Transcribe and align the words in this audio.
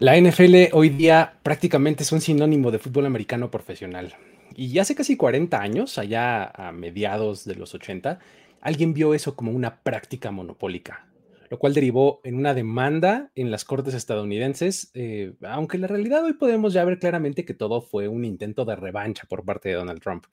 La 0.00 0.18
NFL 0.18 0.72
hoy 0.72 0.88
día 0.88 1.38
prácticamente 1.42 2.04
es 2.04 2.12
un 2.12 2.22
sinónimo 2.22 2.70
de 2.70 2.78
fútbol 2.78 3.04
americano 3.04 3.50
profesional. 3.50 4.14
Y 4.56 4.78
hace 4.78 4.94
casi 4.94 5.14
40 5.14 5.60
años, 5.60 5.98
allá 5.98 6.44
a 6.44 6.72
mediados 6.72 7.44
de 7.44 7.54
los 7.54 7.74
80, 7.74 8.18
alguien 8.62 8.94
vio 8.94 9.12
eso 9.12 9.36
como 9.36 9.52
una 9.52 9.82
práctica 9.82 10.30
monopólica, 10.30 11.06
lo 11.50 11.58
cual 11.58 11.74
derivó 11.74 12.22
en 12.24 12.36
una 12.36 12.54
demanda 12.54 13.30
en 13.34 13.50
las 13.50 13.66
cortes 13.66 13.92
estadounidenses, 13.92 14.90
eh, 14.94 15.34
aunque 15.42 15.76
en 15.76 15.82
la 15.82 15.88
realidad 15.88 16.24
hoy 16.24 16.32
podemos 16.32 16.72
ya 16.72 16.82
ver 16.86 16.98
claramente 16.98 17.44
que 17.44 17.52
todo 17.52 17.82
fue 17.82 18.08
un 18.08 18.24
intento 18.24 18.64
de 18.64 18.76
revancha 18.76 19.26
por 19.28 19.44
parte 19.44 19.68
de 19.68 19.74
Donald 19.74 20.00
Trump. 20.00 20.24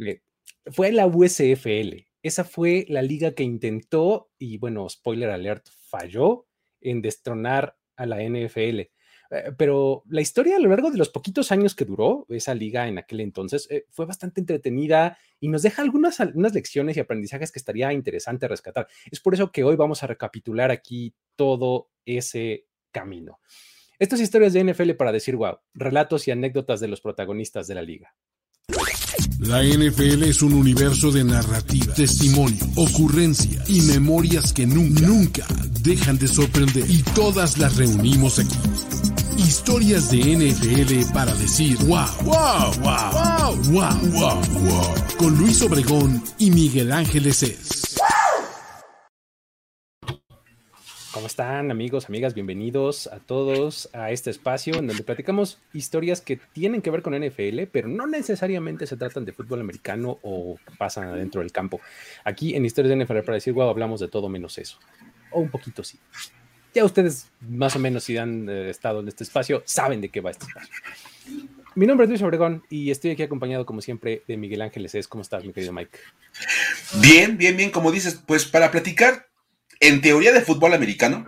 Eh, 0.00 0.22
fue 0.72 0.90
la 0.90 1.06
USFL, 1.06 2.04
esa 2.20 2.42
fue 2.42 2.84
la 2.88 3.00
liga 3.00 3.30
que 3.30 3.44
intentó, 3.44 4.32
y 4.40 4.58
bueno, 4.58 4.88
spoiler 4.88 5.30
alert, 5.30 5.68
falló 5.88 6.48
en 6.80 7.00
destronar 7.00 7.76
a 7.94 8.06
la 8.06 8.20
NFL. 8.22 8.88
Eh, 9.30 9.52
pero 9.56 10.02
la 10.08 10.20
historia 10.20 10.56
a 10.56 10.60
lo 10.60 10.68
largo 10.68 10.90
de 10.90 10.98
los 10.98 11.08
poquitos 11.08 11.50
años 11.52 11.74
que 11.74 11.84
duró 11.84 12.26
esa 12.28 12.54
liga 12.54 12.86
en 12.86 12.98
aquel 12.98 13.20
entonces 13.20 13.66
eh, 13.70 13.86
fue 13.90 14.06
bastante 14.06 14.40
entretenida 14.40 15.18
y 15.40 15.48
nos 15.48 15.62
deja 15.62 15.82
algunas, 15.82 16.20
algunas 16.20 16.54
lecciones 16.54 16.96
y 16.96 17.00
aprendizajes 17.00 17.50
que 17.50 17.58
estaría 17.58 17.92
interesante 17.92 18.48
rescatar. 18.48 18.86
Es 19.10 19.20
por 19.20 19.34
eso 19.34 19.50
que 19.50 19.64
hoy 19.64 19.76
vamos 19.76 20.02
a 20.02 20.06
recapitular 20.06 20.70
aquí 20.70 21.14
todo 21.36 21.90
ese 22.04 22.66
camino. 22.92 23.40
Estas 23.98 24.20
historias 24.20 24.52
de 24.52 24.64
NFL 24.64 24.92
para 24.92 25.12
decir 25.12 25.36
wow, 25.36 25.58
relatos 25.72 26.26
y 26.28 26.30
anécdotas 26.30 26.80
de 26.80 26.88
los 26.88 27.00
protagonistas 27.00 27.66
de 27.66 27.74
la 27.74 27.82
liga. 27.82 28.14
La 29.40 29.62
NFL 29.62 30.22
es 30.24 30.42
un 30.42 30.54
universo 30.54 31.10
de 31.10 31.22
narrativa, 31.22 31.92
testimonio, 31.94 32.64
ocurrencia 32.76 33.62
y 33.68 33.82
memorias 33.82 34.52
que 34.52 34.66
nunca, 34.66 35.06
nunca 35.06 35.46
dejan 35.82 36.18
de 36.18 36.28
sorprender. 36.28 36.84
Y 36.88 37.02
todas 37.14 37.58
las 37.58 37.76
reunimos 37.76 38.38
aquí. 38.38 38.56
Historias 39.38 40.10
de 40.10 40.18
NFL 40.18 41.12
para 41.12 41.34
decir 41.34 41.76
wow, 41.86 42.06
wow, 42.22 42.72
wow, 42.80 43.12
wow, 43.12 43.56
wow, 43.72 44.10
wow, 44.12 44.42
wow. 44.60 44.94
Con 45.18 45.36
Luis 45.36 45.60
Obregón 45.62 46.22
y 46.38 46.50
Miguel 46.50 46.92
Ángeles 46.92 47.42
es. 47.42 47.98
¿Cómo 51.12 51.26
están 51.26 51.70
amigos, 51.70 52.08
amigas? 52.08 52.34
Bienvenidos 52.34 53.08
a 53.08 53.18
todos 53.18 53.88
a 53.92 54.10
este 54.10 54.30
espacio 54.30 54.76
en 54.76 54.86
donde 54.86 55.02
platicamos 55.02 55.58
historias 55.72 56.20
que 56.20 56.36
tienen 56.52 56.82
que 56.82 56.90
ver 56.90 57.02
con 57.02 57.14
NFL, 57.14 57.64
pero 57.72 57.88
no 57.88 58.06
necesariamente 58.06 58.86
se 58.86 58.96
tratan 58.96 59.24
de 59.24 59.32
fútbol 59.32 59.60
americano 59.60 60.18
o 60.22 60.58
pasan 60.78 61.08
adentro 61.08 61.40
del 61.40 61.52
campo. 61.52 61.80
Aquí 62.24 62.54
en 62.54 62.64
Historias 62.64 62.96
de 62.96 63.04
NFL 63.04 63.20
para 63.20 63.34
decir 63.34 63.52
wow 63.52 63.68
hablamos 63.68 64.00
de 64.00 64.08
todo 64.08 64.28
menos 64.28 64.58
eso. 64.58 64.78
O 65.32 65.40
un 65.40 65.50
poquito 65.50 65.82
sí 65.82 65.98
ya 66.74 66.84
ustedes 66.84 67.30
más 67.40 67.76
o 67.76 67.78
menos 67.78 68.04
si 68.04 68.16
han 68.18 68.48
eh, 68.48 68.68
estado 68.68 69.00
en 69.00 69.08
este 69.08 69.24
espacio, 69.24 69.62
saben 69.64 70.00
de 70.00 70.08
qué 70.08 70.20
va 70.20 70.32
este 70.32 70.46
espacio. 70.46 70.74
Mi 71.76 71.86
nombre 71.86 72.04
es 72.04 72.10
Luis 72.10 72.22
Obregón 72.22 72.62
y 72.68 72.90
estoy 72.90 73.12
aquí 73.12 73.22
acompañado 73.22 73.64
como 73.64 73.80
siempre 73.80 74.22
de 74.28 74.36
Miguel 74.36 74.62
Ángeles. 74.62 75.08
¿Cómo 75.08 75.22
estás, 75.22 75.44
mi 75.44 75.52
querido 75.52 75.72
Mike? 75.72 75.98
Bien, 77.00 77.36
bien, 77.38 77.56
bien, 77.56 77.70
como 77.70 77.90
dices, 77.90 78.22
pues 78.26 78.44
para 78.44 78.70
platicar 78.70 79.28
en 79.80 80.00
teoría 80.00 80.32
de 80.32 80.40
fútbol 80.40 80.74
americano, 80.74 81.26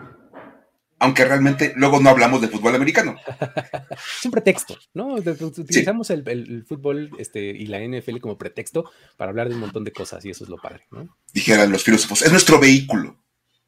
aunque 0.98 1.24
realmente 1.24 1.72
luego 1.76 2.00
no 2.00 2.10
hablamos 2.10 2.40
de 2.40 2.48
fútbol 2.48 2.74
americano. 2.74 3.16
es 3.90 4.24
un 4.24 4.30
pretexto, 4.30 4.76
¿no? 4.94 5.14
Utilizamos 5.14 6.10
el, 6.10 6.64
fútbol 6.66 7.10
este, 7.18 7.40
y 7.40 7.66
la 7.66 7.80
NFL 7.80 8.18
como 8.18 8.38
pretexto 8.38 8.90
para 9.16 9.30
hablar 9.30 9.48
de 9.48 9.54
un 9.54 9.60
montón 9.60 9.84
de 9.84 9.92
cosas 9.92 10.24
y 10.24 10.30
eso 10.30 10.44
es 10.44 10.50
lo 10.50 10.58
padre, 10.58 10.86
¿no? 10.90 11.16
Dijeran 11.32 11.70
los 11.70 11.82
filósofos, 11.82 12.22
es 12.22 12.30
nuestro 12.30 12.58
vehículo. 12.58 13.16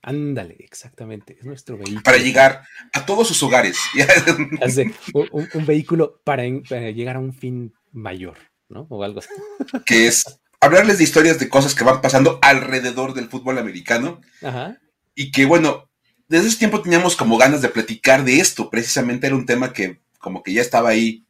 Ándale, 0.03 0.56
exactamente, 0.60 1.36
es 1.38 1.44
nuestro 1.44 1.76
vehículo. 1.76 2.03
Para 2.03 2.19
llegar 2.19 2.62
a 2.92 3.04
todos 3.04 3.26
sus 3.26 3.42
hogares. 3.42 3.78
un, 5.14 5.66
vehículo 5.66 6.20
para, 6.25 6.44
llegar 6.44 7.16
a 7.16 7.20
un 7.20 7.34
fin 7.34 7.75
mayor, 7.92 8.38
¿no? 8.69 8.86
O 8.91 9.03
algo 9.03 9.20
así. 9.20 9.28
Que 9.84 10.06
es 10.06 10.25
hablarles 10.60 10.98
de 10.98 11.04
historias 11.04 11.38
de 11.38 11.48
cosas 11.48 11.75
que 11.75 11.84
van 11.84 12.00
pasando 12.00 12.38
alrededor 12.42 13.14
del 13.14 13.28
fútbol 13.28 13.59
americano. 13.59 14.20
Ajá. 14.42 14.78
Y 15.14 15.32
que, 15.32 15.47
bueno, 15.47 15.91
desde 16.28 16.48
ese 16.48 16.59
tiempo 16.59 16.80
teníamos 16.80 17.16
como 17.16 17.36
ganas 17.36 17.60
de 17.60 17.69
platicar 17.69 18.25
de 18.25 18.38
esto. 18.38 18.70
Precisamente 18.70 19.26
era 19.26 19.36
un 19.36 19.47
tema 19.47 19.72
que 19.72 20.00
como 20.20 20.42
que 20.44 20.53
ya 20.53 20.60
estaba 20.60 20.91
ahí 20.91 21.25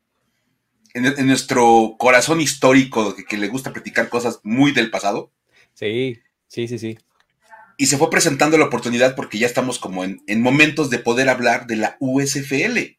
en, 0.93 1.27
nuestro 1.27 1.97
corazón 1.99 2.41
histórico, 2.41 3.15
que, 3.15 3.25
que 3.25 3.39
le 3.39 3.49
gusta 3.49 3.73
platicar 3.73 4.11
cosas 4.11 4.41
muy 4.43 4.73
del 4.73 4.91
pasado. 4.91 5.33
Sí, 5.75 6.19
sí, 6.49 6.69
sí, 6.69 6.79
sí 6.79 6.99
y 7.81 7.87
se 7.87 7.97
fue 7.97 8.11
presentando 8.11 8.59
la 8.59 8.67
oportunidad 8.67 9.15
porque 9.15 9.39
ya 9.39 9.47
estamos 9.47 9.79
como 9.79 10.05
en, 10.05 10.43
momentos 10.43 10.91
de 10.91 10.99
poder 10.99 11.29
hablar 11.29 11.67
de 11.69 11.77
la 11.77 11.97
USFL. 12.01 12.99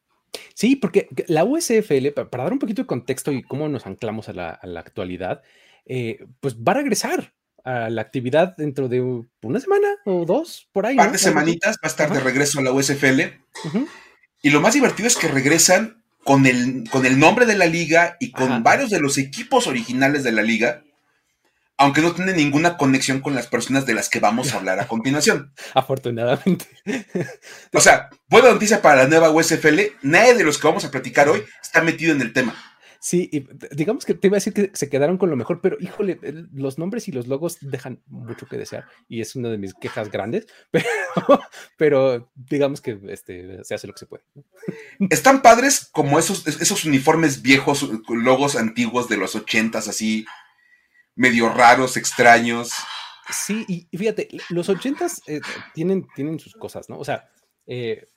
Sí, 0.54 0.78
porque 0.78 1.10
la 1.28 1.44
USFL, 1.44 2.08
para 2.14 2.46
dar 2.46 2.54
un 2.54 2.60
poquito 2.60 2.82
de 2.82 2.88
contexto 2.88 3.32
y 3.34 3.44
cómo 3.44 3.68
nos 3.68 3.86
anclamos 3.86 4.30
a 4.30 4.34
la, 4.34 4.80
actualidad, 4.80 5.42
eh, 5.86 6.26
pues 6.40 6.56
va 6.56 6.72
a 6.72 6.76
regresar 6.76 7.34
a 7.66 7.90
la 7.90 8.02
actividad 8.02 8.56
dentro 8.56 8.88
de 8.88 9.02
una 9.02 9.60
semana 9.60 9.90
o 10.06 10.24
dos, 10.26 10.70
por 10.72 10.86
ahí. 10.86 10.94
Un 10.94 11.04
par 11.04 11.12
de 11.12 11.18
semanitas 11.18 11.76
va 11.76 11.82
a 11.84 11.88
estar 11.88 12.14
de 12.14 12.22
regreso 12.22 12.60
a 12.60 12.64
la 12.64 12.72
USFL. 12.72 13.22
Y 14.42 14.50
lo 14.50 14.62
más 14.62 14.76
divertido 14.76 15.08
es 15.08 15.18
que 15.18 15.28
regresan 15.28 16.06
con 16.24 16.46
el, 16.46 16.86
con 16.90 17.06
el 17.06 17.20
nombre 17.20 17.46
de 17.46 17.58
la 17.58 17.66
liga 17.66 18.16
y 18.22 18.32
con 18.32 18.64
varios 18.64 18.90
de 18.92 19.02
los 19.02 19.18
equipos 19.18 19.68
originales 19.68 20.24
de 20.24 20.32
la 20.32 20.42
liga 20.42 20.84
aunque 21.80 22.02
no 22.02 22.12
tiene 22.14 22.34
ninguna 22.34 22.78
conexión 22.78 23.22
con 23.22 23.34
las 23.34 23.48
personas 23.48 23.86
de 23.86 23.94
las 23.94 24.10
que 24.10 24.20
vamos 24.20 24.54
a 24.54 24.58
hablar 24.58 24.80
a 24.80 24.88
continuación. 24.90 25.54
Afortunadamente. 25.74 26.68
O 27.74 27.80
sea, 27.80 28.10
buena 28.28 28.52
noticia 28.52 28.82
para 28.82 29.04
la 29.04 29.08
nueva 29.08 29.30
USFL, 29.30 29.80
nadie 30.02 30.34
de 30.34 30.44
los 30.44 30.58
que 30.58 30.68
vamos 30.68 30.84
a 30.86 30.92
platicar 30.92 31.30
hoy 31.30 31.44
está 31.62 31.82
metido 31.82 32.14
en 32.14 32.22
el 32.22 32.34
tema. 32.34 32.56
Sí, 33.00 33.48
digamos 33.72 34.06
que 34.06 34.14
te 34.14 34.28
iba 34.28 34.36
a 34.36 34.40
decir 34.42 34.54
que 34.54 34.72
se 34.74 34.90
quedaron 34.90 35.18
con 35.18 35.30
lo 35.30 35.38
mejor, 35.38 35.62
pero 35.62 35.78
híjole, 35.80 36.20
los 36.54 36.78
nombres 36.78 37.08
y 37.08 37.14
los 37.14 37.28
logos 37.28 37.58
dejan 37.62 38.02
mucho 38.08 38.46
que 38.48 38.58
desear 38.58 38.86
y 39.08 39.22
es 39.22 39.36
una 39.36 39.50
de 39.50 39.58
mis 39.58 39.74
quejas 39.74 40.12
grandes, 40.12 40.48
pero, 41.78 42.30
digamos 42.36 42.82
que 42.82 43.00
este, 43.08 43.64
se 43.64 43.76
hace 43.76 43.88
lo 43.88 43.94
que 43.94 44.00
se 44.00 44.06
puede. 44.06 44.24
Están 45.10 45.42
padres 45.42 45.88
como 45.92 46.20
esos, 46.20 46.46
esos 46.48 46.84
uniformes 46.84 47.42
viejos, 47.42 47.90
logos 48.10 48.58
antiguos 48.58 49.08
de 49.08 49.18
los 49.18 49.36
ochentas, 49.36 49.88
así, 49.88 50.26
medio 51.20 51.50
raros, 51.50 51.98
extraños. 51.98 52.72
Sí, 53.30 53.66
y 53.68 53.98
fíjate, 53.98 54.30
los 54.50 54.70
ochentas 54.70 55.22
eh, 55.28 55.42
tienen, 55.74 56.08
tienen 56.16 56.40
sus 56.40 56.54
cosas, 56.54 56.90
¿no? 56.90 56.98
O 56.98 57.04
sea, 57.04 57.30
eh, 57.68 58.08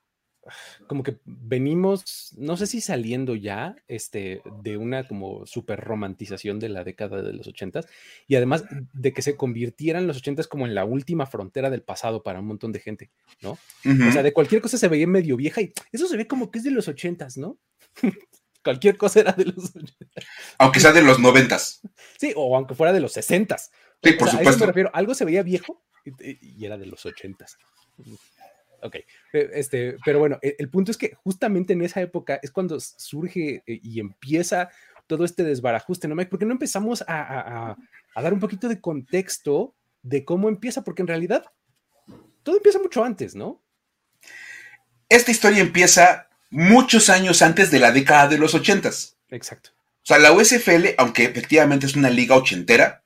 como 0.86 1.02
que 1.02 1.18
venimos, 1.24 2.32
no 2.38 2.56
sé 2.56 2.66
si 2.66 2.80
saliendo 2.80 3.34
ya 3.34 3.74
este, 3.88 4.40
de 4.62 4.76
una 4.76 5.06
como 5.08 5.46
super 5.46 5.80
romantización 5.80 6.60
de 6.60 6.68
la 6.68 6.84
década 6.84 7.22
de 7.22 7.32
los 7.32 7.48
ochentas 7.48 7.86
y 8.28 8.36
además 8.36 8.64
de 8.92 9.12
que 9.12 9.22
se 9.22 9.36
convirtieran 9.36 10.06
los 10.06 10.18
ochentas 10.18 10.46
como 10.46 10.66
en 10.66 10.74
la 10.74 10.84
última 10.84 11.26
frontera 11.26 11.70
del 11.70 11.82
pasado 11.82 12.22
para 12.22 12.38
un 12.38 12.46
montón 12.46 12.70
de 12.70 12.80
gente, 12.80 13.10
¿no? 13.40 13.52
O 13.52 14.12
sea, 14.12 14.22
de 14.22 14.32
cualquier 14.32 14.62
cosa 14.62 14.78
se 14.78 14.88
veía 14.88 15.08
medio 15.08 15.36
vieja 15.36 15.60
y 15.60 15.72
eso 15.90 16.06
se 16.06 16.16
ve 16.16 16.28
como 16.28 16.52
que 16.52 16.58
es 16.58 16.64
de 16.64 16.70
los 16.70 16.86
ochentas, 16.86 17.36
¿no? 17.36 17.58
cualquier 18.62 18.96
cosa 18.96 19.20
era 19.20 19.32
de 19.32 19.46
los 19.46 19.74
80. 19.74 19.92
Aunque 20.58 20.80
sea 20.80 20.92
de 20.92 21.02
los 21.02 21.18
90. 21.18 21.58
Sí, 21.58 22.32
o 22.36 22.56
aunque 22.56 22.74
fuera 22.74 22.92
de 22.92 23.00
los 23.00 23.12
60. 23.12 23.56
Sí, 23.58 24.12
por 24.12 24.28
supuesto. 24.28 24.38
A 24.38 24.50
eso 24.50 24.60
me 24.60 24.66
refiero. 24.66 24.90
Algo 24.92 25.14
se 25.14 25.24
veía 25.24 25.42
viejo 25.42 25.82
y, 26.04 26.64
era 26.64 26.78
de 26.78 26.86
los 26.86 27.04
80. 27.04 27.46
Ok, 28.82 28.96
este, 29.32 29.96
pero 30.04 30.18
bueno, 30.18 30.38
e, 30.42 30.56
el, 30.58 30.68
punto 30.68 30.90
es 30.90 30.96
que 30.96 31.14
justamente 31.22 31.72
en 31.72 31.82
esa 31.82 32.00
época 32.00 32.40
es 32.42 32.50
cuando 32.50 32.80
surge 32.80 33.62
eh, 33.64 33.80
y 33.80 34.00
empieza 34.00 34.70
todo 35.06 35.24
este 35.24 35.44
desbarajuste, 35.44 36.08
¿no? 36.08 36.16
Porque 36.28 36.46
no 36.46 36.52
empezamos 36.52 37.04
a, 37.06 37.76
a 38.14 38.22
dar 38.22 38.32
un 38.32 38.40
poquito 38.40 38.68
de 38.68 38.80
contexto 38.80 39.76
de 40.02 40.24
cómo 40.24 40.48
empieza, 40.48 40.82
porque 40.82 41.02
en 41.02 41.08
realidad 41.08 41.44
todo 42.42 42.56
empieza 42.56 42.80
mucho 42.80 43.04
antes, 43.04 43.34
¿no? 43.36 43.62
Esta 45.08 45.30
historia 45.30 45.60
empieza 45.60 46.28
muchos 46.52 47.08
años 47.08 47.42
antes 47.42 47.70
de 47.70 47.80
la 47.80 47.90
década 47.90 48.28
de 48.28 48.38
los 48.38 48.54
ochentas. 48.54 49.16
Exacto. 49.30 49.70
O 49.74 50.04
sea, 50.06 50.18
la 50.18 50.32
USFL, 50.32 50.94
aunque 50.98 51.24
efectivamente 51.24 51.86
es 51.86 51.96
una 51.96 52.10
liga 52.10 52.36
ochentera, 52.36 53.02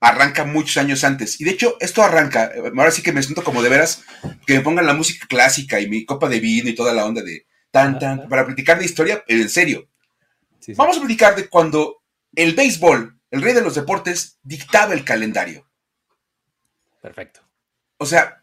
arranca 0.00 0.44
muchos 0.44 0.78
años 0.78 1.04
antes. 1.04 1.40
Y 1.40 1.44
de 1.44 1.52
hecho, 1.52 1.76
esto 1.80 2.02
arranca, 2.02 2.50
ahora 2.76 2.90
sí 2.90 3.02
que 3.02 3.12
me 3.12 3.22
siento 3.22 3.44
como 3.44 3.62
de 3.62 3.68
veras 3.68 4.02
que 4.46 4.54
me 4.54 4.60
pongan 4.60 4.86
la 4.86 4.94
música 4.94 5.26
clásica 5.28 5.78
y 5.78 5.88
mi 5.88 6.04
copa 6.04 6.28
de 6.28 6.40
vino 6.40 6.70
y 6.70 6.74
toda 6.74 6.94
la 6.94 7.04
onda 7.04 7.22
de 7.22 7.46
tan, 7.70 7.98
tan, 7.98 8.28
para 8.28 8.46
platicar 8.46 8.78
de 8.78 8.84
historia, 8.86 9.22
en 9.26 9.48
serio. 9.48 9.88
Vamos 10.76 10.96
a 10.96 11.00
platicar 11.00 11.36
de 11.36 11.48
cuando 11.48 12.02
el 12.34 12.54
béisbol, 12.54 13.18
el 13.30 13.42
rey 13.42 13.52
de 13.52 13.60
los 13.60 13.74
deportes, 13.74 14.38
dictaba 14.42 14.94
el 14.94 15.04
calendario. 15.04 15.68
Perfecto. 17.02 17.40
O 17.98 18.06
sea, 18.06 18.42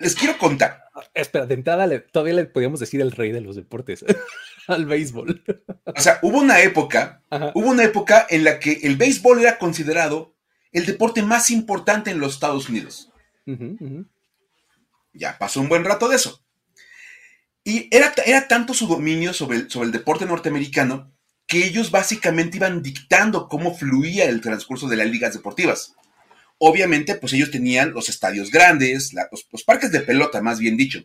les 0.00 0.14
quiero 0.14 0.36
contar. 0.36 0.87
Espera, 1.14 1.46
de 1.46 1.54
entrada 1.54 1.88
todavía 2.12 2.34
le 2.34 2.44
podíamos 2.44 2.80
decir 2.80 3.00
el 3.00 3.12
rey 3.12 3.32
de 3.32 3.40
los 3.40 3.56
deportes 3.56 4.04
al 4.66 4.86
béisbol. 4.86 5.42
O 5.84 6.00
sea, 6.00 6.18
hubo 6.22 6.38
una 6.38 6.60
época, 6.60 7.22
hubo 7.54 7.68
una 7.68 7.84
época 7.84 8.26
en 8.28 8.44
la 8.44 8.58
que 8.58 8.80
el 8.82 8.96
béisbol 8.96 9.40
era 9.40 9.58
considerado 9.58 10.34
el 10.72 10.86
deporte 10.86 11.22
más 11.22 11.50
importante 11.50 12.10
en 12.10 12.20
los 12.20 12.34
Estados 12.34 12.68
Unidos. 12.68 13.10
Ya 15.12 15.38
pasó 15.38 15.60
un 15.60 15.68
buen 15.68 15.84
rato 15.84 16.08
de 16.08 16.16
eso. 16.16 16.44
Y 17.64 17.94
era, 17.94 18.12
era 18.24 18.48
tanto 18.48 18.74
su 18.74 18.86
dominio 18.86 19.32
sobre 19.32 19.68
sobre 19.68 19.86
el 19.86 19.92
deporte 19.92 20.26
norteamericano 20.26 21.12
que 21.46 21.64
ellos 21.64 21.90
básicamente 21.90 22.58
iban 22.58 22.82
dictando 22.82 23.48
cómo 23.48 23.74
fluía 23.74 24.26
el 24.26 24.42
transcurso 24.42 24.86
de 24.86 24.96
las 24.96 25.06
ligas 25.08 25.32
deportivas. 25.32 25.96
Obviamente, 26.58 27.14
pues 27.14 27.32
ellos 27.32 27.50
tenían 27.50 27.92
los 27.92 28.08
estadios 28.08 28.50
grandes, 28.50 29.14
los, 29.30 29.64
parques 29.64 29.92
de 29.92 30.00
pelota, 30.00 30.42
más 30.42 30.58
bien 30.58 30.76
dicho. 30.76 31.04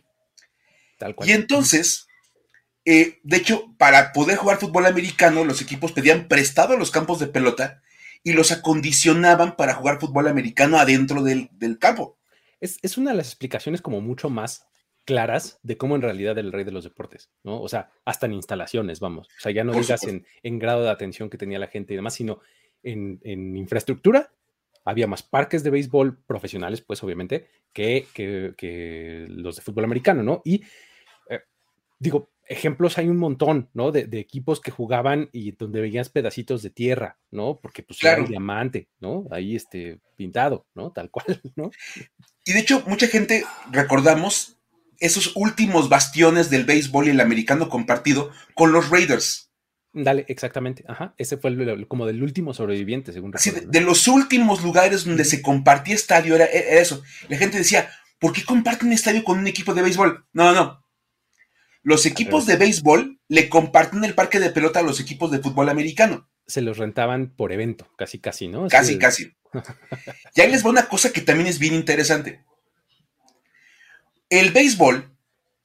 Tal 0.98 1.14
cual. 1.14 1.28
Y 1.28 1.32
entonces, 1.32 2.06
eh, 2.84 3.20
de 3.22 3.36
hecho, 3.36 3.74
para 3.78 4.12
poder 4.12 4.36
jugar 4.36 4.58
fútbol 4.58 4.86
americano, 4.86 5.44
los 5.44 5.62
equipos 5.62 5.92
pedían 5.92 6.28
prestado 6.28 6.76
los 6.76 6.90
campos 6.90 7.20
de 7.20 7.28
pelota 7.28 7.82
y 8.22 8.32
los 8.32 8.52
acondicionaban 8.52 9.56
para 9.56 9.74
jugar 9.74 10.00
fútbol 10.00 10.28
americano 10.28 10.78
adentro 10.78 11.22
del, 11.22 11.50
campo. 11.78 12.18
Es, 12.60 12.78
es, 12.82 12.96
una 12.96 13.10
de 13.10 13.18
las 13.18 13.28
explicaciones 13.28 13.82
como 13.82 14.00
mucho 14.00 14.30
más 14.30 14.66
claras 15.04 15.58
de 15.62 15.76
cómo 15.76 15.96
en 15.96 16.02
realidad 16.02 16.38
el 16.38 16.52
rey 16.52 16.64
de 16.64 16.72
los 16.72 16.84
deportes, 16.84 17.30
¿no? 17.42 17.60
O 17.60 17.68
sea, 17.68 17.90
hasta 18.04 18.26
en 18.26 18.32
instalaciones, 18.32 19.00
vamos. 19.00 19.28
O 19.28 19.40
sea, 19.40 19.52
ya 19.52 19.64
no 19.64 19.72
digas 19.72 20.02
en, 20.04 20.58
grado 20.58 20.82
de 20.82 20.90
atención 20.90 21.30
que 21.30 21.38
tenía 21.38 21.58
la 21.58 21.68
gente 21.68 21.92
y 21.92 21.96
demás, 21.96 22.14
sino 22.14 22.40
en, 22.82 23.20
infraestructura. 23.56 24.32
Había 24.84 25.06
más 25.06 25.22
parques 25.22 25.64
de 25.64 25.70
béisbol 25.70 26.18
profesionales, 26.26 26.80
pues 26.82 27.02
obviamente, 27.02 27.48
que, 27.72 28.06
que, 28.14 29.26
los 29.28 29.56
de 29.56 29.62
fútbol 29.62 29.84
americano, 29.84 30.22
¿no? 30.22 30.42
Y 30.44 30.62
eh, 31.30 31.40
digo, 31.98 32.30
ejemplos 32.46 32.98
hay 32.98 33.08
un 33.08 33.16
montón, 33.16 33.70
¿no? 33.72 33.90
De, 33.92 34.08
equipos 34.18 34.60
que 34.60 34.70
jugaban 34.70 35.30
y 35.32 35.52
donde 35.52 35.80
veías 35.80 36.08
pedacitos 36.08 36.62
de 36.62 36.70
tierra, 36.70 37.18
¿no? 37.30 37.60
Porque 37.60 37.82
pues 37.82 38.02
era 38.02 38.16
el 38.16 38.26
diamante, 38.26 38.88
¿no? 39.00 39.26
Ahí 39.30 39.56
este 39.56 40.00
pintado, 40.16 40.66
¿no? 40.74 40.92
Tal 40.92 41.10
cual, 41.10 41.26
¿no? 41.56 41.70
Y 42.44 42.52
de 42.52 42.60
hecho, 42.60 42.82
mucha 42.86 43.06
gente 43.06 43.44
recordamos 43.70 44.58
esos 44.98 45.32
últimos 45.34 45.88
bastiones 45.88 46.50
del 46.50 46.64
béisbol 46.64 47.08
y 47.08 47.10
el 47.10 47.20
americano 47.20 47.68
compartido 47.68 48.30
con 48.54 48.72
los 48.72 48.90
Raiders. 48.90 49.50
Dale, 49.94 50.24
exactamente. 50.28 50.84
Ajá. 50.88 51.14
Ese 51.16 51.36
fue 51.36 51.86
como 51.86 52.04
del 52.04 52.22
último 52.22 52.52
sobreviviente, 52.52 53.12
según 53.12 53.32
recuerdo. 53.32 53.70
de, 53.70 53.80
los 53.80 54.08
últimos 54.08 54.62
lugares 54.62 55.04
donde 55.04 55.24
se 55.24 55.40
compartía 55.40 55.94
estadio 55.94 56.34
era, 56.34 56.44
eso. 56.44 57.02
La 57.28 57.38
gente 57.38 57.58
decía, 57.58 57.88
¿por 58.18 58.32
qué 58.32 58.44
comparten 58.44 58.92
estadio 58.92 59.22
con 59.22 59.38
un 59.38 59.46
equipo 59.46 59.72
de 59.72 59.82
béisbol? 59.82 60.26
No, 60.32 60.52
no. 60.52 60.84
Los 61.82 62.06
equipos 62.06 62.46
de 62.46 62.56
béisbol 62.56 63.20
le 63.28 63.48
comparten 63.48 64.04
el 64.04 64.14
parque 64.14 64.40
de 64.40 64.50
pelota 64.50 64.80
a 64.80 64.82
los 64.82 64.98
equipos 65.00 65.30
de 65.30 65.38
fútbol 65.38 65.68
americano. 65.68 66.28
Se 66.46 66.60
los 66.60 66.78
rentaban 66.78 67.34
por 67.36 67.52
evento, 67.52 67.86
casi, 67.96 68.18
casi, 68.18 68.48
¿no? 68.48 68.66
Casi, 68.68 68.98
casi. 68.98 69.32
y 70.34 70.40
ahí 70.40 70.50
les 70.50 70.64
va 70.64 70.70
una 70.70 70.88
cosa 70.88 71.12
que 71.12 71.20
también 71.20 71.46
es 71.46 71.58
bien 71.58 71.74
interesante. 71.74 72.44
El 74.28 74.50
béisbol, 74.50 75.16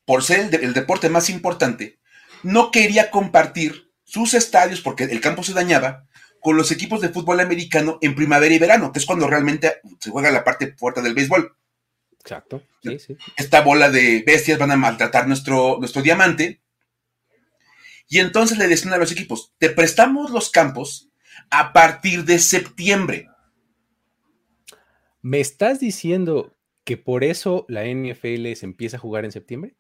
por 0.05 0.23
ser 0.23 0.53
el, 0.61 0.73
deporte 0.73 1.09
más 1.09 1.29
importante, 1.29 1.99
no 2.43 2.69
quería 2.69 3.09
compartir 3.09 3.88
sus 4.09 4.33
estadios 4.33 4.81
porque 4.81 5.03
el 5.03 5.21
campo 5.21 5.44
se 5.44 5.53
dañaba 5.53 6.07
con 6.41 6.57
los 6.57 6.71
equipos 6.71 7.01
de 7.01 7.09
fútbol 7.09 7.39
americano 7.39 8.00
en 8.01 8.15
primavera 8.15 8.53
y 8.53 8.59
verano, 8.59 8.91
que 8.91 9.00
es 9.00 9.06
cuando 9.06 9.27
realmente 9.27 9.81
se 10.00 10.09
juega 10.09 10.31
la 10.31 10.44
parte 10.44 10.73
fuerte 10.77 11.01
del 11.01 11.13
béisbol. 11.13 11.56
Exacto. 12.19 12.63
Esta 13.38 13.61
bola 13.61 13.89
de 13.89 14.23
bestias 14.25 14.57
van 14.57 14.71
a 14.71 14.77
maltratar 14.77 15.27
nuestro, 15.27 15.77
nuestro 15.79 16.01
diamante. 16.01 16.61
Y 18.07 18.19
entonces 18.19 18.57
le 18.57 18.67
decían 18.67 18.94
a 18.94 18.97
los 18.97 19.11
equipos, 19.11 19.53
te 19.59 19.69
prestamos 19.69 20.31
los 20.31 20.50
campos 20.50 21.09
a 21.51 21.73
partir 21.73 22.25
de 22.25 22.39
septiembre. 22.39 23.27
¿Me 25.21 25.39
estás 25.39 25.79
diciendo 25.79 26.56
que 26.83 26.97
por 26.97 27.23
eso 27.23 27.65
la 27.67 27.85
NFL 27.85 28.53
se 28.53 28.65
empieza 28.65 28.97
a 28.97 29.01
jugar 29.01 29.25
en 29.25 29.31
septiembre? 29.31 29.75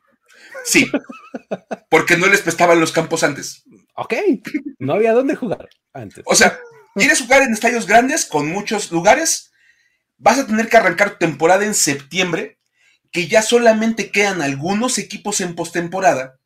Sí, 0.63 0.91
porque 1.89 2.17
no 2.17 2.27
les 2.27 2.41
prestaban 2.41 2.79
los 2.79 2.91
campos 2.91 3.23
antes. 3.23 3.63
Ok, 3.99 4.13
no 4.79 4.93
había 4.93 5.13
dónde 5.13 5.35
jugar 5.35 5.69
antes. 5.93 6.23
O 6.25 6.35
sea, 6.35 6.57
¿quieres 6.95 7.21
jugar 7.21 7.43
en 7.43 7.53
estadios 7.53 7.85
grandes 7.85 8.25
con 8.25 8.47
muchos 8.47 8.91
lugares? 8.91 9.51
Vas 10.17 10.39
a 10.39 10.47
tener 10.47 10.69
que 10.69 10.77
arrancar 10.77 11.11
tu 11.11 11.17
temporada 11.17 11.65
en 11.65 11.73
septiembre, 11.73 12.59
que 13.11 13.27
ya 13.27 13.41
solamente 13.41 14.11
quedan 14.11 14.41
algunos 14.41 14.97
equipos 14.97 15.41
en 15.41 15.55
postemporada. 15.55 16.39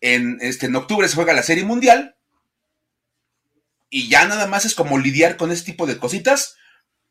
En, 0.00 0.38
este, 0.40 0.66
en 0.66 0.76
octubre 0.76 1.08
se 1.08 1.14
juega 1.14 1.32
la 1.32 1.42
Serie 1.42 1.64
Mundial. 1.64 2.16
Y 3.90 4.08
ya 4.08 4.26
nada 4.26 4.46
más 4.46 4.64
es 4.64 4.74
como 4.74 4.98
lidiar 4.98 5.36
con 5.36 5.52
ese 5.52 5.64
tipo 5.64 5.86
de 5.86 5.98
cositas 5.98 6.56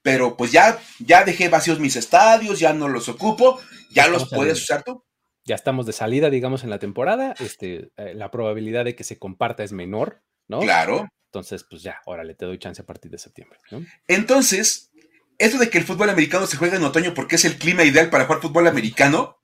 pero 0.04 0.36
pues 0.36 0.52
ya, 0.52 0.80
ya 1.00 1.24
dejé 1.24 1.50
vacíos 1.50 1.80
mis 1.80 1.96
estadios, 1.96 2.60
ya 2.60 2.74
no 2.74 2.90
los 2.90 3.08
ocupo, 3.10 3.60
ya 3.90 4.08
los 4.08 4.30
puedes 4.30 4.62
usar 4.62 4.84
tú. 4.84 5.04
Ya 5.46 5.56
estamos 5.56 5.86
de 5.86 5.94
salida, 5.94 6.30
digamos, 6.30 6.64
en 6.64 6.70
la 6.70 6.80
temporada. 6.80 7.36
Este, 7.40 7.92
eh, 7.98 8.14
la 8.16 8.32
probabilidad 8.32 8.86
de 8.86 8.96
que 8.96 9.04
se 9.04 9.20
comparta 9.20 9.64
es 9.64 9.74
menor, 9.74 10.24
¿no? 10.48 10.60
Claro. 10.60 11.10
Entonces, 11.26 11.66
pues 11.70 11.82
ya, 11.82 12.00
órale, 12.06 12.36
te 12.36 12.46
doy 12.46 12.60
chance 12.60 12.82
a 12.82 12.86
partir 12.86 13.12
de 13.12 13.18
septiembre. 13.18 13.60
Entonces, 14.08 14.92
eso 15.40 15.58
de 15.58 15.70
que 15.70 15.80
el 15.80 15.84
fútbol 15.84 16.10
americano 16.10 16.46
se 16.46 16.58
juega 16.58 16.78
en 16.78 16.84
otoño 16.84 17.14
porque 17.14 17.36
es 17.36 17.46
el 17.46 17.58
clima 17.58 17.84
ideal 17.84 18.10
para 18.10 18.26
jugar 18.26 18.42
fútbol 18.42 18.68
americano, 18.68 19.40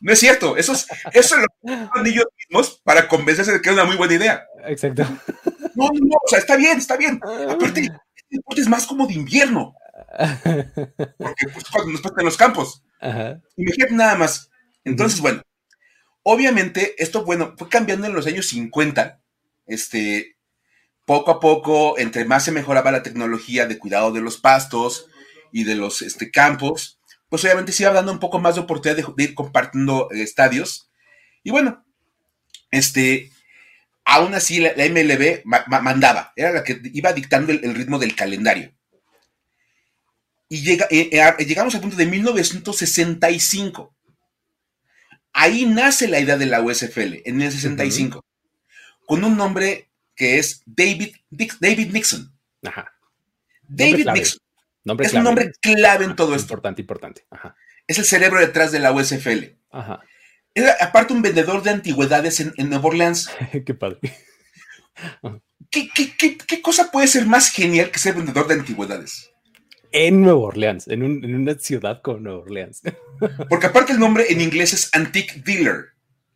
no 0.00 0.12
es 0.12 0.18
cierto. 0.18 0.56
Eso 0.56 0.72
es, 0.72 0.86
eso 1.12 1.36
lo 1.36 1.46
que 1.64 2.10
ellos 2.10 2.26
mismos 2.36 2.80
para 2.84 3.08
convencerse 3.08 3.52
de 3.52 3.60
que 3.60 3.70
es 3.70 3.74
una 3.74 3.84
muy 3.84 3.96
buena 3.96 4.14
idea. 4.14 4.46
Exacto. 4.66 5.04
No, 5.74 5.88
no, 5.88 6.00
no, 6.00 6.16
o 6.24 6.28
sea, 6.28 6.38
está 6.38 6.56
bien, 6.56 6.78
está 6.78 6.96
bien. 6.96 7.20
Aparte, 7.48 7.80
este 7.80 8.26
deporte 8.30 8.60
es 8.60 8.68
más 8.68 8.86
como 8.86 9.06
de 9.06 9.14
invierno. 9.14 9.74
Porque 11.18 11.46
pues, 11.52 11.64
cuando 11.72 11.92
nos 11.92 12.02
en 12.04 12.24
los 12.24 12.36
campos. 12.36 12.84
Imagínate 13.56 13.94
nada 13.94 14.16
más. 14.16 14.50
Entonces, 14.86 15.20
bueno, 15.20 15.42
obviamente 16.22 16.94
esto, 17.02 17.24
bueno, 17.24 17.54
fue 17.58 17.68
cambiando 17.68 18.06
en 18.06 18.14
los 18.14 18.26
años 18.26 18.46
50. 18.46 19.20
Este, 19.66 20.36
poco 21.04 21.32
a 21.32 21.40
poco, 21.40 21.98
entre 21.98 22.24
más 22.24 22.44
se 22.44 22.52
mejoraba 22.52 22.92
la 22.92 23.02
tecnología 23.02 23.66
de 23.66 23.78
cuidado 23.78 24.12
de 24.12 24.20
los 24.20 24.38
pastos 24.38 25.08
y 25.50 25.64
de 25.64 25.74
los 25.74 26.02
este, 26.02 26.30
campos, 26.30 27.00
pues 27.28 27.44
obviamente 27.44 27.72
se 27.72 27.82
iba 27.82 27.92
dando 27.92 28.12
un 28.12 28.20
poco 28.20 28.38
más 28.38 28.54
de 28.54 28.60
oportunidad 28.60 29.04
de, 29.16 29.24
ir 29.24 29.34
compartiendo 29.34 30.08
estadios. 30.12 30.88
Y 31.42 31.50
bueno, 31.50 31.84
este, 32.70 33.32
aún 34.04 34.34
así 34.34 34.60
la, 34.60 34.70
MLB 34.70 35.42
mandaba, 35.82 36.32
era 36.36 36.52
la 36.52 36.62
que 36.62 36.80
iba 36.94 37.12
dictando 37.12 37.50
el, 37.50 37.74
ritmo 37.74 37.98
del 37.98 38.14
calendario. 38.14 38.72
Y 40.48 40.62
llega, 40.62 40.86
eh, 40.90 41.10
eh, 41.10 41.44
llegamos 41.44 41.74
al 41.74 41.80
punto 41.80 41.96
de 41.96 42.06
1965. 42.06 43.95
Ahí 45.38 45.66
nace 45.66 46.08
la 46.08 46.18
idea 46.18 46.38
de 46.38 46.46
la 46.46 46.62
USFL, 46.62 47.20
en 47.26 47.42
el 47.42 47.52
65, 47.52 48.24
con 49.04 49.22
un 49.22 49.36
nombre 49.36 49.90
que 50.14 50.38
es 50.38 50.62
David, 50.64 51.14
David 51.28 51.92
Nixon. 51.92 52.34
Ajá. 52.64 52.90
David 53.68 54.08
Nixon. 54.14 54.40
es 54.98 55.12
un 55.12 55.24
nombre 55.24 55.52
clave 55.60 56.06
en 56.06 56.16
todo 56.16 56.34
esto. 56.34 56.54
Importante, 56.54 56.80
importante. 56.80 57.26
Es 57.86 57.98
el 57.98 58.06
cerebro 58.06 58.40
detrás 58.40 58.72
de 58.72 58.78
la 58.78 58.92
USFL. 58.92 59.58
Ajá. 59.72 60.00
Era 60.54 60.74
aparte 60.80 61.12
un 61.12 61.20
vendedor 61.20 61.62
de 61.62 61.68
antigüedades 61.68 62.40
en, 62.40 62.54
Nueva 62.70 62.86
Orleans. 62.86 63.28
qué 63.66 63.74
padre. 63.74 64.00
¿Qué, 65.70 66.62
cosa 66.62 66.90
puede 66.90 67.08
ser 67.08 67.26
más 67.26 67.50
genial 67.50 67.90
que 67.90 67.98
ser 67.98 68.14
vendedor 68.14 68.48
de 68.48 68.54
antigüedades? 68.54 69.30
En 69.92 70.22
Nueva 70.22 70.38
Orleans, 70.38 70.88
en, 70.88 71.02
una 71.02 71.54
ciudad 71.58 72.02
como 72.02 72.18
Nueva 72.18 72.40
Orleans. 72.40 72.82
Porque 73.48 73.66
aparte 73.66 73.92
el 73.92 73.98
nombre 73.98 74.26
en 74.28 74.40
inglés 74.40 74.72
es 74.72 74.90
Antique 74.94 75.42
Dealer. 75.44 75.86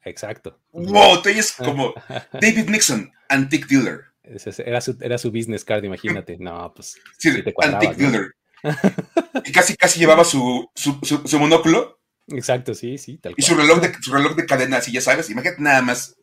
Exacto. 0.04 0.58
Wow, 0.72 1.22
tú 1.22 1.28
es 1.28 1.52
como 1.52 1.94
David 2.32 2.68
Nixon, 2.68 3.12
Antique 3.28 3.66
Dealer. 3.68 4.04
Era 4.24 4.80
su, 4.80 4.96
era 5.00 5.18
su 5.18 5.30
business 5.30 5.64
card, 5.64 5.84
imagínate. 5.84 6.36
No, 6.38 6.72
pues. 6.74 6.96
Sí, 7.18 7.30
Antique 7.62 7.94
Dealer. 7.96 8.34
y 9.44 9.52
casi, 9.52 9.76
casi 9.76 9.98
llevaba 9.98 10.24
su, 10.24 10.70
su, 10.74 10.98
su 11.02 11.38
monóculo 11.38 12.00
Exacto, 12.36 12.74
sí, 12.74 12.98
sí, 12.98 13.18
tal 13.18 13.34
cual. 13.34 13.36
Y 13.38 13.42
su 13.42 13.54
reloj 13.54 13.80
de, 13.80 13.94
su 14.00 14.12
reloj 14.12 14.36
de 14.36 14.46
cadena, 14.46 14.78
así 14.78 14.92
ya 14.92 15.00
sabes, 15.00 15.30
imagínate 15.30 15.60
nada 15.62 15.82
más. 15.82 16.16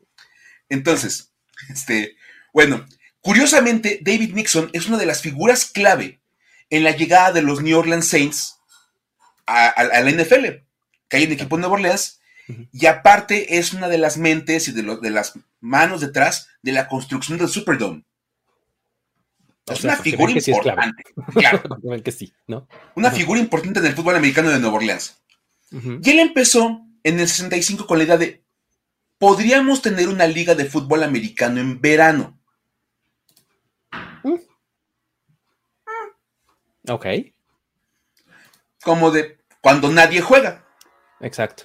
Entonces, 0.70 1.34
este, 1.70 2.16
bueno, 2.54 2.86
curiosamente, 3.22 4.00
David 4.02 4.34
Nixon 4.34 4.70
es 4.74 4.88
una 4.88 4.98
de 4.98 5.06
las 5.06 5.22
figuras 5.22 5.66
clave 5.66 6.22
en 6.70 6.84
la 6.84 6.92
llegada 6.92 7.32
de 7.32 7.42
los 7.42 7.62
New 7.62 7.78
Orleans 7.78 8.08
Saints 8.08 8.60
a, 9.46 9.84
la 9.84 10.12
NFL, 10.12 10.46
que 11.08 11.18
hay 11.18 11.24
en 11.24 11.32
equipo 11.32 11.56
de 11.56 11.62
Nueva 11.62 11.76
Orleans, 11.76 12.20
y 12.72 12.86
aparte 12.86 13.58
es 13.58 13.74
una 13.74 13.88
de 13.88 13.98
las 13.98 14.18
mentes 14.18 14.68
y 14.68 14.72
de, 14.72 14.98
de 15.02 15.10
las 15.10 15.34
manos 15.60 16.02
detrás 16.02 16.50
de 16.62 16.72
la 16.72 16.88
construcción 16.88 17.38
del 17.38 17.50
Superdome. 17.50 18.04
Es 19.68 19.84
una 19.84 19.98
figura 19.98 20.32
importante. 20.32 21.04
claro. 21.34 21.62
que 22.04 22.12
sí, 22.12 22.34
¿no? 22.48 22.68
Una 22.96 23.12
figura 23.12 23.40
importante 23.40 23.80
en 23.80 23.86
el 23.86 23.96
fútbol 23.96 24.16
americano 24.16 24.50
de 24.50 24.60
Nueva 24.60 24.78
Orleans. 24.78 25.22
Y 25.72 26.10
él 26.10 26.20
empezó 26.20 26.82
en 27.04 27.20
el 27.20 27.28
65 27.28 27.86
con 27.86 27.98
la 27.98 28.06
idea 28.06 28.18
de, 28.18 28.44
podríamos 29.18 29.82
tener 29.82 30.08
una 30.08 30.26
liga 30.26 30.56
de 30.56 30.66
fútbol 30.66 31.04
americano 31.04 31.60
en 31.60 31.82
verano. 31.82 32.40
Mm. 34.24 34.36
Ok. 36.90 37.06
Como 38.82 39.12
de 39.12 39.38
cuando 39.62 39.92
nadie 39.92 40.22
juega. 40.22 40.66
Exacto. 41.20 41.64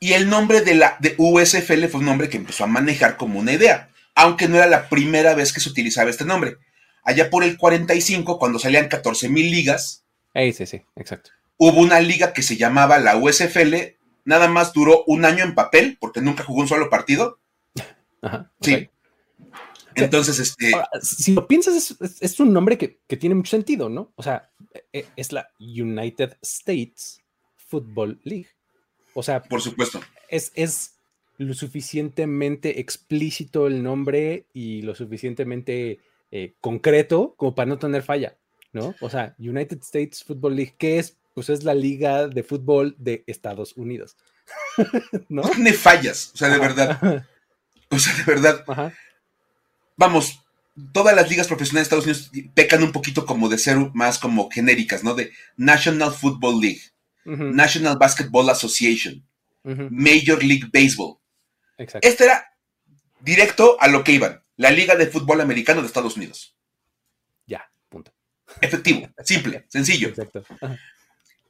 Y 0.00 0.12
el 0.12 0.28
nombre 0.28 0.60
de 0.60 0.74
la 0.74 0.96
de 1.00 1.14
USFL 1.18 1.86
fue 1.86 2.00
un 2.00 2.06
nombre 2.06 2.28
que 2.28 2.36
empezó 2.36 2.64
a 2.64 2.68
manejar 2.68 3.16
como 3.16 3.38
una 3.38 3.52
idea, 3.52 3.90
aunque 4.14 4.48
no 4.48 4.56
era 4.56 4.66
la 4.66 4.88
primera 4.88 5.34
vez 5.34 5.52
que 5.52 5.60
se 5.60 5.68
utilizaba 5.68 6.10
este 6.10 6.24
nombre. 6.24 6.56
Allá 7.02 7.30
por 7.30 7.42
el 7.42 7.56
45, 7.56 8.38
cuando 8.38 8.58
salían 8.58 8.88
14 8.88 9.28
mil 9.28 9.50
ligas. 9.50 10.04
sí, 10.34 10.66
sí, 10.66 10.82
exacto. 10.96 11.30
Hubo 11.56 11.80
una 11.80 12.00
liga 12.00 12.32
que 12.32 12.42
se 12.42 12.56
llamaba 12.56 12.98
la 12.98 13.16
USFL, 13.16 13.74
nada 14.24 14.46
más 14.46 14.72
duró 14.72 15.02
un 15.06 15.24
año 15.24 15.42
en 15.42 15.54
papel, 15.54 15.98
porque 16.00 16.20
nunca 16.20 16.44
jugó 16.44 16.60
un 16.60 16.68
solo 16.68 16.90
partido. 16.90 17.40
Ajá, 18.22 18.52
sí. 18.60 18.90
Entonces, 20.04 20.38
este. 20.38 20.72
si 21.02 21.34
lo 21.34 21.46
piensas, 21.46 21.96
es, 22.20 22.40
un 22.40 22.52
nombre 22.52 22.78
que, 22.78 23.16
tiene 23.16 23.34
mucho 23.34 23.50
sentido, 23.50 23.88
¿no? 23.88 24.12
O 24.16 24.22
sea, 24.22 24.50
e, 24.92 25.06
es 25.16 25.32
la 25.32 25.50
United 25.58 26.36
States 26.42 27.22
Football 27.56 28.20
League. 28.24 28.48
O 29.14 29.22
sea, 29.22 29.42
por 29.42 29.60
supuesto. 29.60 30.00
Es, 30.28 30.52
es 30.54 30.94
lo 31.38 31.54
suficientemente 31.54 32.80
explícito 32.80 33.66
el 33.66 33.82
nombre 33.82 34.46
y 34.52 34.82
lo 34.82 34.94
suficientemente 34.94 36.00
eh, 36.30 36.54
concreto 36.60 37.34
como 37.36 37.54
para 37.54 37.68
no 37.68 37.78
tener 37.78 38.02
falla, 38.02 38.36
¿no? 38.72 38.94
O 39.00 39.08
sea, 39.08 39.34
United 39.38 39.78
States 39.82 40.24
Football 40.24 40.56
League, 40.56 40.74
¿qué 40.78 40.98
es? 40.98 41.16
Pues 41.34 41.48
es 41.48 41.62
la 41.62 41.74
liga 41.74 42.26
de 42.28 42.42
fútbol 42.42 42.96
de 42.98 43.24
Estados 43.26 43.76
Unidos. 43.76 44.16
¿No? 45.28 45.42
tiene 45.42 45.72
fallas, 45.72 46.32
o 46.34 46.36
sea, 46.36 46.48
de 46.48 46.58
verdad. 46.58 47.26
O 47.90 47.98
sea, 47.98 48.12
de 48.12 48.24
verdad. 48.24 48.62
Ajá 48.66 48.92
vamos, 49.98 50.40
todas 50.92 51.14
las 51.14 51.28
ligas 51.28 51.48
profesionales 51.48 51.90
de 51.90 51.96
Estados 51.96 52.30
Unidos 52.32 52.52
pecan 52.54 52.82
un 52.82 52.92
poquito 52.92 53.26
como 53.26 53.50
de 53.50 53.58
ser 53.58 53.76
más 53.92 54.18
como 54.18 54.48
genéricas, 54.50 55.04
¿no? 55.04 55.14
De 55.14 55.32
National 55.56 56.12
Football 56.12 56.60
League, 56.60 56.80
National 57.24 57.98
Basketball 57.98 58.48
Association, 58.48 59.22
Major 59.62 60.42
League 60.42 60.70
Baseball. 60.72 61.18
Exacto. 61.76 62.08
Este 62.08 62.24
era 62.24 62.56
directo 63.20 63.76
a 63.80 63.88
lo 63.88 64.02
que 64.02 64.12
iban, 64.12 64.42
la 64.56 64.70
Liga 64.70 64.96
de 64.96 65.08
Fútbol 65.08 65.40
Americano 65.42 65.82
de 65.82 65.88
Estados 65.88 66.16
Unidos. 66.16 66.56
Ya, 67.46 67.70
punto. 67.88 68.12
Efectivo, 68.60 69.08
simple, 69.24 69.66
sencillo. 69.68 70.08
Exacto. 70.08 70.44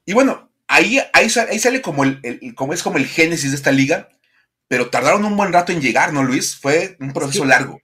Y 0.04 0.14
bueno, 0.14 0.50
ahí, 0.66 0.98
ahí, 1.12 1.28
sale 1.28 1.82
como 1.82 2.02
el, 2.02 2.54
como 2.54 2.72
es 2.72 2.82
como 2.82 2.96
el 2.96 3.06
génesis 3.06 3.50
de 3.50 3.56
esta 3.56 3.72
liga, 3.72 4.08
pero 4.66 4.90
tardaron 4.90 5.24
un 5.24 5.36
buen 5.36 5.52
rato 5.52 5.70
en 5.70 5.82
llegar, 5.82 6.12
¿no, 6.12 6.22
Luis? 6.22 6.56
Fue 6.56 6.96
un 6.98 7.12
proceso 7.12 7.44
largo. 7.44 7.80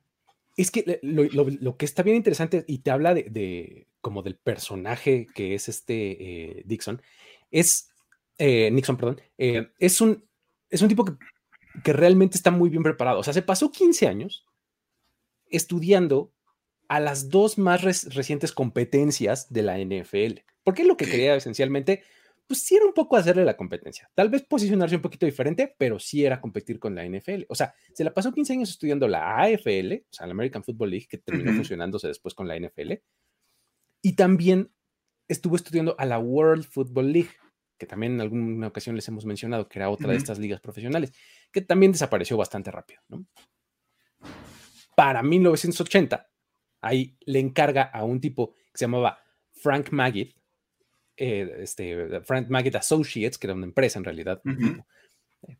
Es 0.56 0.70
que 0.70 1.00
lo, 1.02 1.76
que 1.76 1.84
está 1.84 2.02
bien 2.02 2.16
interesante 2.16 2.64
y 2.68 2.78
te 2.78 2.90
habla 2.90 3.14
de, 3.14 3.88
como 4.00 4.23
del 4.23 4.37
personaje 4.37 5.26
que 5.34 5.54
es 5.54 5.68
este 5.68 6.58
eh, 6.58 6.62
Dixon, 6.64 7.02
es 7.50 7.90
eh, 8.38 8.70
Nixon, 8.70 8.96
perdón, 8.96 9.20
eh, 9.38 9.68
es, 9.78 10.00
un, 10.00 10.25
es 10.70 10.82
un 10.82 10.88
tipo 10.88 11.04
que, 11.04 11.14
que, 11.82 11.92
realmente 11.92 12.37
está 12.37 12.50
muy 12.50 12.70
bien 12.70 12.82
preparado. 12.82 13.18
O 13.18 13.23
sea, 13.23 13.32
se 13.32 13.42
pasó 13.42 13.73
15 13.73 14.06
años 14.06 14.46
estudiando 15.50 16.32
a 16.88 17.00
las 17.00 17.30
dos 17.30 17.58
más 17.58 17.82
recientes 17.82 18.52
competencias 18.52 19.52
de 19.52 19.62
la 19.62 19.78
NFL. 19.78 20.40
Porque 20.62 20.82
es 20.82 20.88
lo 20.88 20.96
que 20.96 21.06
quería 21.06 21.34
esencialmente 21.34 22.02
pues 22.47 22.61
sí 22.61 22.77
era 22.77 22.85
un 22.85 22.93
poco 22.93 23.17
hacerle 23.17 23.45
la 23.45 23.57
competencia. 23.57 24.11
Tal 24.15 24.29
vez 24.29 24.43
posicionarse 24.43 24.97
un 24.97 25.03
poquito 25.03 25.27
diferente, 25.27 25.75
pero 25.79 25.99
sí 25.99 26.25
era 26.25 26.41
competir 26.41 26.79
con 26.79 26.95
la 26.95 27.05
NFL. 27.05 27.45
O 27.49 27.55
sea, 27.55 27.75
se 27.93 28.05
la 28.05 28.13
pasó 28.13 28.33
15 28.33 28.53
años 28.53 28.71
estudiando 28.71 29.09
la 29.09 29.39
AFL, 29.39 29.93
o 29.95 30.13
sea, 30.13 30.27
la 30.27 30.33
American 30.33 30.63
Football 30.63 30.91
League, 30.91 31.07
que 31.09 31.19
terminó 31.19 31.53
fusionándose 31.55 32.09
después 32.09 32.35
con 32.35 32.47
la 32.47 32.59
NFL. 32.59 32.93
Y 34.03 34.17
también 34.17 34.71
estuvo 35.29 35.57
estudiando 35.57 35.95
a 35.99 36.05
la 36.05 36.19
World 36.19 36.65
Football 36.65 37.13
League, 37.13 37.31
que 37.79 37.87
también 37.87 38.15
en 38.15 38.21
alguna 38.21 38.69
ocasión 38.69 38.95
les 38.95 39.09
hemos 39.09 39.25
mencionado, 39.25 39.69
que 39.69 39.79
era 39.79 39.91
otra 39.91 40.11
de 40.11 40.17
estas 40.17 40.39
ligas 40.39 40.61
profesionales, 40.61 41.13
que 41.51 41.63
también 41.63 41.93
desapareció 41.93 42.37
bastante 42.37 42.71
rápido. 42.71 43.01
¿no? 43.09 43.27
Para 44.95 45.23
1980, 45.23 46.31
ahí 46.83 47.17
le 47.21 47.41
encarga 47.41 47.83
a 47.85 48.05
un 48.05 48.21
tipo 48.21 48.53
que 48.55 48.79
se 48.79 48.85
llamaba 48.85 49.19
Frank 49.53 49.91
Magid, 49.91 50.35
eh, 51.16 51.56
este, 51.61 52.21
Frank 52.23 52.49
Magid 52.49 52.76
Associates, 52.76 53.38
que 53.38 53.47
era 53.47 53.54
una 53.54 53.66
empresa 53.66 53.99
en 53.99 54.04
realidad, 54.04 54.40
eh, 54.44 55.56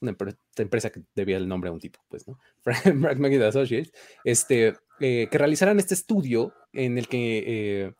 una 0.00 0.16
empresa 0.56 0.90
que 0.90 1.02
debía 1.14 1.36
el 1.36 1.48
nombre 1.48 1.70
a 1.70 1.72
un 1.72 1.80
tipo, 1.80 2.00
pues, 2.08 2.28
¿no? 2.28 2.38
Frank 2.62 3.18
Magid 3.18 3.42
Associates, 3.42 3.92
este, 4.24 4.74
eh, 5.00 5.28
que 5.30 5.38
realizaran 5.38 5.78
este 5.78 5.94
estudio 5.94 6.54
en 6.72 6.98
el 6.98 7.08
que, 7.08 7.94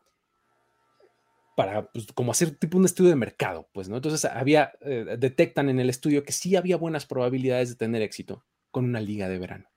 para, 1.55 1.91
pues, 1.91 2.07
como 2.13 2.31
hacer 2.31 2.51
tipo 2.51 2.77
un 2.77 2.85
estudio 2.85 3.09
de 3.09 3.15
mercado, 3.15 3.67
pues, 3.73 3.89
¿no? 3.89 3.95
Entonces, 3.95 4.25
había, 4.25 4.73
detectan 5.17 5.69
en 5.69 5.79
el 5.79 5.89
estudio 5.89 6.23
que 6.23 6.31
sí 6.31 6.55
había 6.55 6.77
buenas 6.77 7.05
probabilidades 7.05 7.69
de 7.69 7.75
tener 7.75 8.01
éxito 8.01 8.43
con 8.69 8.85
una 8.85 9.01
liga 9.01 9.27
de 9.27 9.39
verano, 9.39 9.69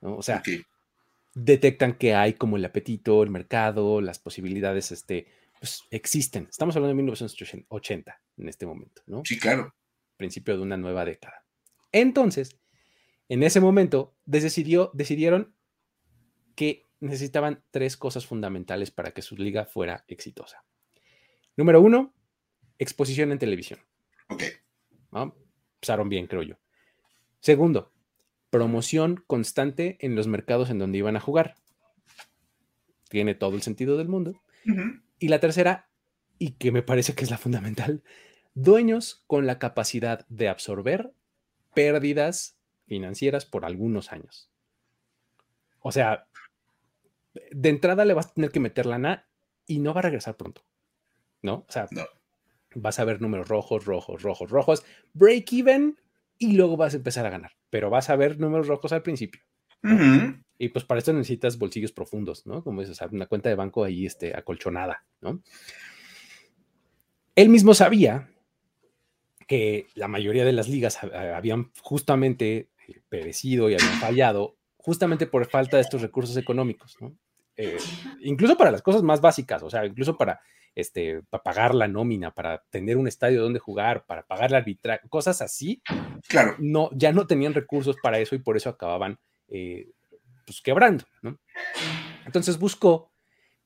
¿no? 0.00 0.16
O 0.16 0.22
sea, 0.22 0.42
detectan 1.36 1.92
que 1.98 2.14
hay 2.14 2.32
como 2.32 2.56
el 2.56 2.64
apetito, 2.64 3.22
el 3.22 3.30
mercado, 3.30 4.00
las 4.00 4.18
posibilidades, 4.18 4.90
este, 4.90 5.26
pues 5.58 5.82
existen. 5.90 6.46
Estamos 6.50 6.76
hablando 6.76 6.96
de 6.96 7.02
1980 7.02 8.22
en 8.38 8.48
este 8.48 8.66
momento, 8.66 9.02
¿no? 9.06 9.22
Sí, 9.24 9.38
claro. 9.38 9.74
Principio 10.16 10.56
de 10.56 10.62
una 10.62 10.76
nueva 10.76 11.04
década. 11.04 11.44
Entonces, 11.92 12.58
en 13.28 13.42
ese 13.42 13.60
momento, 13.60 14.16
decidió, 14.24 14.90
decidieron 14.94 15.54
que 16.54 16.84
necesitaban 17.00 17.64
tres 17.70 17.96
cosas 17.96 18.26
fundamentales 18.26 18.90
para 18.90 19.10
que 19.12 19.22
su 19.22 19.36
liga 19.36 19.66
fuera 19.66 20.04
exitosa. 20.08 20.64
Número 21.56 21.80
uno, 21.80 22.14
exposición 22.78 23.32
en 23.32 23.38
televisión. 23.38 23.80
Ok. 24.28 24.42
¿no? 25.12 25.36
Pasaron 25.80 26.08
bien, 26.08 26.26
creo 26.26 26.42
yo. 26.42 26.56
Segundo, 27.40 27.92
promoción 28.50 29.22
constante 29.26 29.98
en 30.00 30.14
los 30.14 30.26
mercados 30.26 30.70
en 30.70 30.78
donde 30.78 30.98
iban 30.98 31.16
a 31.16 31.20
jugar. 31.20 31.54
Tiene 33.08 33.34
todo 33.34 33.54
el 33.54 33.62
sentido 33.62 33.96
del 33.96 34.08
mundo. 34.08 34.40
Y 35.18 35.28
la 35.28 35.40
tercera, 35.40 35.88
y 36.38 36.52
que 36.52 36.72
me 36.72 36.82
parece 36.82 37.14
que 37.14 37.24
es 37.24 37.30
la 37.30 37.38
fundamental, 37.38 38.02
dueños 38.54 39.22
con 39.26 39.46
la 39.46 39.58
capacidad 39.58 40.26
de 40.28 40.48
absorber 40.48 41.12
pérdidas 41.74 42.56
financieras 42.86 43.44
por 43.44 43.64
algunos 43.64 44.12
años. 44.12 44.50
O 45.80 45.92
sea, 45.92 46.26
de 47.50 47.68
entrada 47.68 48.04
le 48.04 48.14
vas 48.14 48.26
a 48.26 48.34
tener 48.34 48.50
que 48.50 48.60
meter 48.60 48.86
lana 48.86 49.26
y 49.66 49.78
no 49.78 49.94
va 49.94 50.00
a 50.00 50.02
regresar 50.02 50.36
pronto. 50.36 50.62
¿No? 51.42 51.64
O 51.68 51.72
sea, 51.72 51.86
vas 52.74 52.98
a 52.98 53.04
ver 53.04 53.20
números 53.20 53.48
rojos, 53.48 53.84
rojos, 53.84 54.22
rojos, 54.22 54.50
rojos, 54.50 54.84
break 55.12 55.52
even 55.52 55.98
y 56.38 56.52
luego 56.52 56.76
vas 56.76 56.94
a 56.94 56.96
empezar 56.98 57.26
a 57.26 57.30
ganar. 57.30 57.52
Pero 57.70 57.90
vas 57.90 58.10
a 58.10 58.16
ver 58.16 58.40
números 58.40 58.68
rojos 58.68 58.92
al 58.92 59.02
principio. 59.02 59.42
Y 60.58 60.68
pues 60.70 60.84
para 60.84 60.98
esto 60.98 61.12
necesitas 61.12 61.58
bolsillos 61.58 61.92
profundos, 61.92 62.46
¿no? 62.46 62.62
Como 62.62 62.80
dices, 62.80 63.00
una 63.10 63.26
cuenta 63.26 63.48
de 63.48 63.54
banco 63.54 63.84
ahí 63.84 64.06
este, 64.06 64.36
acolchonada, 64.36 65.04
¿no? 65.20 65.42
Él 67.34 67.48
mismo 67.50 67.74
sabía 67.74 68.30
que 69.46 69.86
la 69.94 70.08
mayoría 70.08 70.44
de 70.44 70.52
las 70.52 70.68
ligas 70.68 70.98
habían 71.02 71.70
justamente 71.82 72.70
eh, 72.88 73.00
perecido 73.08 73.68
y 73.68 73.74
habían 73.74 74.00
fallado 74.00 74.56
justamente 74.78 75.26
por 75.26 75.46
falta 75.46 75.76
de 75.76 75.82
estos 75.82 76.00
recursos 76.00 76.36
económicos, 76.36 76.96
¿no? 77.00 77.16
Eh, 77.56 77.78
incluso 78.20 78.56
para 78.56 78.70
las 78.70 78.82
cosas 78.82 79.02
más 79.02 79.20
básicas, 79.20 79.62
o 79.62 79.70
sea, 79.70 79.84
incluso 79.86 80.16
para, 80.16 80.40
este, 80.74 81.22
para 81.30 81.42
pagar 81.42 81.74
la 81.74 81.88
nómina, 81.88 82.32
para 82.32 82.62
tener 82.70 82.96
un 82.96 83.08
estadio 83.08 83.42
donde 83.42 83.58
jugar, 83.58 84.04
para 84.06 84.26
pagar 84.26 84.50
la 84.50 84.58
arbitraje, 84.58 85.08
cosas 85.08 85.40
así, 85.40 85.82
claro. 86.28 86.54
no, 86.58 86.90
ya 86.92 87.12
no 87.12 87.26
tenían 87.26 87.54
recursos 87.54 87.96
para 88.02 88.18
eso 88.18 88.34
y 88.34 88.40
por 88.40 88.56
eso 88.56 88.68
acababan 88.68 89.18
eh, 89.48 89.88
pues 90.46 90.62
quebrando, 90.62 91.04
¿no? 91.20 91.38
Entonces 92.24 92.58
buscó 92.58 93.10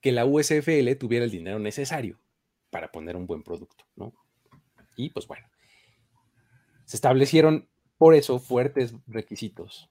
que 0.01 0.13
la 0.13 0.25
USFL 0.25 0.97
tuviera 0.99 1.25
el 1.25 1.31
dinero 1.31 1.59
necesario 1.59 2.19
para 2.71 2.91
poner 2.91 3.17
un 3.17 3.27
buen 3.27 3.43
producto, 3.43 3.85
¿no? 3.97 4.13
Y 4.97 5.11
pues 5.11 5.27
bueno, 5.27 5.47
se 6.85 6.97
establecieron 6.97 7.69
por 7.99 8.15
eso 8.15 8.41
fuertes 8.41 8.95
requisitos 9.07 9.91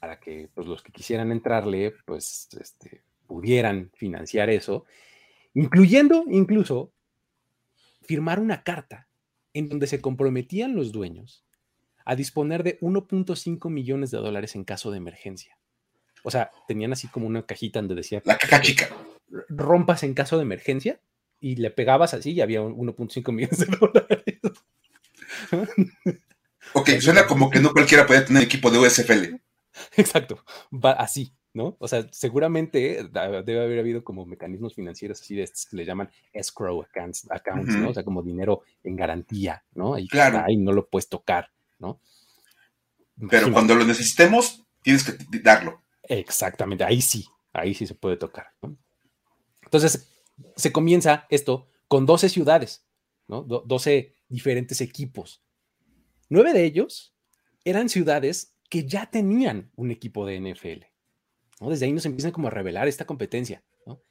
para 0.00 0.18
que 0.18 0.48
pues, 0.54 0.66
los 0.66 0.82
que 0.82 0.90
quisieran 0.90 1.30
entrarle, 1.30 1.94
pues 2.06 2.48
este, 2.58 3.02
pudieran 3.26 3.90
financiar 3.94 4.48
eso, 4.50 4.86
incluyendo 5.54 6.24
incluso 6.28 6.92
firmar 8.02 8.40
una 8.40 8.62
carta 8.62 9.08
en 9.52 9.68
donde 9.68 9.86
se 9.86 10.00
comprometían 10.00 10.74
los 10.74 10.92
dueños 10.92 11.44
a 12.04 12.16
disponer 12.16 12.62
de 12.62 12.80
1.5 12.80 13.70
millones 13.70 14.10
de 14.10 14.18
dólares 14.18 14.56
en 14.56 14.64
caso 14.64 14.90
de 14.90 14.96
emergencia. 14.96 15.59
O 16.22 16.30
sea, 16.30 16.50
tenían 16.66 16.92
así 16.92 17.08
como 17.08 17.26
una 17.26 17.44
cajita 17.44 17.80
donde 17.80 17.94
decía... 17.94 18.22
La 18.24 18.38
caja 18.38 18.60
chica. 18.60 18.88
Rompas 19.48 20.02
en 20.02 20.14
caso 20.14 20.36
de 20.36 20.42
emergencia 20.42 21.00
y 21.40 21.56
le 21.56 21.70
pegabas 21.70 22.14
así 22.14 22.32
y 22.32 22.40
había 22.40 22.60
1.5 22.60 23.32
millones 23.32 23.58
de 23.58 23.66
dólares. 23.80 24.40
ok, 26.74 26.90
suena 27.00 27.26
como 27.26 27.50
que 27.50 27.60
no 27.60 27.72
cualquiera 27.72 28.06
puede 28.06 28.22
tener 28.22 28.42
equipo 28.42 28.70
de 28.70 28.78
USFL. 28.78 29.36
Exacto, 29.96 30.44
va 30.72 30.92
así, 30.92 31.32
¿no? 31.54 31.76
O 31.78 31.88
sea, 31.88 32.06
seguramente 32.10 33.08
debe 33.10 33.62
haber 33.64 33.78
habido 33.78 34.04
como 34.04 34.26
mecanismos 34.26 34.74
financieros 34.74 35.20
así 35.20 35.34
de 35.34 35.44
estos 35.44 35.66
que 35.66 35.76
le 35.76 35.84
llaman 35.84 36.10
escrow 36.32 36.82
accounts, 36.82 37.24
¿no? 37.76 37.90
O 37.90 37.94
sea, 37.94 38.04
como 38.04 38.22
dinero 38.22 38.62
en 38.84 38.96
garantía, 38.96 39.64
¿no? 39.74 39.98
Y 39.98 40.08
claro. 40.08 40.42
ahí 40.46 40.56
no 40.56 40.72
lo 40.72 40.88
puedes 40.88 41.08
tocar, 41.08 41.50
¿no? 41.78 42.00
Pero 43.28 43.52
cuando 43.52 43.74
lo 43.74 43.84
necesitemos, 43.84 44.64
tienes 44.82 45.04
que 45.04 45.16
darlo. 45.42 45.82
Exactamente, 46.10 46.82
ahí 46.82 47.00
sí, 47.00 47.26
ahí 47.52 47.72
sí 47.72 47.86
se 47.86 47.94
puede 47.94 48.16
tocar. 48.16 48.48
¿no? 48.62 48.76
Entonces, 49.62 50.10
se 50.56 50.72
comienza 50.72 51.26
esto 51.30 51.68
con 51.86 52.04
12 52.04 52.28
ciudades, 52.28 52.84
¿no? 53.28 53.42
12 53.44 54.12
diferentes 54.28 54.80
equipos. 54.80 55.42
Nueve 56.28 56.52
de 56.52 56.64
ellos 56.64 57.14
eran 57.64 57.88
ciudades 57.88 58.56
que 58.68 58.86
ya 58.86 59.06
tenían 59.06 59.70
un 59.76 59.92
equipo 59.92 60.26
de 60.26 60.40
NFL. 60.40 60.84
¿no? 61.60 61.70
Desde 61.70 61.86
ahí 61.86 61.92
nos 61.92 62.06
empiezan 62.06 62.32
como 62.32 62.48
a 62.48 62.50
revelar 62.50 62.88
esta 62.88 63.04
competencia. 63.04 63.62
¿no? 63.86 64.02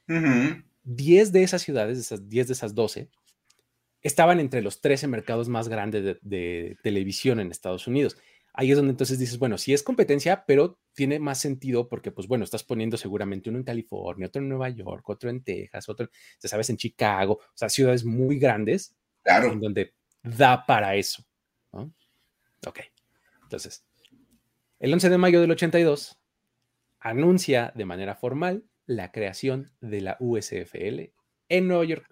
Diez 0.82 1.32
de 1.32 1.42
esas 1.42 1.60
ciudades, 1.60 1.98
esas 1.98 2.28
10 2.28 2.46
de 2.48 2.52
esas 2.54 2.74
12, 2.74 3.10
estaban 4.02 4.40
entre 4.40 4.62
los 4.62 4.80
13 4.80 5.06
mercados 5.06 5.48
más 5.48 5.68
grandes 5.68 6.18
de, 6.22 6.76
televisión 6.82 7.40
en 7.40 7.50
Estados 7.50 7.86
Unidos. 7.86 8.16
Ahí 8.60 8.72
es 8.72 8.76
donde 8.76 8.90
entonces 8.90 9.18
dices, 9.18 9.38
bueno, 9.38 9.56
sí 9.56 9.72
es 9.72 9.82
competencia, 9.82 10.44
pero 10.44 10.78
tiene 10.92 11.18
más 11.18 11.40
sentido 11.40 11.88
porque, 11.88 12.12
pues 12.12 12.28
bueno, 12.28 12.44
estás 12.44 12.62
poniendo 12.62 12.98
seguramente 12.98 13.48
uno 13.48 13.58
en 13.58 13.64
California, 13.64 14.26
otro 14.26 14.42
en 14.42 14.50
Nueva 14.50 14.68
York, 14.68 15.08
otro 15.08 15.30
en 15.30 15.42
Texas, 15.42 15.88
otro, 15.88 16.10
ya 16.38 16.46
sabes, 16.46 16.68
en 16.68 16.76
Chicago, 16.76 17.38
o 17.42 17.52
sea, 17.54 17.70
ciudades 17.70 18.04
muy 18.04 18.38
grandes, 18.38 18.94
claro. 19.22 19.50
en 19.50 19.60
donde 19.60 19.94
da 20.22 20.66
para 20.66 20.94
eso. 20.94 21.24
¿no? 21.72 21.90
Ok, 22.66 22.80
entonces, 23.44 23.82
el 24.78 24.92
11 24.92 25.08
de 25.08 25.16
mayo 25.16 25.40
del 25.40 25.52
82 25.52 26.20
anuncia 26.98 27.72
de 27.74 27.86
manera 27.86 28.14
formal 28.14 28.66
la 28.84 29.10
creación 29.10 29.72
de 29.80 30.02
la 30.02 30.18
USFL 30.20 31.14
en 31.48 31.66
Nueva 31.66 31.86
York. 31.86 32.06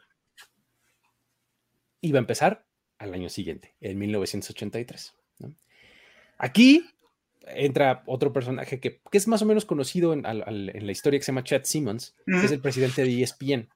Y 2.01 2.11
va 2.13 2.21
a 2.21 2.21
empezar 2.21 2.67
al 2.97 3.13
año 3.13 3.29
siguiente, 3.29 3.77
en 3.83 3.99
1983. 3.99 5.15
Aquí 6.39 6.85
entra 7.47 8.03
otro 8.07 8.33
personaje 8.33 8.81
que, 8.81 9.01
es 9.13 9.29
más 9.29 9.43
o 9.43 9.47
menos 9.47 9.65
conocido 9.65 10.13
en, 10.13 10.23
la 10.23 10.93
historia 10.93 11.19
que 11.19 11.25
se 11.25 11.33
llama 11.33 11.45
Chad 11.45 11.65
Simmons, 11.65 12.15
que 12.27 12.47
es 12.47 12.53
el 12.53 12.61
presidente 12.61 13.03
de 13.03 13.23
ESPN. 13.23 13.69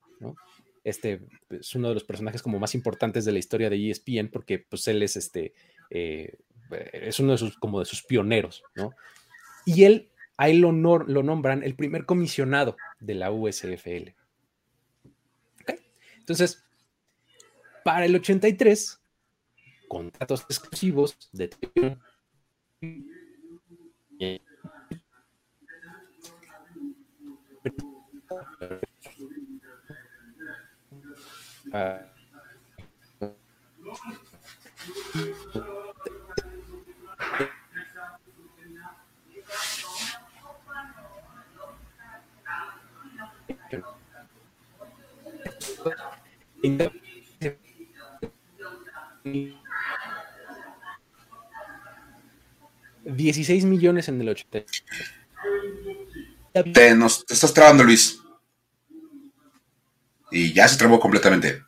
Este 0.84 1.20
es 1.50 1.74
uno 1.74 1.88
de 1.88 1.94
los 1.94 2.04
personajes 2.04 2.42
como 2.42 2.58
más 2.58 2.74
importantes 2.74 3.24
de 3.24 3.32
la 3.32 3.38
historia 3.38 3.70
de 3.70 3.90
ESPN 3.90 4.28
porque 4.32 4.58
pues 4.58 4.88
él 4.88 5.02
es 5.02 5.16
este 5.16 5.54
eh, 5.90 6.38
es 6.92 7.20
uno 7.20 7.32
de 7.32 7.38
sus 7.38 7.56
como 7.56 7.78
de 7.78 7.84
sus 7.84 8.02
pioneros, 8.02 8.64
¿no? 8.74 8.92
Y 9.64 9.84
él 9.84 10.10
a 10.36 10.48
él 10.48 10.58
lo, 10.58 10.72
lo 10.72 11.22
nombran 11.22 11.62
el 11.62 11.76
primer 11.76 12.04
comisionado 12.04 12.76
de 12.98 13.14
la 13.14 13.30
USFL. 13.30 14.14
Entonces, 16.18 16.64
para 17.84 18.06
el 18.06 18.14
83, 18.14 19.00
contratos 19.88 20.44
exclusivos 20.48 21.16
de 21.32 21.50
uh, 22.82 22.88
16 53.22 53.64
millones 53.64 54.08
en 54.08 54.20
el 54.20 54.28
80. 54.28 54.64
Te, 56.74 56.94
nos, 56.94 57.24
estás 57.28 57.54
trabando, 57.54 57.84
Luis. 57.84 58.18
Y 60.30 60.52
ya 60.52 60.68
se 60.68 60.76
trabó 60.76 60.98
completamente. 61.00 61.62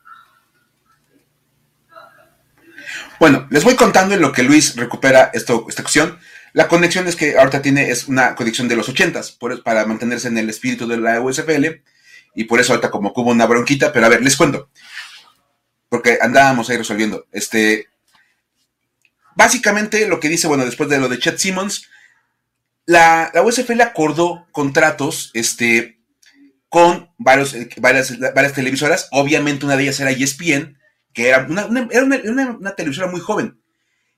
Bueno, 3.19 3.47
les 3.49 3.63
voy 3.63 3.75
contando 3.75 4.15
en 4.15 4.21
lo 4.21 4.31
que 4.31 4.43
Luis 4.43 4.75
recupera 4.75 5.31
esta 5.33 5.53
cuestión. 5.57 6.19
La 6.53 6.67
conexión 6.67 7.07
es 7.07 7.15
que 7.15 7.37
ahorita 7.37 7.61
tiene 7.61 7.89
es 7.89 8.07
una 8.07 8.35
conexión 8.35 8.67
de 8.67 8.75
los 8.75 8.89
80 8.89 9.21
para 9.63 9.85
mantenerse 9.85 10.27
en 10.27 10.37
el 10.37 10.49
espíritu 10.49 10.87
de 10.87 10.97
la 10.97 11.21
USFL. 11.21 11.81
Y 12.35 12.43
por 12.45 12.59
eso 12.59 12.73
ahorita 12.73 12.91
como 12.91 13.13
que 13.13 13.21
hubo 13.21 13.31
una 13.31 13.45
bronquita, 13.45 13.93
pero 13.93 14.05
a 14.05 14.09
ver, 14.09 14.21
les 14.21 14.35
cuento. 14.35 14.69
Porque 15.89 16.17
andábamos 16.21 16.69
ahí 16.69 16.77
resolviendo. 16.77 17.25
Este, 17.31 17.87
básicamente 19.35 20.07
lo 20.07 20.19
que 20.19 20.29
dice, 20.29 20.47
bueno, 20.47 20.65
después 20.65 20.89
de 20.89 20.99
lo 20.99 21.09
de 21.09 21.19
Chet 21.19 21.37
Simmons, 21.37 21.89
la, 22.85 23.31
la 23.33 23.83
acordó 23.83 24.47
contratos 24.51 25.31
este, 25.33 25.99
con 26.69 27.09
varios, 27.17 27.53
eh, 27.53 27.69
varias, 27.77 28.17
varias 28.19 28.53
televisoras. 28.53 29.07
Obviamente 29.11 29.65
una 29.65 29.77
de 29.77 29.83
ellas 29.83 29.99
era 29.99 30.11
ESPN, 30.11 30.77
que 31.13 31.29
era 31.29 31.45
una, 31.49 31.67
era 31.91 32.03
una, 32.03 32.75
televisora 32.75 33.07
muy 33.07 33.21
joven. 33.21 33.61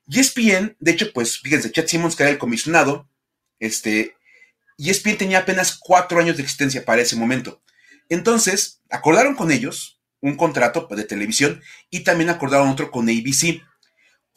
ESPN, 0.09 0.75
de 0.79 0.91
hecho, 0.91 1.11
pues 1.13 1.39
fíjense, 1.39 1.71
Chet 1.71 1.87
Simmons, 1.87 2.15
que 2.15 2.23
era 2.23 2.31
el 2.31 2.37
comisionado, 2.37 3.09
este, 3.59 4.15
ESPN 4.77 5.17
tenía 5.17 5.39
apenas 5.39 5.77
cuatro 5.77 6.19
años 6.19 6.37
de 6.37 6.43
existencia 6.43 6.85
para 6.85 7.01
ese 7.01 7.15
momento. 7.15 7.61
Entonces, 8.09 8.81
acordaron 8.89 9.35
con 9.35 9.51
ellos 9.51 10.01
un 10.21 10.35
contrato 10.35 10.87
de 10.89 11.03
televisión 11.03 11.61
y 11.89 12.01
también 12.01 12.29
acordaron 12.29 12.69
otro 12.69 12.91
con 12.91 13.09
ABC. 13.09 13.61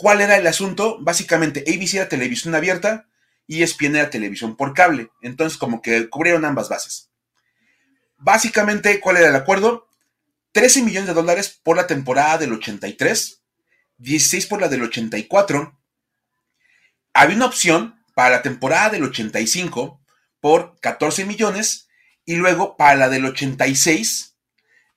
¿Cuál 0.01 0.23
era 0.23 0.39
el 0.39 0.47
asunto? 0.47 0.97
Básicamente, 0.99 1.63
ABC 1.69 1.97
era 1.97 2.09
televisión 2.09 2.55
abierta 2.55 3.07
y 3.47 3.63
ESPN 3.63 3.97
era 3.97 4.09
televisión 4.09 4.57
por 4.57 4.73
cable. 4.73 5.11
Entonces, 5.21 5.59
como 5.59 5.83
que 5.83 6.09
cubrieron 6.09 6.47
ambas 6.47 6.71
bases. 6.71 7.11
Básicamente, 8.17 8.99
¿cuál 8.99 9.19
era 9.19 9.29
el 9.29 9.37
acuerdo? 9.37 9.89
13 10.53 10.85
millones 10.85 11.09
de 11.09 11.13
dólares 11.13 11.61
por 11.63 11.77
la 11.77 11.87
temporada 11.87 12.39
del 12.39 12.55
83, 12.55 13.43
16 13.99 14.47
por 14.47 14.63
la 14.63 14.69
del 14.69 14.85
84. 14.85 15.79
Había 17.13 17.37
una 17.37 17.45
opción 17.45 18.03
para 18.15 18.31
la 18.31 18.41
temporada 18.41 18.89
del 18.89 19.05
85 19.05 20.01
por 20.41 20.81
14 20.81 21.27
millones 21.27 21.89
y 22.25 22.37
luego 22.37 22.79
para 22.79 22.95
la 22.95 23.11
del 23.11 23.27
86 23.27 24.35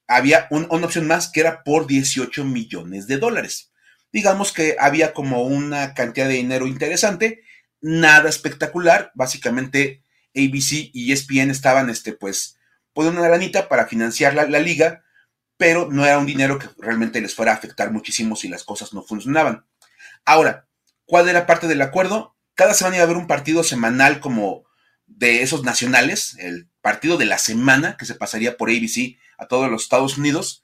había 0.08 0.48
una 0.50 0.86
opción 0.86 1.08
más 1.08 1.28
que 1.30 1.42
era 1.42 1.62
por 1.66 1.88
18 1.88 2.46
millones 2.46 3.08
de 3.08 3.18
dólares. 3.18 3.73
Digamos 4.14 4.54
que 4.54 4.78
había 4.80 5.14
como 5.14 5.44
una 5.44 5.94
cantidad 5.94 6.28
de 6.28 6.36
dinero 6.36 6.68
interesante, 6.68 7.44
nada 7.82 8.30
espectacular. 8.30 9.12
Básicamente 9.16 10.04
ABC 10.36 10.92
y 10.94 11.12
ESPN 11.12 11.50
estaban, 11.50 11.90
este, 11.90 12.14
pues, 12.14 12.58
poniendo 12.94 13.20
una 13.20 13.30
granita 13.30 13.68
para 13.68 13.88
financiar 13.88 14.36
la, 14.36 14.46
la 14.46 14.60
liga, 14.60 15.04
pero 15.58 15.90
no 15.92 16.06
era 16.06 16.20
un 16.20 16.26
dinero 16.26 16.60
que 16.60 16.70
realmente 16.78 17.20
les 17.22 17.36
fuera 17.36 17.52
a 17.52 17.56
afectar 17.56 17.92
muchísimo 17.92 18.36
si 18.36 18.48
las 18.48 18.64
cosas 18.64 18.94
no 18.94 19.04
funcionaban. 19.04 19.66
Ahora, 20.26 20.68
¿cuál 21.06 21.28
era 21.28 21.46
parte 21.46 21.68
del 21.68 21.82
acuerdo? 21.82 22.36
Cada 22.54 22.74
semana 22.74 22.98
iba 22.98 23.04
a 23.04 23.06
haber 23.06 23.18
un 23.18 23.28
partido 23.28 23.64
semanal 23.64 24.20
como 24.20 24.64
de 25.08 25.42
esos 25.42 25.64
nacionales, 25.64 26.36
el 26.40 26.70
partido 26.82 27.18
de 27.18 27.26
la 27.26 27.38
semana 27.40 27.98
que 27.98 28.06
se 28.06 28.16
pasaría 28.16 28.58
por 28.58 28.70
ABC 28.70 29.18
a 29.38 29.48
todos 29.48 29.70
los 29.70 29.84
Estados 29.84 30.18
Unidos, 30.18 30.63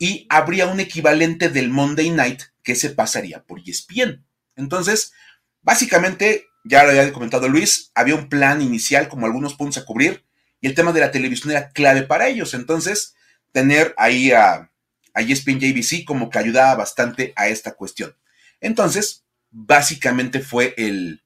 y 0.00 0.26
habría 0.30 0.66
un 0.66 0.80
equivalente 0.80 1.50
del 1.50 1.68
Monday 1.68 2.08
Night 2.08 2.40
que 2.62 2.74
se 2.74 2.88
pasaría 2.88 3.44
por 3.44 3.60
ESPN. 3.60 4.24
Entonces, 4.56 5.12
básicamente, 5.60 6.46
ya 6.64 6.84
lo 6.84 6.88
había 6.88 7.12
comentado 7.12 7.48
Luis, 7.48 7.92
había 7.94 8.14
un 8.14 8.30
plan 8.30 8.62
inicial 8.62 9.08
como 9.08 9.26
algunos 9.26 9.54
puntos 9.54 9.82
a 9.82 9.84
cubrir, 9.84 10.24
y 10.62 10.68
el 10.68 10.74
tema 10.74 10.92
de 10.92 11.00
la 11.00 11.10
televisión 11.10 11.50
era 11.50 11.68
clave 11.68 12.02
para 12.02 12.28
ellos. 12.28 12.54
Entonces, 12.54 13.14
tener 13.52 13.94
ahí 13.98 14.32
a, 14.32 14.70
a 15.12 15.20
ESPN 15.20 15.58
y 15.60 15.70
ABC 15.70 16.06
como 16.06 16.30
que 16.30 16.38
ayudaba 16.38 16.76
bastante 16.76 17.34
a 17.36 17.48
esta 17.48 17.74
cuestión. 17.74 18.16
Entonces, 18.62 19.24
básicamente 19.50 20.40
fue 20.40 20.72
el, 20.78 21.22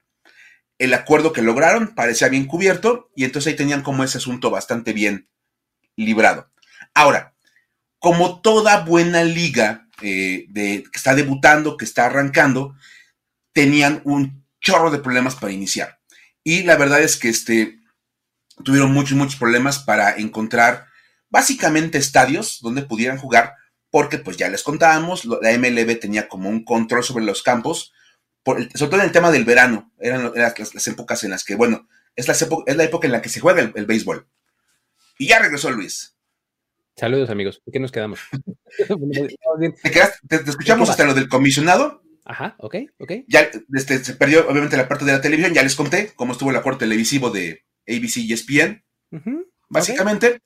el 0.79 0.95
acuerdo 0.95 1.33
que 1.33 1.43
lograron 1.43 1.95
parecía 1.95 2.29
bien 2.29 2.47
cubierto 2.47 3.13
y 3.15 3.23
entonces 3.25 3.53
ahí 3.53 3.57
tenían 3.57 3.83
como 3.83 4.03
ese 4.03 4.19
asunto 4.19 4.51
bastante 4.51 4.93
bien 4.93 5.29
librado. 5.95 6.51
Ahora, 6.93 7.34
como 8.05 8.43
toda 8.43 8.85
buena 8.85 9.25
liga 9.25 9.89
eh, 10.03 10.47
que 10.53 10.85
está 10.93 11.15
debutando, 11.15 11.79
que 11.79 11.87
está 11.87 12.05
arrancando, 12.05 12.77
tenían 13.55 14.03
un 14.05 14.45
chorro 14.61 14.91
de 14.91 14.99
problemas 14.99 15.37
para 15.37 15.55
iniciar. 15.55 16.01
Y 16.43 16.65
la 16.65 16.77
verdad 16.77 17.01
es 17.01 17.17
que 17.17 17.31
este, 17.31 17.79
tuvieron 18.63 18.93
muchos, 18.93 19.17
muchos 19.17 19.37
problemas 19.37 19.79
para 19.79 20.17
encontrar 20.19 20.85
básicamente 21.31 21.97
estadios 21.97 22.59
donde 22.61 22.83
pudieran 22.83 23.17
jugar, 23.17 23.55
porque 23.89 24.19
pues 24.19 24.37
ya 24.37 24.51
les 24.51 24.63
contábamos, 24.63 25.25
la 25.25 25.57
MLB 25.57 25.99
tenía 25.99 26.29
como 26.29 26.51
un 26.51 26.63
control 26.63 27.05
sobre 27.05 27.25
los 27.25 27.43
campos, 27.43 27.95
sobre 28.45 28.91
todo 28.91 28.97
en 28.97 29.07
el 29.07 29.13
tema 29.13 29.31
del 29.31 29.47
verano, 29.47 29.95
eran, 29.99 30.31
las, 30.35 30.87
épocas 30.89 31.25
en 31.25 31.31
las 31.31 31.43
que, 31.43 31.55
bueno, 31.55 31.89
es 32.17 32.29
la, 32.29 32.35
es 32.35 32.77
la 32.77 32.85
época 32.85 33.07
en 33.07 33.13
la 33.13 33.23
que 33.23 33.31
se 33.31 33.41
juega 33.41 33.73
el, 33.75 33.87
béisbol. 33.87 34.29
Y 35.17 35.29
ya 35.29 35.39
regresó 35.39 35.71
Luis. 35.71 36.14
Saludos, 36.97 37.31
amigos. 37.31 37.61
¿En 37.67 37.73
qué 37.73 37.81
nos 37.81 37.93
quedamos? 37.93 38.21
¿Te, 40.29 40.37
escuchamos 40.37 40.91
hasta 40.91 41.05
lo 41.05 41.15
del 41.15 41.29
comisionado. 41.29 42.03
Ajá, 42.25 42.55
ok, 42.59 42.77
ok. 42.99 43.13
Ya 43.27 43.51
este, 43.75 44.03
se 44.03 44.15
perdió, 44.15 44.49
obviamente, 44.49 44.77
la 44.77 44.89
parte 44.89 45.05
de 45.05 45.13
la 45.13 45.21
televisión. 45.21 45.53
Ya 45.53 45.63
les 45.63 45.75
conté 45.75 46.13
cómo 46.15 46.33
estuvo 46.33 46.51
el 46.51 46.57
acuerdo 46.57 46.79
televisivo 46.79 47.31
de 47.31 47.65
ABC 47.89 48.19
y 48.19 48.33
ESPN, 48.33 48.85
básicamente. 49.69 50.41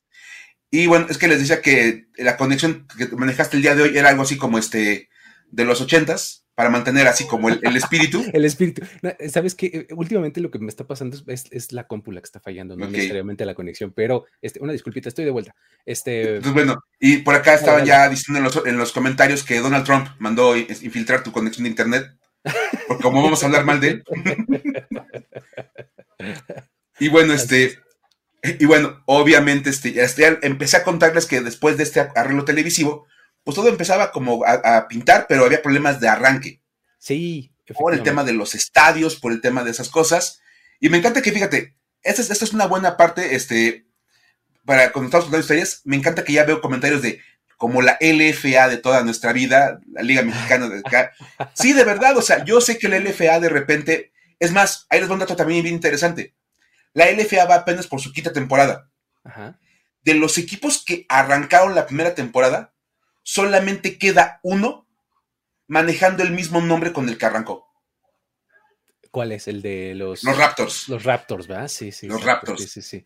Y 0.70 0.86
bueno, 0.86 1.06
es 1.08 1.18
que 1.18 1.28
les 1.28 1.38
decía 1.38 1.62
que 1.62 2.06
la 2.16 2.36
conexión 2.36 2.86
que 2.96 3.06
manejaste 3.08 3.56
el 3.56 3.62
día 3.62 3.74
de 3.74 3.82
hoy 3.82 3.96
era 3.96 4.08
algo 4.08 4.22
así 4.22 4.36
como 4.36 4.58
este 4.58 5.08
de 5.50 5.64
los 5.64 5.80
ochentas, 5.80 6.46
para 6.58 6.70
mantener 6.70 7.06
así 7.06 7.24
como 7.24 7.50
el, 7.50 7.76
espíritu. 7.76 8.24
el 8.32 8.44
espíritu. 8.44 8.82
Sabes 9.30 9.54
que 9.54 9.66
eh, 9.66 9.86
últimamente 9.94 10.40
lo 10.40 10.50
que 10.50 10.58
me 10.58 10.66
está 10.66 10.88
pasando 10.88 11.16
es, 11.28 11.72
la 11.72 11.86
cómpula 11.86 12.20
que 12.20 12.24
está 12.24 12.40
fallando, 12.40 12.76
no 12.76 12.88
necesariamente 12.88 13.46
la 13.46 13.54
conexión, 13.54 13.92
pero 13.94 14.24
este, 14.42 14.58
una 14.60 14.72
disculpita, 14.72 15.08
estoy 15.08 15.24
de 15.24 15.30
vuelta. 15.30 15.54
Este... 15.86 16.40
Pues 16.40 16.52
bueno, 16.52 16.82
y 16.98 17.18
por 17.18 17.36
acá 17.36 17.54
estaban 17.54 17.84
ya 17.84 18.08
diciendo 18.08 18.38
en 18.38 18.44
los, 18.44 18.66
en 18.66 18.76
los, 18.76 18.90
comentarios 18.90 19.44
que 19.44 19.60
Donald 19.60 19.84
Trump 19.84 20.08
mandó 20.18 20.56
infiltrar 20.56 21.22
tu 21.22 21.30
conexión 21.30 21.62
de 21.62 21.70
internet, 21.70 22.06
porque 22.88 23.04
como 23.04 23.22
vamos 23.22 23.40
a 23.40 23.46
hablar 23.46 23.64
mal 23.64 23.78
de 23.78 23.88
él. 23.90 24.04
y 26.98 27.08
bueno, 27.08 27.34
este, 27.34 27.78
y 28.42 28.64
bueno, 28.64 29.00
obviamente, 29.06 29.70
este, 29.70 30.02
este, 30.02 30.40
empecé 30.42 30.78
a 30.78 30.82
contarles 30.82 31.26
que 31.26 31.40
después 31.40 31.76
de 31.76 31.84
este 31.84 32.00
arreglo 32.00 32.44
televisivo, 32.44 33.06
pues 33.48 33.56
todo 33.56 33.68
empezaba 33.68 34.12
como 34.12 34.44
a, 34.44 34.88
pintar, 34.88 35.24
pero 35.26 35.46
había 35.46 35.62
problemas 35.62 36.00
de 36.00 36.06
arranque. 36.06 36.60
Sí. 36.98 37.50
Por 37.78 37.94
el 37.94 38.02
tema 38.02 38.22
de 38.22 38.34
los 38.34 38.54
estadios, 38.54 39.16
por 39.16 39.32
el 39.32 39.40
tema 39.40 39.64
de 39.64 39.70
esas 39.70 39.88
cosas. 39.88 40.42
Y 40.80 40.90
me 40.90 40.98
encanta 40.98 41.22
que, 41.22 41.32
fíjate, 41.32 41.74
esta 42.02 42.20
es, 42.20 42.28
esta 42.28 42.44
es 42.44 42.52
una 42.52 42.66
buena 42.66 42.98
parte, 42.98 43.34
este, 43.34 43.86
para 44.66 44.92
cuando 44.92 45.06
estamos 45.06 45.24
contando 45.24 45.40
historias, 45.40 45.80
me 45.84 45.96
encanta 45.96 46.24
que 46.24 46.34
ya 46.34 46.44
veo 46.44 46.60
comentarios 46.60 47.00
de 47.00 47.22
como 47.56 47.80
la 47.80 47.96
LFA 48.02 48.68
de 48.68 48.76
toda 48.76 49.02
nuestra 49.02 49.32
vida, 49.32 49.80
la 49.92 50.02
Liga 50.02 50.20
Mexicana 50.20 50.68
de 50.68 50.80
acá. 50.80 51.12
Sí, 51.54 51.72
de 51.72 51.84
verdad, 51.84 52.18
o 52.18 52.22
sea, 52.22 52.44
yo 52.44 52.60
sé 52.60 52.76
que 52.76 52.90
la 52.90 52.98
LFA 52.98 53.40
de 53.40 53.48
repente, 53.48 54.12
es 54.40 54.52
más, 54.52 54.86
ahí 54.90 54.98
les 54.98 55.08
voy 55.08 55.14
un 55.14 55.20
dato 55.20 55.36
también 55.36 55.62
bien 55.62 55.74
interesante. 55.74 56.34
La 56.92 57.10
LFA 57.10 57.46
va 57.46 57.54
apenas 57.54 57.86
por 57.86 58.02
su 58.02 58.12
quinta 58.12 58.30
temporada. 58.30 58.90
De 60.02 60.12
los 60.12 60.36
equipos 60.36 60.84
que 60.84 61.06
arrancaron 61.08 61.74
la 61.74 61.86
primera 61.86 62.14
temporada, 62.14 62.74
solamente 63.28 63.98
queda 63.98 64.40
uno 64.42 64.88
manejando 65.66 66.22
el 66.22 66.30
mismo 66.30 66.62
nombre 66.62 66.94
con 66.94 67.10
el 67.10 67.18
que 67.18 67.26
arrancó. 67.26 67.68
¿Cuál 69.10 69.32
es? 69.32 69.48
El 69.48 69.60
de 69.60 69.94
los... 69.94 70.24
Los 70.24 70.38
Raptors. 70.38 70.88
Los 70.88 71.04
Raptors, 71.04 71.46
¿verdad? 71.46 71.68
Sí, 71.68 71.92
sí. 71.92 72.06
Los 72.06 72.24
Raptors. 72.24 72.62
Sí, 72.62 72.68
sí, 72.68 72.80
sí. 72.80 73.04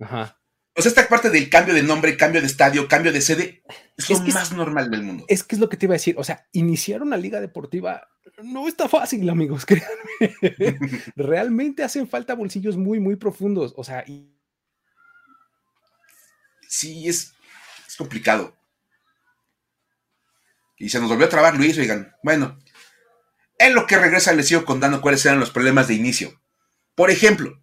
Ajá. 0.00 0.40
O 0.74 0.82
sea, 0.82 0.88
esta 0.90 1.08
parte 1.08 1.30
del 1.30 1.48
cambio 1.48 1.74
de 1.74 1.84
nombre, 1.84 2.16
cambio 2.16 2.40
de 2.40 2.48
estadio, 2.48 2.88
cambio 2.88 3.12
de 3.12 3.20
sede, 3.20 3.62
es, 3.96 4.10
lo 4.10 4.18
más 4.18 4.50
normal 4.50 4.90
del 4.90 5.04
mundo. 5.04 5.24
Es 5.28 5.44
que 5.44 5.54
es 5.54 5.60
lo 5.60 5.68
que 5.68 5.76
te 5.76 5.86
iba 5.86 5.92
a 5.92 6.00
decir. 6.00 6.16
O 6.18 6.24
sea, 6.24 6.48
iniciar 6.50 7.02
una 7.02 7.16
liga 7.16 7.40
deportiva 7.40 8.08
no 8.42 8.66
está 8.66 8.88
fácil, 8.88 9.30
amigos, 9.30 9.64
créanme. 9.66 10.78
Realmente 11.14 11.84
hacen 11.84 12.08
falta 12.08 12.34
bolsillos 12.34 12.76
muy, 12.76 12.98
muy 12.98 13.14
profundos. 13.14 13.74
O 13.76 13.84
sea, 13.84 14.04
sí, 16.68 17.08
es, 17.08 17.32
es 17.86 17.96
complicado. 17.96 18.56
Y 20.76 20.90
se 20.90 21.00
nos 21.00 21.08
volvió 21.08 21.26
a 21.26 21.30
trabar 21.30 21.56
Luis, 21.56 21.78
oigan. 21.78 22.14
Bueno, 22.22 22.58
en 23.58 23.74
lo 23.74 23.86
que 23.86 23.98
regresa 23.98 24.32
les 24.32 24.48
sigo 24.48 24.64
contando 24.64 25.00
cuáles 25.00 25.24
eran 25.24 25.40
los 25.40 25.50
problemas 25.50 25.88
de 25.88 25.94
inicio. 25.94 26.42
Por 26.94 27.10
ejemplo, 27.10 27.62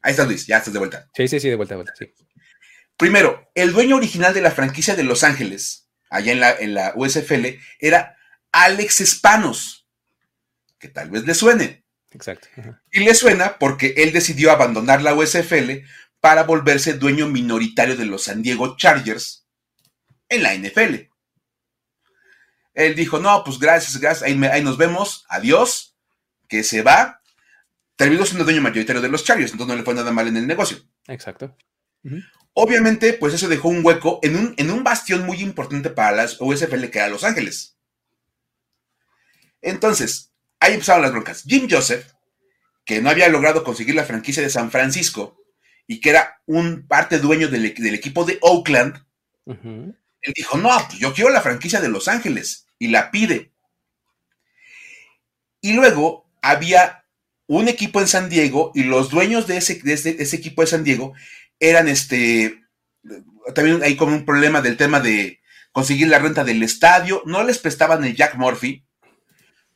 ahí 0.00 0.12
está 0.12 0.24
Luis, 0.24 0.46
ya 0.46 0.58
estás 0.58 0.72
de 0.72 0.78
vuelta. 0.78 1.08
Sí, 1.14 1.28
sí, 1.28 1.40
sí, 1.40 1.48
de 1.48 1.56
vuelta, 1.56 1.74
de 1.74 1.82
vuelta, 1.82 1.94
sí. 1.98 2.12
Primero, 2.96 3.50
el 3.54 3.72
dueño 3.72 3.96
original 3.96 4.34
de 4.34 4.42
la 4.42 4.50
franquicia 4.50 4.94
de 4.94 5.02
Los 5.02 5.24
Ángeles, 5.24 5.88
allá 6.10 6.32
en 6.32 6.40
la, 6.40 6.52
en 6.52 6.74
la 6.74 6.92
USFL, 6.94 7.58
era 7.80 8.16
Alex 8.52 9.00
Espanos, 9.00 9.88
que 10.78 10.88
tal 10.88 11.10
vez 11.10 11.24
le 11.24 11.34
suene. 11.34 11.84
Exacto. 12.10 12.48
Y 12.90 13.00
le 13.00 13.14
suena 13.14 13.58
porque 13.58 13.94
él 13.96 14.12
decidió 14.12 14.52
abandonar 14.52 15.02
la 15.02 15.14
USFL 15.14 15.84
para 16.20 16.44
volverse 16.44 16.94
dueño 16.94 17.26
minoritario 17.26 17.96
de 17.96 18.04
los 18.04 18.24
San 18.24 18.42
Diego 18.42 18.76
Chargers 18.76 19.48
en 20.28 20.42
la 20.42 20.54
NFL. 20.54 21.11
Él 22.74 22.94
dijo, 22.94 23.18
no, 23.18 23.44
pues 23.44 23.58
gracias, 23.58 23.98
gracias, 23.98 24.22
ahí, 24.22 24.62
nos 24.62 24.76
vemos, 24.76 25.24
adiós, 25.28 25.96
que 26.48 26.64
se 26.64 26.82
va. 26.82 27.20
Terminó 27.96 28.24
siendo 28.24 28.44
dueño 28.44 28.62
mayoritario 28.62 29.02
de 29.02 29.08
los 29.08 29.24
Chargers, 29.24 29.52
entonces 29.52 29.74
no 29.74 29.78
le 29.78 29.84
fue 29.84 29.94
nada 29.94 30.10
mal 30.12 30.28
en 30.28 30.36
el 30.36 30.46
negocio. 30.46 30.78
Exacto. 31.06 31.56
Obviamente, 32.54 33.12
pues 33.14 33.34
eso 33.34 33.48
dejó 33.48 33.68
un 33.68 33.84
hueco 33.84 34.18
en 34.22 34.36
un, 34.36 34.54
en 34.56 34.70
un 34.70 34.82
bastión 34.82 35.24
muy 35.24 35.40
importante 35.40 35.90
para 35.90 36.12
las 36.12 36.40
USFL, 36.40 36.86
que 36.86 36.98
era 36.98 37.08
Los 37.08 37.24
Ángeles. 37.24 37.76
Entonces, 39.60 40.32
ahí 40.58 40.74
empezaron 40.74 41.02
las 41.02 41.12
broncas. 41.12 41.44
Jim 41.44 41.68
Joseph, 41.70 42.12
que 42.84 43.00
no 43.00 43.10
había 43.10 43.28
logrado 43.28 43.62
conseguir 43.64 43.94
la 43.94 44.04
franquicia 44.04 44.42
de 44.42 44.50
San 44.50 44.70
Francisco 44.70 45.38
y 45.86 46.00
que 46.00 46.10
era 46.10 46.40
un 46.46 46.86
parte 46.86 47.18
dueño 47.18 47.48
del, 47.48 47.64
equipo 47.66 48.24
de 48.24 48.38
Oakland, 48.40 49.04
él 50.22 50.32
dijo, 50.34 50.56
no, 50.56 50.70
pues 50.88 50.98
yo 50.98 51.12
quiero 51.12 51.30
la 51.30 51.42
franquicia 51.42 51.80
de 51.80 51.88
Los 51.88 52.08
Ángeles 52.08 52.66
y 52.78 52.88
la 52.88 53.10
pide. 53.10 53.52
Y 55.60 55.74
luego 55.74 56.30
había 56.40 57.04
un 57.46 57.68
equipo 57.68 58.00
en 58.00 58.08
San 58.08 58.28
Diego 58.28 58.72
y 58.74 58.84
los 58.84 59.10
dueños 59.10 59.46
de 59.46 59.58
ese, 59.58 59.80
ese, 59.84 60.36
equipo 60.36 60.62
de 60.62 60.68
San 60.68 60.84
Diego 60.84 61.12
eran 61.60 61.88
este, 61.88 62.62
también 63.54 63.82
hay 63.82 63.96
como 63.96 64.16
un 64.16 64.24
problema 64.24 64.62
del 64.62 64.76
tema 64.76 65.00
de 65.00 65.40
conseguir 65.72 66.08
la 66.08 66.18
renta 66.18 66.44
del 66.44 66.62
estadio, 66.62 67.22
no 67.26 67.42
les 67.42 67.58
prestaban 67.58 68.04
el 68.04 68.14
Jack 68.14 68.36
Murphy, 68.36 68.84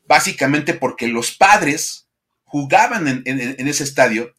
básicamente 0.06 0.74
porque 0.74 1.08
los 1.08 1.36
padres 1.36 2.08
jugaban 2.44 3.08
en, 3.08 3.22
ese 3.68 3.84
estadio 3.84 4.34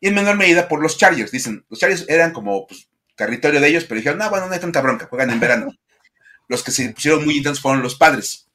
y 0.00 0.08
en 0.08 0.14
menor 0.14 0.36
medida 0.36 0.68
por 0.68 0.80
los 0.80 0.96
Chargers, 0.96 1.30
dicen, 1.30 1.64
los 1.68 1.78
Chargers 1.78 2.06
eran 2.08 2.32
como 2.32 2.66
pues, 2.66 2.88
territorio 3.24 3.60
de 3.60 3.68
ellos, 3.68 3.84
pero 3.84 3.98
dijeron, 3.98 4.18
no, 4.18 4.28
bueno, 4.30 4.46
no 4.46 4.52
hay 4.52 4.60
tanta 4.60 4.80
bronca, 4.80 5.06
juegan 5.06 5.30
en 5.30 5.40
verano. 5.40 5.68
los 6.48 6.62
que 6.62 6.70
se 6.70 6.88
pusieron 6.90 7.24
muy 7.24 7.36
intensos 7.36 7.62
fueron 7.62 7.82
los 7.82 7.94
padres. 7.94 8.48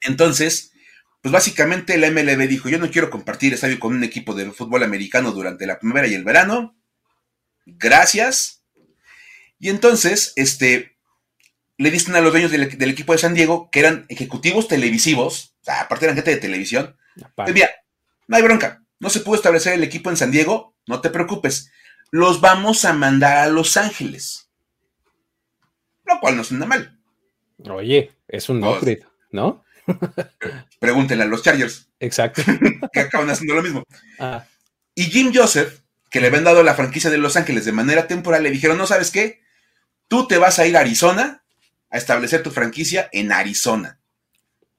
Entonces, 0.00 0.72
pues 1.20 1.32
básicamente 1.32 1.98
la 1.98 2.10
MLB 2.10 2.48
dijo, 2.48 2.68
yo 2.68 2.78
no 2.78 2.90
quiero 2.90 3.10
compartir 3.10 3.52
estadio 3.52 3.78
con 3.78 3.94
un 3.94 4.04
equipo 4.04 4.34
de 4.34 4.50
fútbol 4.52 4.82
americano 4.82 5.32
durante 5.32 5.66
la 5.66 5.78
primavera 5.78 6.08
y 6.08 6.14
el 6.14 6.24
verano. 6.24 6.76
Gracias. 7.66 8.64
Y 9.58 9.68
entonces, 9.68 10.32
este, 10.36 10.96
le 11.76 11.90
dicen 11.90 12.14
a 12.14 12.20
los 12.20 12.32
dueños 12.32 12.50
del, 12.50 12.90
equipo 12.90 13.12
de 13.12 13.18
San 13.18 13.34
Diego, 13.34 13.70
que 13.70 13.80
eran 13.80 14.06
ejecutivos 14.08 14.68
televisivos, 14.68 15.54
o 15.62 15.64
sea, 15.64 15.82
aparte 15.82 16.06
eran 16.06 16.16
gente 16.16 16.30
de 16.30 16.36
televisión, 16.36 16.96
mira, 17.52 17.70
no 18.28 18.36
hay 18.36 18.42
bronca, 18.42 18.82
no 18.98 19.10
se 19.10 19.20
pudo 19.20 19.36
establecer 19.36 19.74
el 19.74 19.82
equipo 19.82 20.10
en 20.10 20.16
San 20.16 20.30
Diego, 20.30 20.76
no 20.86 21.00
te 21.00 21.10
preocupes, 21.10 21.70
los 22.10 22.40
vamos 22.40 22.84
a 22.84 22.92
mandar 22.92 23.38
a 23.38 23.48
Los 23.48 23.76
Ángeles. 23.76 24.50
Lo 26.04 26.18
cual 26.20 26.36
no 26.36 26.44
suena 26.44 26.66
mal. 26.66 26.98
Oye, 27.68 28.12
es 28.26 28.48
un 28.48 28.64
upgrade, 28.64 29.04
¿no? 29.30 29.64
Pregúntenle 30.80 31.24
a 31.24 31.26
los 31.26 31.42
Chargers. 31.42 31.88
Exacto. 31.98 32.42
que 32.92 33.00
acaban 33.00 33.30
haciendo 33.30 33.54
lo 33.54 33.62
mismo. 33.62 33.84
Ah. 34.18 34.44
Y 34.94 35.04
Jim 35.04 35.32
Joseph, 35.34 35.80
que 36.10 36.20
le 36.20 36.28
habían 36.28 36.44
dado 36.44 36.62
la 36.62 36.74
franquicia 36.74 37.10
de 37.10 37.18
Los 37.18 37.36
Ángeles 37.36 37.64
de 37.64 37.72
manera 37.72 38.06
temporal, 38.06 38.42
le 38.42 38.50
dijeron, 38.50 38.78
no 38.78 38.86
sabes 38.86 39.10
qué, 39.10 39.40
tú 40.08 40.26
te 40.26 40.38
vas 40.38 40.58
a 40.58 40.66
ir 40.66 40.76
a 40.76 40.80
Arizona 40.80 41.44
a 41.90 41.98
establecer 41.98 42.42
tu 42.42 42.50
franquicia 42.50 43.08
en 43.12 43.32
Arizona. 43.32 44.00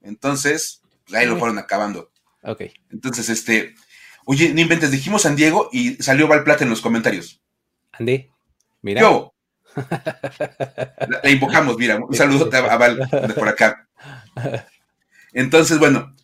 Entonces, 0.02 0.82
pues, 1.06 1.20
ahí 1.20 1.28
lo 1.28 1.38
fueron 1.38 1.58
acabando. 1.60 2.12
Ok. 2.44 2.64
Entonces, 2.90 3.30
este, 3.30 3.76
Oye, 4.32 4.54
no 4.54 4.62
inventes, 4.62 4.92
dijimos 4.92 5.24
San 5.24 5.36
Diego 5.36 5.68
y 5.74 5.96
salió 5.96 6.26
Valplata 6.26 6.64
en 6.64 6.70
los 6.70 6.80
comentarios. 6.80 7.42
Andé, 7.92 8.32
mira. 8.82 9.02
Yo. 9.02 9.34
la, 9.76 11.30
invocamos, 11.30 11.76
mira, 11.78 11.98
un 11.98 12.16
saludo 12.16 12.50
a 12.54 12.78
Val 12.78 12.98
de 12.98 13.34
por 13.34 13.50
acá. 13.50 13.90
Entonces, 15.34 15.80
bueno, 15.80 16.16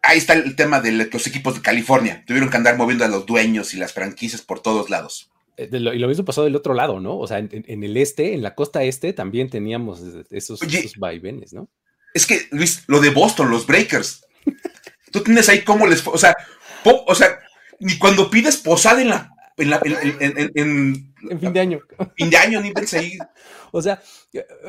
ahí 0.00 0.18
está 0.18 0.34
el 0.34 0.54
tema 0.54 0.80
de 0.80 0.92
los 0.92 1.26
equipos 1.26 1.56
de 1.56 1.62
California. 1.62 2.22
Tuvieron 2.24 2.50
que 2.50 2.56
andar 2.56 2.76
moviendo 2.76 3.04
a 3.04 3.08
los 3.08 3.26
dueños 3.26 3.74
y 3.74 3.78
las 3.78 3.92
franquicias 3.92 4.40
por 4.40 4.60
todos 4.60 4.88
lados. 4.88 5.32
Eh, 5.56 5.68
y 5.72 5.78
lo 5.80 6.06
mismo 6.06 6.24
pasó 6.24 6.44
del 6.44 6.54
otro 6.54 6.72
lado, 6.72 7.00
¿no? 7.00 7.18
O 7.18 7.26
sea, 7.26 7.38
en, 7.38 7.50
el 7.82 7.96
este, 7.96 8.34
en 8.34 8.44
la 8.44 8.54
costa 8.54 8.84
este, 8.84 9.12
también 9.12 9.50
teníamos 9.50 10.00
esos, 10.30 10.62
esos 10.62 10.96
vaivenes, 10.98 11.52
¿no? 11.52 11.68
Es 12.14 12.26
que, 12.26 12.42
Luis, 12.52 12.84
lo 12.86 13.00
de 13.00 13.10
Boston, 13.10 13.50
los 13.50 13.66
Breakers. 13.66 14.24
Tú 15.10 15.20
tienes 15.24 15.48
ahí 15.48 15.62
cómo 15.62 15.88
les. 15.88 16.06
O 16.06 16.16
sea, 16.16 16.36
o 16.84 17.14
sea, 17.14 17.38
ni 17.80 17.98
cuando 17.98 18.30
pides 18.30 18.58
posada 18.58 19.02
en 19.02 19.08
la, 19.08 19.34
en, 19.56 21.14
en 21.30 21.40
fin 21.40 21.52
de 21.52 21.60
año. 21.60 21.80
Fin 22.16 22.30
de 22.30 22.36
año, 22.36 22.60
ni 22.60 22.72
pensé. 22.72 23.18
o 23.72 23.80
sea, 23.80 24.00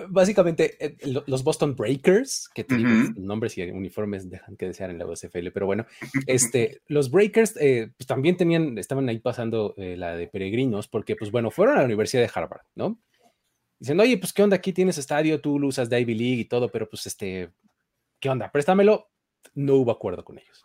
básicamente 0.09 0.77
eh, 0.79 0.97
los 1.27 1.43
Boston 1.43 1.75
Breakers, 1.75 2.49
que 2.53 2.63
tienen 2.63 3.15
nombres 3.17 3.57
y 3.57 3.63
uniformes 3.63 4.29
dejan 4.29 4.55
que 4.55 4.67
desear 4.67 4.89
en 4.89 4.97
la 4.97 5.05
USFL, 5.05 5.49
pero 5.53 5.65
bueno, 5.65 5.85
este, 6.27 6.81
los 6.87 7.09
Breakers 7.09 7.55
eh, 7.59 7.91
pues 7.97 8.07
también 8.07 8.37
tenían, 8.37 8.77
estaban 8.77 9.09
ahí 9.09 9.19
pasando 9.19 9.73
eh, 9.77 9.95
la 9.97 10.15
de 10.15 10.27
peregrinos, 10.27 10.87
porque 10.87 11.15
pues 11.15 11.31
bueno, 11.31 11.51
fueron 11.51 11.75
a 11.75 11.79
la 11.79 11.85
Universidad 11.85 12.21
de 12.21 12.31
Harvard, 12.33 12.65
¿no? 12.75 12.99
Dicen, 13.79 13.99
oye, 13.99 14.17
pues 14.17 14.33
qué 14.33 14.41
onda, 14.41 14.55
aquí 14.55 14.71
tienes 14.71 14.97
estadio, 14.97 15.41
tú 15.41 15.59
lo 15.59 15.67
usas 15.67 15.89
de 15.89 15.99
Ivy 15.99 16.15
League 16.15 16.41
y 16.41 16.45
todo, 16.45 16.69
pero 16.69 16.89
pues 16.89 17.05
este, 17.07 17.49
¿qué 18.19 18.29
onda? 18.29 18.51
Préstamelo. 18.51 19.09
No 19.53 19.75
hubo 19.75 19.91
acuerdo 19.91 20.25
con 20.25 20.39
ellos. 20.39 20.64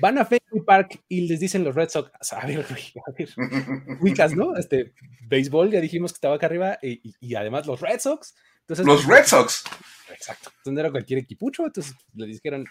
Van 0.00 0.18
a 0.18 0.24
Fenway 0.24 0.64
Park 0.64 1.04
y 1.08 1.28
les 1.28 1.40
dicen 1.40 1.62
los 1.62 1.74
Red 1.74 1.90
Sox, 1.90 2.10
a 2.32 2.46
ver, 2.46 2.64
a 2.64 3.12
ver, 3.12 3.28
ubicas, 4.00 4.34
¿no? 4.34 4.56
Este, 4.56 4.94
béisbol, 5.28 5.70
ya 5.70 5.80
dijimos 5.80 6.12
que 6.12 6.16
estaba 6.16 6.36
acá 6.36 6.46
arriba, 6.46 6.78
y, 6.80 7.34
además 7.34 7.66
los 7.66 7.80
Red 7.80 8.00
Sox. 8.00 8.34
Entonces, 8.60 8.86
los 8.86 9.04
Red 9.06 9.26
Sox. 9.26 9.64
Exacto. 10.10 10.50
Entonces 10.58 10.80
era 10.80 10.90
cualquier 10.90 11.18
equipucho, 11.18 11.66
entonces 11.66 11.94
le 12.14 12.26
dijeron, 12.26 12.64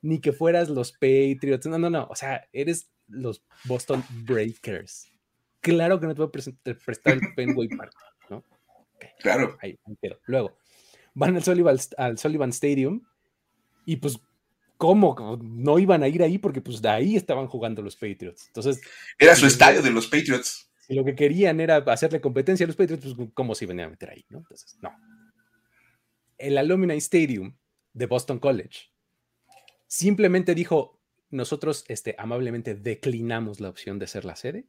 ni 0.00 0.20
que 0.20 0.32
fueras 0.32 0.70
los 0.70 0.92
Patriots, 0.92 1.66
no, 1.66 1.78
no, 1.78 1.90
no, 1.90 2.06
o 2.10 2.16
sea, 2.16 2.48
eres 2.52 2.90
los 3.08 3.44
Boston 3.64 4.02
Breakers. 4.24 5.10
Claro 5.60 6.00
que 6.00 6.06
no 6.06 6.14
te 6.14 6.22
voy 6.22 6.28
a 6.28 6.74
prestar 6.74 7.14
el 7.14 7.34
Fenway 7.34 7.68
Park, 7.76 7.94
¿no? 8.30 8.44
Claro. 9.20 9.56
Ahí, 9.60 9.78
Luego, 10.26 10.56
van 11.14 11.36
al 11.36 11.42
Sullivan, 11.42 11.76
al 11.98 12.18
Sullivan 12.18 12.50
Stadium 12.50 13.06
y 13.84 13.96
pues 13.96 14.18
¿cómo? 14.76 15.38
No 15.42 15.78
iban 15.78 16.02
a 16.02 16.08
ir 16.08 16.22
ahí 16.22 16.38
porque 16.38 16.60
pues 16.60 16.80
de 16.82 16.88
ahí 16.88 17.16
estaban 17.16 17.46
jugando 17.46 17.82
los 17.82 17.96
Patriots. 17.96 18.46
Entonces... 18.48 18.80
Era 19.18 19.34
su 19.34 19.46
estadio 19.46 19.82
de 19.82 19.90
los 19.90 20.06
Patriots. 20.06 20.70
Si 20.86 20.94
lo 20.94 21.04
que 21.04 21.14
querían 21.14 21.60
era 21.60 21.76
hacerle 21.76 22.20
competencia 22.20 22.64
a 22.64 22.66
los 22.66 22.76
Patriots, 22.76 23.14
pues 23.14 23.30
¿cómo 23.34 23.54
se 23.54 23.64
iban 23.64 23.80
a 23.80 23.88
meter 23.88 24.10
ahí? 24.10 24.24
¿no? 24.28 24.38
Entonces, 24.38 24.76
no. 24.82 24.92
El 26.36 26.58
Alumni 26.58 26.96
Stadium 26.98 27.56
de 27.92 28.06
Boston 28.06 28.38
College 28.38 28.90
simplemente 29.86 30.54
dijo, 30.54 31.00
nosotros 31.30 31.84
este, 31.88 32.14
amablemente 32.18 32.74
declinamos 32.74 33.60
la 33.60 33.68
opción 33.68 33.98
de 33.98 34.06
ser 34.06 34.24
la 34.24 34.36
sede 34.36 34.66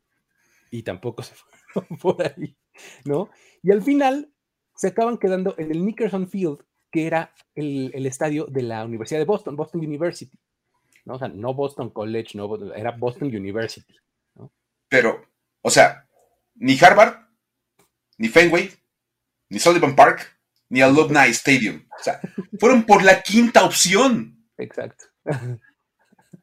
y 0.72 0.84
tampoco 0.84 1.24
se 1.24 1.36
fue 1.36 1.84
por 2.02 2.24
ahí, 2.24 2.56
¿no? 3.04 3.30
Y 3.62 3.72
al 3.72 3.82
final 3.82 4.32
se 4.76 4.88
acaban 4.88 5.18
quedando 5.18 5.56
en 5.58 5.72
el 5.72 5.86
Nickerson 5.86 6.30
Field 6.30 6.60
que 6.96 7.06
era 7.06 7.34
el, 7.56 8.06
estadio 8.06 8.46
de 8.46 8.62
la 8.62 8.86
Universidad 8.86 9.20
de 9.20 9.26
Boston, 9.26 9.58
Boston 9.58 9.82
University. 9.82 10.40
¿no? 11.04 11.16
O 11.16 11.20
sea, 11.20 11.28
no 11.28 11.54
Boston 11.54 11.90
College, 11.90 12.38
no, 12.38 12.74
era 12.74 12.92
Boston 12.92 13.28
University. 13.28 13.94
Pero, 14.88 15.28
o 15.62 15.70
sea, 15.70 16.08
ni 16.56 16.80
Harvard, 16.80 17.18
ni 18.18 18.30
Fenway, 18.30 18.72
ni 19.50 19.60
Sullivan 19.60 19.94
Park, 19.94 20.40
ni 20.70 20.82
Alumni 20.82 21.28
Stadium. 21.32 21.86
O 22.00 22.02
sea, 22.02 22.22
fueron 22.62 22.86
por 22.86 23.04
la 23.04 23.22
quinta 23.22 23.66
opción. 23.66 24.48
Exacto. 24.58 25.06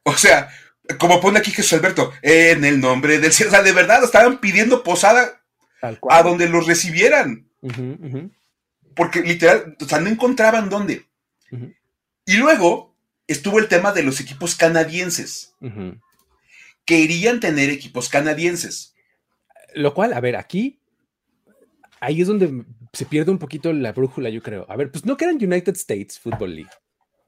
O 0.05 0.15
sea, 0.15 0.49
como 0.99 1.21
pone 1.21 1.38
aquí 1.38 1.53
Jesús 1.53 1.75
Alberto, 1.75 2.12
en 2.23 2.65
el 2.65 2.81
nombre 2.81 3.21
del 3.21 3.31
cielo. 3.31 3.53
O 3.53 3.55
sea, 3.55 3.62
de 3.62 3.71
verdad 3.71 4.03
estaban 4.03 4.41
pidiendo 4.41 4.83
posada 4.83 5.45
a 5.81 6.23
donde 6.25 6.49
los 6.49 6.67
recibieran 6.67 7.49
porque 8.94 9.20
literal, 9.20 9.76
o 9.81 9.85
sea, 9.85 10.00
no 10.00 10.09
encontraban 10.09 10.68
dónde. 10.68 11.07
Y 12.24 12.37
luego 12.37 12.96
estuvo 13.26 13.59
el 13.59 13.68
tema 13.68 13.92
de 13.92 14.02
los 14.02 14.20
equipos 14.20 14.55
canadienses. 14.55 15.55
Querían 16.85 17.40
tener 17.40 17.70
equipos 17.70 18.09
canadienses. 18.09 18.94
Lo 19.74 19.94
cual, 19.94 20.12
a 20.12 20.20
ver, 20.20 20.37
aquí, 20.37 20.81
ahí 22.00 22.20
es 22.20 22.28
donde 22.28 22.64
se 22.92 23.07
pierde 23.07 23.31
un 23.31 23.38
poquito 23.38 23.72
la 23.72 23.92
brújula, 23.92 24.28
yo 24.28 24.42
creo. 24.42 24.66
A 24.68 24.76
ver, 24.76 24.90
pues 24.90 25.05
no 25.05 25.16
que 25.16 25.24
eran 25.24 25.37
United 25.37 25.74
States 25.74 26.18
Football 26.18 26.57
League. 26.57 26.70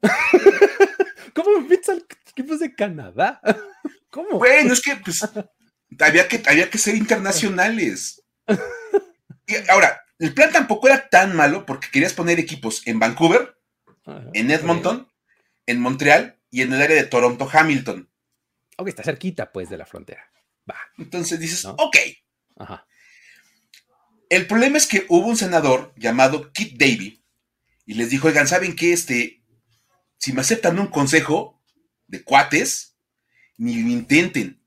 ¿Cómo 1.35 1.61
me 1.61 1.68
piensan 1.68 2.03
equipos 2.29 2.61
de 2.61 2.74
Canadá? 2.74 3.40
¿Cómo? 4.11 4.38
Bueno, 4.38 4.72
es 4.72 4.81
que 4.81 4.96
pues 4.96 5.27
había 6.00 6.29
que, 6.29 6.42
había 6.46 6.70
que 6.70 6.79
ser 6.79 6.94
internacionales. 6.96 8.22
Y 9.46 9.57
ahora, 9.68 10.03
el 10.25 10.33
plan 10.33 10.51
tampoco 10.51 10.89
era 10.89 11.11
tan 11.11 11.37
malo 11.37 11.67
porque 11.67 11.91
querías 11.91 12.15
poner 12.15 12.39
equipos 12.39 12.81
en 12.87 12.99
Vancouver, 12.99 13.59
en 14.33 14.51
Edmonton, 14.51 15.07
en 15.67 15.79
Montreal 15.81 16.41
y 16.51 16.63
en 16.63 16.73
el 16.73 16.81
área 16.81 16.97
de 16.97 17.05
Toronto, 17.05 17.47
Hamilton. 17.53 18.09
Ok, 18.79 18.89
está 18.89 19.03
cerquita 19.03 19.53
pues 19.53 19.69
de 19.69 19.77
la 19.77 19.85
frontera. 19.85 20.33
Va. 20.69 20.77
Entonces 20.97 21.39
dices, 21.39 21.67
ok. 21.67 21.97
Ajá. 22.57 22.87
El 24.31 24.47
problema 24.47 24.79
es 24.79 24.87
que 24.87 25.05
hubo 25.11 25.27
un 25.27 25.37
senador 25.37 25.93
llamado 25.95 26.51
Kit 26.53 26.79
Davy 26.79 27.23
y 27.85 27.93
les 27.93 28.09
dijo, 28.09 28.29
oigan, 28.29 28.49
¿saben 28.49 28.75
qué? 28.75 28.95
Este, 28.95 29.43
si 30.17 30.33
me 30.33 30.41
aceptan 30.41 30.79
un 30.79 30.87
consejo 30.87 31.63
de 32.07 32.25
cuates, 32.25 32.97
ni 33.59 33.83
lo 33.83 33.91
intenten 33.91 34.65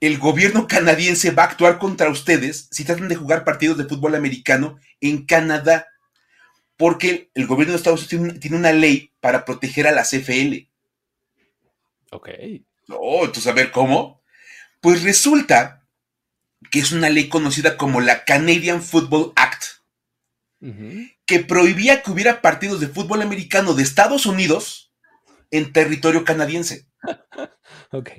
el 0.00 0.16
gobierno 0.18 0.66
canadiense 0.66 1.30
va 1.30 1.44
a 1.44 1.46
actuar 1.46 1.78
contra 1.78 2.08
ustedes 2.08 2.68
si 2.70 2.84
tratan 2.84 3.08
de 3.08 3.16
jugar 3.16 3.44
partidos 3.44 3.76
de 3.76 3.84
fútbol 3.84 4.14
americano 4.14 4.78
en 5.00 5.24
Canadá, 5.24 5.88
porque 6.76 7.30
el 7.34 7.46
gobierno 7.46 7.72
de 7.72 7.78
Estados 7.78 8.12
Unidos 8.12 8.40
tiene 8.40 8.56
una 8.56 8.72
ley 8.72 9.12
para 9.20 9.44
proteger 9.44 9.86
a 9.86 9.92
la 9.92 10.02
CFL. 10.02 10.68
Ok. 12.10 12.28
Oh, 12.88 13.24
entonces 13.24 13.46
a 13.46 13.52
ver 13.52 13.70
cómo. 13.70 14.22
Pues 14.80 15.02
resulta 15.02 15.86
que 16.70 16.80
es 16.80 16.92
una 16.92 17.08
ley 17.08 17.28
conocida 17.28 17.76
como 17.76 18.00
la 18.00 18.24
Canadian 18.24 18.82
Football 18.82 19.32
Act, 19.36 19.64
que 21.26 21.40
prohibía 21.40 22.02
que 22.02 22.10
hubiera 22.10 22.42
partidos 22.42 22.80
de 22.80 22.88
fútbol 22.88 23.22
americano 23.22 23.74
de 23.74 23.82
Estados 23.82 24.26
Unidos 24.26 24.92
en 25.50 25.72
territorio 25.72 26.24
canadiense. 26.24 26.86
ok. 27.92 28.10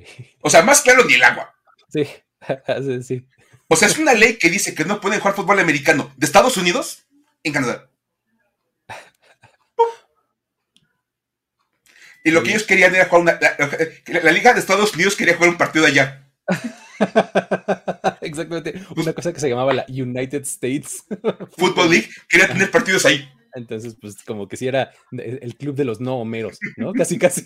O 0.42 0.50
sea, 0.50 0.64
más 0.64 0.82
claro 0.82 1.06
ni 1.06 1.14
el 1.14 1.24
agua. 1.24 1.54
Sí, 1.90 2.08
sí. 3.04 3.28
O 3.72 3.78
sea, 3.78 3.88
es 3.88 3.98
una 3.98 4.14
ley 4.14 4.38
que 4.38 4.50
dice 4.50 4.76
que 4.76 4.84
no 4.84 5.00
pueden 5.00 5.22
jugar 5.22 5.34
fútbol 5.34 5.58
americano 5.58 6.12
de 6.18 6.26
Estados 6.26 6.58
Unidos 6.58 7.06
en 7.42 7.54
Canadá. 7.54 7.90
Y 12.26 12.32
lo 12.32 12.44
que 12.44 12.50
ellos 12.50 12.64
querían 12.64 12.94
era 12.94 13.06
jugar 13.06 13.22
una. 13.22 13.40
La, 14.08 14.32
Liga 14.34 14.54
de 14.54 14.60
Estados 14.60 14.94
Unidos 14.94 15.16
quería 15.16 15.36
jugar 15.36 15.52
un 15.52 15.58
partido 15.58 15.86
allá. 15.86 16.30
Exactamente. 18.20 18.74
Una 18.98 19.14
cosa 19.14 19.32
que 19.32 19.40
se 19.40 19.48
llamaba 19.48 19.74
la 19.74 19.86
United 19.88 20.42
States 20.42 21.06
Football 21.58 21.92
League 21.92 22.10
quería 22.28 22.50
tener 22.50 22.70
partidos 22.70 23.06
ahí. 23.06 23.26
Entonces, 23.54 23.96
pues, 24.02 24.22
como 24.24 24.50
que 24.50 24.58
si 24.58 24.68
era 24.68 24.92
el 25.14 25.56
club 25.56 25.78
de 25.78 25.86
los 25.86 26.02
no 26.02 26.18
homeros, 26.18 26.60
¿no? 26.76 26.92
Casi, 26.92 27.18
casi. 27.18 27.46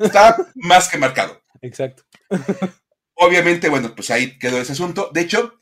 Está 0.00 0.36
más 0.56 0.88
que 0.88 0.98
marcado. 0.98 1.40
Exacto. 1.62 2.02
Obviamente, 3.22 3.68
bueno, 3.68 3.94
pues 3.94 4.10
ahí 4.10 4.38
quedó 4.38 4.58
ese 4.58 4.72
asunto. 4.72 5.10
De 5.12 5.20
hecho, 5.20 5.58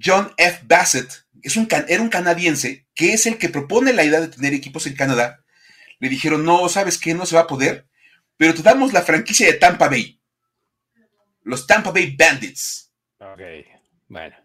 John 0.00 0.32
F. 0.36 0.60
Bassett 0.64 1.26
es 1.42 1.56
un, 1.56 1.66
era 1.88 2.00
un 2.00 2.08
canadiense 2.08 2.86
que 2.94 3.14
es 3.14 3.26
el 3.26 3.36
que 3.36 3.48
propone 3.48 3.92
la 3.92 4.04
idea 4.04 4.20
de 4.20 4.28
tener 4.28 4.54
equipos 4.54 4.86
en 4.86 4.94
Canadá. 4.94 5.44
Le 5.98 6.08
dijeron, 6.08 6.44
no, 6.44 6.68
¿sabes 6.68 6.96
qué? 6.96 7.14
No 7.14 7.26
se 7.26 7.34
va 7.34 7.42
a 7.42 7.46
poder, 7.48 7.88
pero 8.36 8.54
te 8.54 8.62
damos 8.62 8.92
la 8.92 9.02
franquicia 9.02 9.48
de 9.48 9.54
Tampa 9.54 9.88
Bay. 9.88 10.20
Los 11.42 11.66
Tampa 11.66 11.90
Bay 11.90 12.14
Bandits. 12.16 12.92
Ok, 13.18 13.40
bueno. 14.06 14.36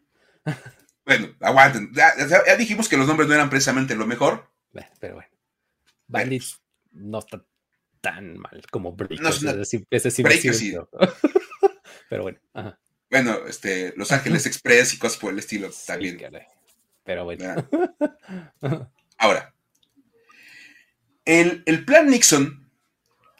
bueno, 1.05 1.35
aguanten. 1.39 1.91
Ya, 1.93 2.15
dijimos 2.57 2.89
que 2.89 2.97
los 2.97 3.05
nombres 3.05 3.29
no 3.29 3.35
eran 3.35 3.51
precisamente 3.51 3.93
lo 3.93 4.07
mejor. 4.07 4.51
Pero 4.99 5.13
bueno. 5.13 5.29
Bandits 6.07 6.59
no 6.93 7.19
está 7.19 7.45
tan 8.01 8.39
mal 8.39 8.63
como 8.71 8.93
Breakers. 8.93 9.43
ese 9.91 10.09
sí, 10.09 10.75
Pero 12.13 12.21
bueno. 12.21 12.39
Bueno, 13.09 13.39
este, 13.47 13.91
Los 13.97 14.11
Ángeles 14.11 14.45
Express 14.45 14.93
y 14.93 14.99
cosas 14.99 15.17
por 15.17 15.33
el 15.33 15.39
estilo 15.39 15.71
también. 15.87 16.21
Pero 17.03 17.25
bueno. 17.25 17.67
Ahora, 19.17 19.55
el, 21.25 21.63
plan 21.85 22.07
Nixon 22.07 22.69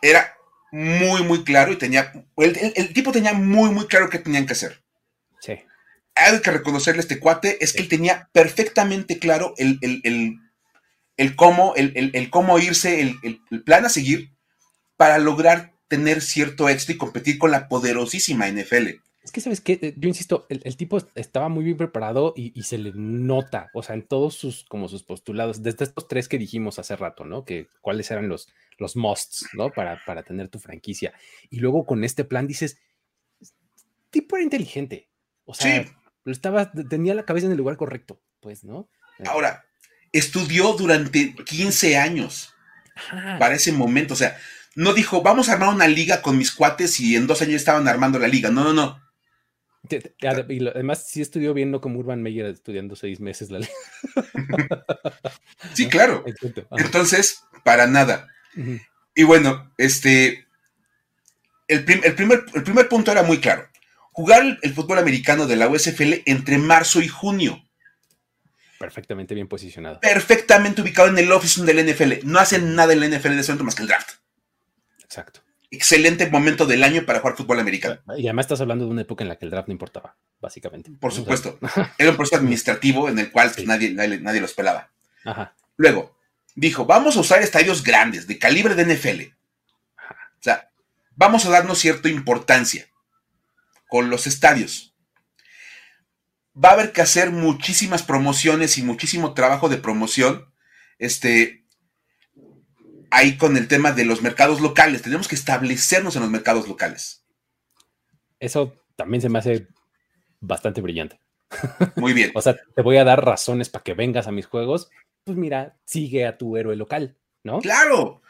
era 0.02 0.36
muy, 0.72 1.22
muy 1.22 1.44
claro 1.44 1.72
y 1.72 1.76
tenía. 1.76 2.12
El, 2.36 2.94
tipo 2.94 3.12
tenía 3.12 3.34
muy, 3.34 3.70
muy 3.70 3.86
claro 3.86 4.10
qué 4.10 4.18
tenían 4.18 4.48
que 4.48 4.54
hacer. 4.54 4.82
Sí. 5.40 5.60
Hay 6.16 6.42
que 6.42 6.50
reconocerle 6.50 7.02
a 7.02 7.04
este 7.04 7.20
cuate, 7.20 7.64
es 7.64 7.74
que 7.74 7.84
él 7.84 7.90
tenía 7.90 8.28
perfectamente 8.34 9.20
claro 9.20 9.54
el, 9.58 9.78
el 9.84 11.36
cómo, 11.36 11.76
el, 11.76 12.30
cómo 12.32 12.58
irse, 12.58 13.02
el, 13.02 13.64
plan 13.64 13.86
a 13.86 13.90
seguir 13.90 14.32
para 14.98 15.20
lograr 15.20 15.73
tener 15.94 16.22
cierto 16.22 16.70
éxito 16.70 16.94
y 16.94 16.98
competir 16.98 17.38
con 17.38 17.52
la 17.52 17.68
poderosísima 17.68 18.50
NFL. 18.50 19.00
Es 19.24 19.32
que, 19.32 19.42
¿sabes 19.42 19.62
qué? 19.62 19.78
Eh, 19.80 19.94
yo 19.96 20.08
insisto, 20.08 20.48
el, 20.50 20.76
tipo 20.76 20.98
estaba 21.14 21.50
muy 21.50 21.64
bien 21.64 21.78
preparado 21.78 22.34
y, 22.36 22.64
se 22.64 22.80
le 22.80 22.94
nota, 22.96 23.70
o 23.76 23.84
sea, 23.84 23.94
en 23.94 24.02
todos 24.02 24.34
sus, 24.34 24.66
como 24.66 24.90
sus 24.90 25.04
postulados, 25.04 25.62
desde 25.62 25.84
estos 25.84 26.08
tres 26.08 26.28
que 26.28 26.40
dijimos 26.40 26.80
hace 26.80 26.96
rato, 26.96 27.26
¿no? 27.26 27.46
Que 27.46 27.68
cuáles 27.82 28.10
eran 28.10 28.28
los, 28.28 28.50
los 28.80 28.96
musts, 28.96 29.50
¿no? 29.54 29.70
Para, 29.70 30.02
para 30.04 30.24
tener 30.24 30.48
tu 30.48 30.58
franquicia. 30.58 31.14
Y 31.52 31.60
luego 31.60 31.86
con 31.86 32.04
este 32.04 32.24
plan 32.24 32.48
dices, 32.48 32.80
tipo 34.10 34.36
era 34.36 34.44
inteligente. 34.44 35.10
O 35.46 35.54
sea, 35.54 35.86
estaba, 36.26 36.72
tenía 36.72 37.14
la 37.14 37.26
cabeza 37.26 37.46
en 37.46 37.52
el 37.52 37.60
lugar 37.60 37.78
correcto, 37.78 38.20
pues, 38.40 38.64
¿no? 38.64 38.90
Eh. 39.20 39.26
Ahora, 39.28 39.64
estudió 40.12 40.74
durante 40.74 41.36
15 41.36 41.98
años 41.98 42.52
para 43.38 43.54
ese 43.54 43.72
momento. 43.72 44.16
O 44.16 44.18
sea, 44.18 44.36
no 44.76 44.94
dijo, 44.94 45.22
vamos 45.22 45.50
a 45.50 45.54
armar 45.54 45.74
una 45.74 45.88
liga 45.88 46.22
con 46.22 46.38
mis 46.38 46.52
cuates 46.52 47.00
y 47.00 47.16
en 47.16 47.28
dos 47.28 47.42
años 47.42 47.56
estaban 47.56 47.88
armando 47.88 48.20
la 48.20 48.28
liga. 48.28 48.50
No, 48.50 48.64
no, 48.64 48.74
no. 48.74 49.04
Y 50.50 50.66
además, 50.68 51.06
sí 51.08 51.22
estudió 51.22 51.54
viendo 51.54 51.82
como 51.82 52.00
Urban 52.00 52.22
Meyer 52.22 52.46
estudiando 52.46 52.96
seis 52.96 53.20
meses 53.20 53.52
la 53.52 53.60
liga. 53.60 53.74
sí, 55.74 55.88
claro. 55.90 56.24
Entonces, 56.72 57.44
para 57.64 57.86
nada. 57.86 58.28
Y 59.14 59.24
bueno, 59.24 59.72
este. 59.78 60.48
El, 61.68 61.84
primer, 61.86 62.46
el 62.54 62.64
primer 62.64 62.88
punto 62.88 63.12
era 63.12 63.24
muy 63.24 63.40
claro. 63.40 63.68
Jugar 64.12 64.60
el, 64.62 64.74
fútbol 64.74 65.00
americano 65.00 65.48
de 65.48 65.56
la 65.56 65.68
USFL 65.68 66.22
entre 66.26 66.58
marzo 66.58 67.02
y 67.02 67.08
junio. 67.08 67.64
Perfectamente 68.80 69.34
bien 69.34 69.48
posicionado. 69.48 70.00
Perfectamente 70.00 70.82
ubicado 70.82 71.08
en 71.08 71.18
el 71.18 71.32
office 71.32 71.64
del 71.64 71.86
NFL. 71.86 72.26
No 72.26 72.40
hacen 72.40 72.76
nada 72.76 72.94
en 72.94 73.00
la 73.00 73.08
NFL 73.08 73.30
de 73.30 73.40
ese 73.40 73.52
momento 73.52 73.64
más 73.64 73.76
que 73.76 73.82
el 73.82 73.88
draft. 73.88 74.23
Exacto. 75.14 75.42
Excelente 75.70 76.28
momento 76.30 76.66
del 76.66 76.84
año 76.84 77.06
para 77.06 77.20
jugar 77.20 77.36
fútbol 77.36 77.60
americano. 77.60 78.00
Y 78.18 78.26
además 78.28 78.46
estás 78.46 78.62
hablando 78.62 78.86
de 78.86 78.92
una 78.92 79.02
época 79.04 79.24
en 79.24 79.28
la 79.28 79.38
que 79.38 79.46
el 79.46 79.52
draft 79.52 79.68
no 79.68 79.72
importaba, 79.72 80.16
básicamente. 80.42 80.92
Por 81.00 81.12
supuesto. 81.12 81.60
Era 82.00 82.10
un 82.10 82.18
proceso 82.18 82.38
administrativo 82.38 83.10
en 83.10 83.20
el 83.20 83.32
cual 83.32 83.52
pues, 83.54 83.68
nadie, 83.68 83.92
nadie, 83.92 84.42
los 84.42 84.54
pelaba. 84.54 84.92
Luego, 85.78 86.18
dijo, 86.56 86.86
vamos 86.86 87.16
a 87.16 87.20
usar 87.20 87.44
estadios 87.44 87.84
grandes, 87.84 88.26
de 88.26 88.40
calibre 88.40 88.74
de 88.74 88.86
NFL. 88.86 89.22
O 90.00 90.42
sea, 90.42 90.72
vamos 91.16 91.46
a 91.46 91.52
darnos 91.52 91.78
cierta 91.78 92.10
importancia 92.10 92.88
con 93.88 94.10
los 94.10 94.26
estadios. 94.26 94.96
Va 96.56 96.70
a 96.70 96.74
haber 96.74 96.92
que 96.92 97.02
hacer 97.02 97.32
muchísimas 97.32 98.02
promociones 98.02 98.80
y 98.80 98.84
muchísimo 98.84 99.36
trabajo 99.36 99.70
de 99.70 99.78
promoción. 99.78 100.52
Este, 100.98 101.63
ahí 103.14 103.38
con 103.38 103.56
el 103.58 103.68
tema 103.68 103.92
de 103.92 104.06
los 104.06 104.22
mercados 104.22 104.60
locales. 104.60 105.02
Tenemos 105.02 105.28
que 105.28 105.36
establecernos 105.36 106.16
en 106.16 106.24
los 106.24 106.32
mercados 106.32 106.68
locales. 106.68 107.24
Eso 108.40 108.76
también 108.96 109.22
se 109.22 109.30
me 109.30 109.40
hace 109.40 109.68
bastante 110.40 110.82
brillante. 110.82 111.20
Muy 111.96 112.14
bien. 112.14 112.32
o 112.36 112.42
sea, 112.42 112.56
te 112.76 112.82
voy 112.82 112.98
a 112.98 113.04
dar 113.04 113.24
razones 113.24 113.70
para 113.70 113.84
que 113.84 113.94
vengas 113.94 114.28
a 114.28 114.32
mis 114.32 114.48
juegos. 114.48 114.90
Pues 115.24 115.38
mira, 115.38 115.78
sigue 115.86 116.26
a 116.26 116.38
tu 116.38 116.58
héroe 116.58 116.76
local, 116.76 117.16
¿no? 117.44 117.60
Claro. 117.60 118.22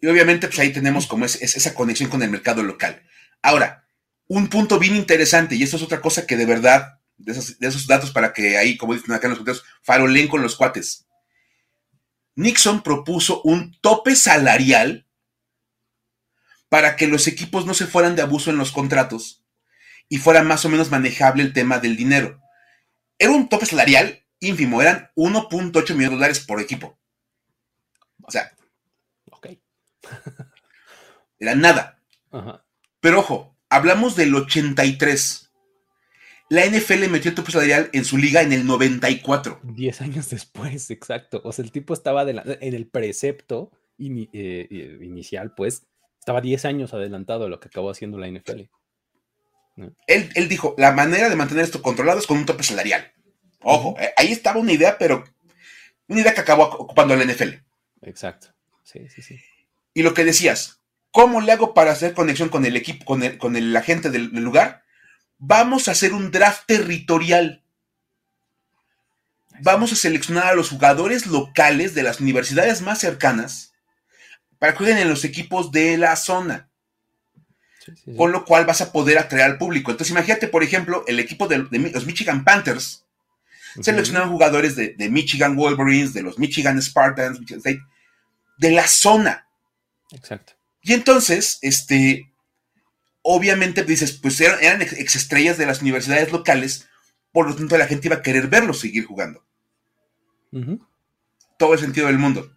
Y 0.00 0.06
obviamente, 0.06 0.46
pues 0.46 0.58
ahí 0.60 0.72
tenemos 0.72 1.06
como 1.06 1.24
es, 1.24 1.42
esa 1.42 1.74
conexión 1.74 2.10
con 2.10 2.22
el 2.22 2.30
mercado 2.30 2.62
local. 2.62 3.02
Ahora, 3.42 3.86
un 4.28 4.48
punto 4.48 4.78
bien 4.78 4.94
interesante, 4.94 5.56
y 5.56 5.62
esto 5.62 5.76
es 5.76 5.82
otra 5.82 6.00
cosa 6.00 6.26
que 6.26 6.36
de 6.36 6.46
verdad, 6.46 7.00
de 7.16 7.32
esos, 7.32 7.86
datos 7.86 8.12
para 8.12 8.32
que 8.32 8.56
ahí, 8.58 8.76
como 8.76 8.94
dicen 8.94 9.12
acá 9.12 9.26
en 9.26 9.30
los 9.30 9.38
comentarios, 9.38 9.64
farolen 9.82 10.28
con 10.28 10.42
los 10.42 10.56
cuates. 10.56 11.06
Nixon 12.40 12.82
propuso 12.82 13.42
un 13.42 13.78
tope 13.82 14.16
salarial 14.16 15.06
para 16.70 16.96
que 16.96 17.06
los 17.06 17.26
equipos 17.26 17.66
no 17.66 17.74
se 17.74 17.86
fueran 17.86 18.16
de 18.16 18.22
abuso 18.22 18.50
en 18.50 18.56
los 18.56 18.72
contratos 18.72 19.44
y 20.08 20.16
fuera 20.16 20.42
más 20.42 20.64
o 20.64 20.70
menos 20.70 20.90
manejable 20.90 21.42
el 21.42 21.52
tema 21.52 21.80
del 21.80 21.96
dinero. 21.96 22.40
Era 23.18 23.32
un 23.32 23.48
tope 23.50 23.66
salarial 23.66 24.24
ínfimo, 24.38 24.80
eran 24.80 25.10
1.8 25.16 25.72
millones 25.90 25.98
de 25.98 26.16
dólares 26.16 26.40
por 26.40 26.60
equipo. 26.60 26.98
O 28.22 28.30
sea, 28.30 28.56
ok. 29.30 29.48
era 31.38 31.54
nada. 31.54 32.00
Pero 33.00 33.20
ojo, 33.20 33.54
hablamos 33.68 34.16
del 34.16 34.34
83. 34.34 35.49
La 36.50 36.66
NFL 36.66 37.08
metió 37.08 37.28
el 37.28 37.36
tope 37.36 37.52
salarial 37.52 37.90
en 37.92 38.04
su 38.04 38.18
liga 38.18 38.42
en 38.42 38.52
el 38.52 38.66
94. 38.66 39.60
Diez 39.62 40.00
años 40.00 40.28
después, 40.30 40.90
exacto. 40.90 41.40
O 41.44 41.52
sea, 41.52 41.64
el 41.64 41.70
tipo 41.70 41.94
estaba 41.94 42.28
en 42.28 42.74
el 42.74 42.88
precepto 42.88 43.70
eh, 43.98 44.98
inicial, 45.00 45.54
pues, 45.54 45.86
estaba 46.18 46.40
10 46.40 46.64
años 46.64 46.92
adelantado 46.92 47.44
a 47.44 47.48
lo 47.48 47.60
que 47.60 47.68
acabó 47.68 47.88
haciendo 47.88 48.18
la 48.18 48.28
NFL. 48.28 48.62
Él, 50.08 50.48
dijo, 50.48 50.74
la 50.76 50.90
manera 50.90 51.28
de 51.28 51.36
mantener 51.36 51.62
esto 51.62 51.82
controlado 51.82 52.18
es 52.18 52.26
con 52.26 52.38
un 52.38 52.46
tope 52.46 52.64
salarial. 52.64 53.12
Ojo, 53.62 53.94
eh, 54.00 54.12
ahí 54.16 54.32
estaba 54.32 54.58
una 54.58 54.72
idea, 54.72 54.98
pero 54.98 55.22
una 56.08 56.20
idea 56.20 56.34
que 56.34 56.40
acabó 56.40 56.64
ocupando 56.64 57.14
la 57.14 57.24
NFL. 57.24 57.62
Exacto. 58.02 58.48
Sí, 58.82 59.08
sí, 59.08 59.22
sí. 59.22 59.38
Y 59.94 60.02
lo 60.02 60.14
que 60.14 60.24
decías, 60.24 60.80
¿cómo 61.12 61.40
le 61.40 61.52
hago 61.52 61.74
para 61.74 61.92
hacer 61.92 62.12
conexión 62.12 62.48
con 62.48 62.64
el 62.64 62.74
equipo, 62.74 63.04
con 63.04 63.22
el, 63.22 63.38
con 63.38 63.54
el 63.54 63.76
agente 63.76 64.10
del 64.10 64.30
lugar? 64.30 64.82
Vamos 65.40 65.88
a 65.88 65.92
hacer 65.92 66.12
un 66.12 66.30
draft 66.30 66.66
territorial. 66.66 67.62
Vamos 69.62 69.92
a 69.92 69.96
seleccionar 69.96 70.46
a 70.46 70.54
los 70.54 70.70
jugadores 70.70 71.26
locales 71.26 71.94
de 71.94 72.02
las 72.02 72.20
universidades 72.20 72.80
más 72.82 73.00
cercanas 73.00 73.72
para 74.58 74.72
que 74.72 74.78
jueguen 74.78 74.98
en 74.98 75.08
los 75.08 75.24
equipos 75.24 75.72
de 75.72 75.96
la 75.98 76.14
zona. 76.14 76.68
Con 78.16 78.30
lo 78.30 78.44
cual 78.44 78.66
vas 78.66 78.82
a 78.82 78.92
poder 78.92 79.18
atraer 79.18 79.46
al 79.46 79.58
público. 79.58 79.90
Entonces, 79.90 80.12
imagínate, 80.12 80.46
por 80.46 80.62
ejemplo, 80.62 81.02
el 81.08 81.18
equipo 81.18 81.48
de, 81.48 81.58
los 81.58 82.06
Michigan 82.06 82.44
Panthers 82.44 83.04
seleccionaron 83.80 84.30
jugadores 84.30 84.76
de, 84.76 85.08
Michigan 85.10 85.56
Wolverines, 85.56 86.12
de 86.12 86.22
los 86.22 86.38
Michigan 86.38 86.80
Spartans, 86.80 87.40
de 88.58 88.70
la 88.70 88.86
zona. 88.86 89.48
Exacto. 90.12 90.52
Y 90.82 90.92
entonces, 90.92 91.58
este, 91.62 92.30
obviamente 93.32 93.84
dices, 93.84 94.12
pues 94.12 94.40
eran, 94.40 94.58
eran 94.62 94.82
estrellas 94.82 95.56
de 95.56 95.66
las 95.66 95.82
universidades 95.82 96.32
locales, 96.32 96.88
por 97.32 97.48
lo 97.48 97.54
tanto 97.54 97.78
la 97.78 97.86
gente 97.86 98.08
iba 98.08 98.16
a 98.16 98.22
querer 98.22 98.48
verlos 98.48 98.80
seguir 98.80 99.04
jugando. 99.04 99.44
Todo 101.56 101.74
el 101.74 101.78
sentido 101.78 102.08
del 102.08 102.18
mundo. 102.18 102.52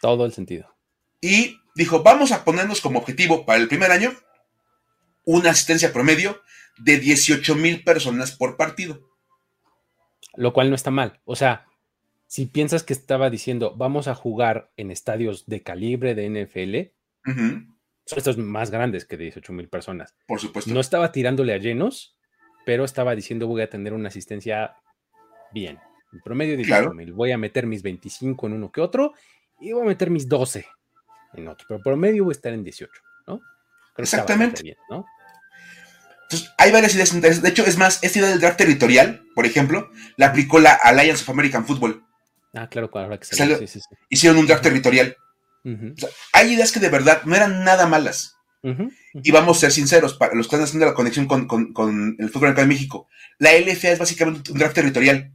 Todo 0.00 0.26
el 0.26 0.32
sentido. 0.32 0.74
Y 1.20 1.60
dijo, 1.76 2.02
vamos 2.02 2.32
a 2.32 2.44
ponernos 2.44 2.80
como 2.80 2.98
objetivo 2.98 3.46
para 3.46 3.60
el 3.60 3.68
primer 3.68 3.92
año 3.92 4.12
una 5.24 5.50
asistencia 5.50 5.92
promedio 5.92 6.40
de 6.78 6.98
18 6.98 7.54
mil 7.54 7.84
personas 7.84 8.32
por 8.32 8.56
partido. 8.56 9.08
Lo 10.34 10.52
cual 10.52 10.68
no 10.68 10.74
está 10.74 10.90
mal. 10.90 11.20
O 11.24 11.36
sea, 11.36 11.66
si 12.26 12.46
piensas 12.46 12.82
que 12.82 12.92
estaba 12.92 13.30
diciendo, 13.30 13.74
vamos 13.76 14.08
a 14.08 14.14
jugar 14.14 14.72
en 14.76 14.90
estadios 14.90 15.46
de 15.46 15.62
calibre 15.62 16.14
de 16.16 16.28
NFL, 16.28 17.30
son 18.08 18.18
estos 18.18 18.38
más 18.38 18.70
grandes 18.70 19.04
que 19.04 19.18
18 19.18 19.52
mil 19.52 19.68
personas. 19.68 20.14
Por 20.26 20.40
supuesto. 20.40 20.72
No 20.72 20.80
estaba 20.80 21.12
tirándole 21.12 21.52
a 21.52 21.58
llenos, 21.58 22.16
pero 22.64 22.86
estaba 22.86 23.14
diciendo 23.14 23.46
voy 23.46 23.60
a 23.60 23.68
tener 23.68 23.92
una 23.92 24.08
asistencia 24.08 24.76
bien. 25.52 25.78
En 26.10 26.20
promedio 26.20 26.52
de 26.52 26.64
18 26.64 26.94
mil. 26.94 27.12
Voy 27.12 27.32
a 27.32 27.38
meter 27.38 27.66
mis 27.66 27.82
25 27.82 28.46
en 28.46 28.52
uno 28.54 28.72
que 28.72 28.80
otro 28.80 29.12
y 29.60 29.72
voy 29.72 29.82
a 29.82 29.88
meter 29.88 30.08
mis 30.08 30.26
12 30.26 30.64
en 31.34 31.48
otro. 31.48 31.66
Pero 31.68 31.82
promedio 31.82 32.24
voy 32.24 32.30
a 32.30 32.32
estar 32.32 32.54
en 32.54 32.64
18, 32.64 32.90
¿no? 33.26 33.40
Exactamente. 33.98 34.78
Entonces, 36.22 36.50
hay 36.56 36.72
varias 36.72 36.94
ideas 36.94 37.12
interesantes. 37.12 37.42
De 37.42 37.50
hecho, 37.50 37.66
es 37.66 37.76
más, 37.76 38.02
esta 38.02 38.20
idea 38.20 38.30
del 38.30 38.40
draft 38.40 38.56
territorial, 38.56 39.22
por 39.34 39.44
ejemplo, 39.44 39.90
la 40.16 40.28
aplicó 40.28 40.60
la 40.60 40.78
Alliance 40.82 41.24
of 41.24 41.28
American 41.28 41.66
Football. 41.66 42.02
Ah, 42.54 42.68
claro, 42.70 42.90
claro. 42.90 43.18
Que 43.18 43.68
Hicieron 44.08 44.38
un 44.38 44.46
draft 44.46 44.62
territorial 44.62 45.14
hay 46.32 46.52
ideas 46.52 46.72
que 46.72 46.80
de 46.80 46.88
verdad 46.88 47.22
no 47.24 47.34
eran 47.34 47.64
nada 47.64 47.86
malas. 47.86 48.34
Y 49.14 49.30
vamos 49.30 49.56
a 49.56 49.60
ser 49.60 49.72
sinceros, 49.72 50.14
para 50.14 50.34
los 50.34 50.46
que 50.46 50.56
están 50.56 50.64
haciendo 50.64 50.86
la 50.86 50.94
conexión 50.94 51.26
con, 51.26 52.16
el 52.18 52.30
fútbol 52.30 52.54
de 52.54 52.66
México, 52.66 53.08
la 53.38 53.52
LFA 53.58 53.90
es 53.90 53.98
básicamente 53.98 54.52
un 54.52 54.58
draft 54.58 54.74
territorial. 54.74 55.32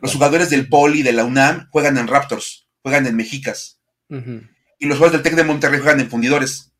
los 0.00 0.12
jugadores 0.12 0.50
del 0.50 0.68
Poli, 0.68 1.02
de 1.02 1.12
la 1.12 1.24
UNAM, 1.24 1.68
juegan 1.70 1.96
en 1.98 2.08
Raptors, 2.08 2.66
juegan 2.82 3.06
en 3.06 3.16
Mexicas. 3.16 3.80
Y 4.08 4.86
los 4.86 4.98
jugadores 4.98 5.12
del 5.12 5.22
TEC 5.22 5.34
de 5.34 5.44
Monterrey 5.44 5.80
juegan 5.80 6.00
en 6.00 6.10
Fundidores. 6.10 6.72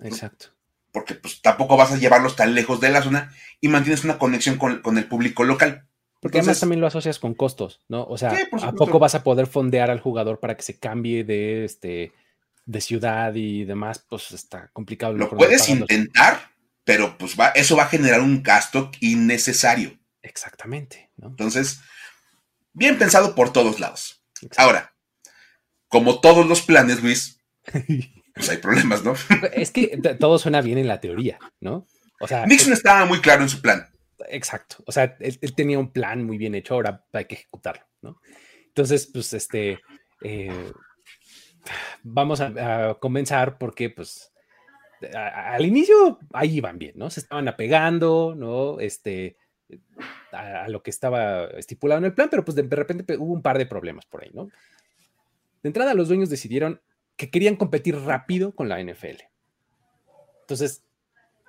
Exacto. 0.00 0.46
Porque 0.90 1.14
pues 1.14 1.40
tampoco 1.40 1.76
vas 1.76 1.92
a 1.92 1.96
llevarlos 1.96 2.36
tan 2.36 2.54
lejos 2.54 2.80
de 2.80 2.90
la 2.90 3.02
zona 3.02 3.32
y 3.60 3.68
mantienes 3.68 4.04
una 4.04 4.18
conexión 4.18 4.56
con 4.56 4.98
el 4.98 5.06
público 5.06 5.44
local. 5.44 5.86
Porque 6.22 6.38
además 6.38 6.60
también 6.60 6.80
lo 6.80 6.86
asocias 6.86 7.18
con 7.18 7.34
costos, 7.34 7.80
¿no? 7.88 8.04
O 8.04 8.16
sea, 8.16 8.32
¿a 8.62 8.72
poco 8.72 9.00
vas 9.00 9.16
a 9.16 9.24
poder 9.24 9.48
fondear 9.48 9.90
al 9.90 9.98
jugador 9.98 10.38
para 10.38 10.56
que 10.56 10.62
se 10.62 10.78
cambie 10.78 11.24
de 11.24 11.64
este 11.64 12.12
de 12.64 12.80
ciudad 12.80 13.34
y 13.34 13.64
demás? 13.64 14.06
Pues 14.08 14.30
está 14.30 14.70
complicado. 14.72 15.14
Lo 15.14 15.28
puedes 15.28 15.68
intentar, 15.68 16.52
pero 16.84 17.18
pues 17.18 17.34
va, 17.38 17.48
eso 17.48 17.74
va 17.74 17.82
a 17.82 17.88
generar 17.88 18.20
un 18.20 18.40
gasto 18.40 18.92
innecesario. 19.00 19.98
Exactamente. 20.22 21.10
¿no? 21.16 21.26
Entonces, 21.26 21.80
bien 22.72 22.98
pensado 22.98 23.34
por 23.34 23.52
todos 23.52 23.80
lados. 23.80 24.24
Ahora, 24.56 24.94
como 25.88 26.20
todos 26.20 26.46
los 26.46 26.62
planes, 26.62 27.02
Luis, 27.02 27.40
pues 28.34 28.48
hay 28.48 28.58
problemas, 28.58 29.02
¿no? 29.02 29.14
es 29.54 29.72
que 29.72 29.98
todo 30.20 30.38
suena 30.38 30.60
bien 30.60 30.78
en 30.78 30.86
la 30.86 31.00
teoría, 31.00 31.40
¿no? 31.58 31.88
O 32.20 32.28
sea, 32.28 32.46
Nixon 32.46 32.72
estaba 32.72 33.06
muy 33.06 33.20
claro 33.20 33.42
en 33.42 33.48
su 33.48 33.60
plan 33.60 33.91
exacto. 34.28 34.76
O 34.86 34.92
sea, 34.92 35.16
él, 35.20 35.54
tenía 35.54 35.78
un 35.78 35.92
plan 35.92 36.24
muy 36.24 36.38
bien 36.38 36.54
hecho, 36.54 36.74
ahora 36.74 37.04
hay 37.12 37.24
que 37.24 37.34
ejecutarlo, 37.34 37.84
¿no? 38.00 38.20
Entonces, 38.66 39.10
pues, 39.12 39.32
este, 39.34 39.80
eh, 40.22 40.72
vamos 42.02 42.40
a, 42.40 42.96
comenzar 43.00 43.58
porque, 43.58 43.90
pues, 43.90 44.32
al 45.14 45.66
inicio 45.66 46.18
ahí 46.32 46.56
iban 46.56 46.78
bien, 46.78 46.94
¿no? 46.96 47.10
Se 47.10 47.20
estaban 47.20 47.48
apegando, 47.48 48.34
¿no? 48.36 48.78
Este, 48.80 49.36
a, 50.32 50.68
lo 50.68 50.82
que 50.82 50.90
estaba 50.90 51.46
estipulado 51.46 51.98
en 51.98 52.04
el 52.06 52.14
plan, 52.14 52.28
pero 52.30 52.44
pues 52.44 52.54
de, 52.54 52.62
repente 52.62 53.16
hubo 53.16 53.32
un 53.32 53.42
par 53.42 53.58
de 53.58 53.66
problemas 53.66 54.06
por 54.06 54.22
ahí, 54.22 54.30
¿no? 54.32 54.46
De 55.62 55.68
entrada, 55.68 55.94
los 55.94 56.08
dueños 56.08 56.30
decidieron 56.30 56.80
que 57.16 57.30
querían 57.30 57.56
competir 57.56 57.96
rápido 57.96 58.54
con 58.54 58.68
la 58.68 58.82
NFL. 58.82 59.22
Entonces, 60.40 60.84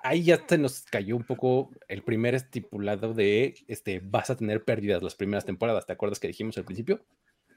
ahí 0.04 0.22
ya 0.22 0.40
se 0.46 0.58
nos 0.58 0.82
cayó 0.82 1.16
un 1.16 1.24
poco 1.24 1.70
el 1.88 2.02
primer 2.02 2.34
estipulado 2.34 3.14
de 3.14 3.54
este 3.66 4.00
vas 4.00 4.30
a 4.30 4.36
tener 4.36 4.62
pérdidas 4.64 5.02
las 5.02 5.14
primeras 5.14 5.44
temporadas. 5.44 5.86
¿Te 5.86 5.94
acuerdas 5.94 6.20
que 6.20 6.28
dijimos 6.28 6.56
al 6.58 6.64
principio? 6.64 7.04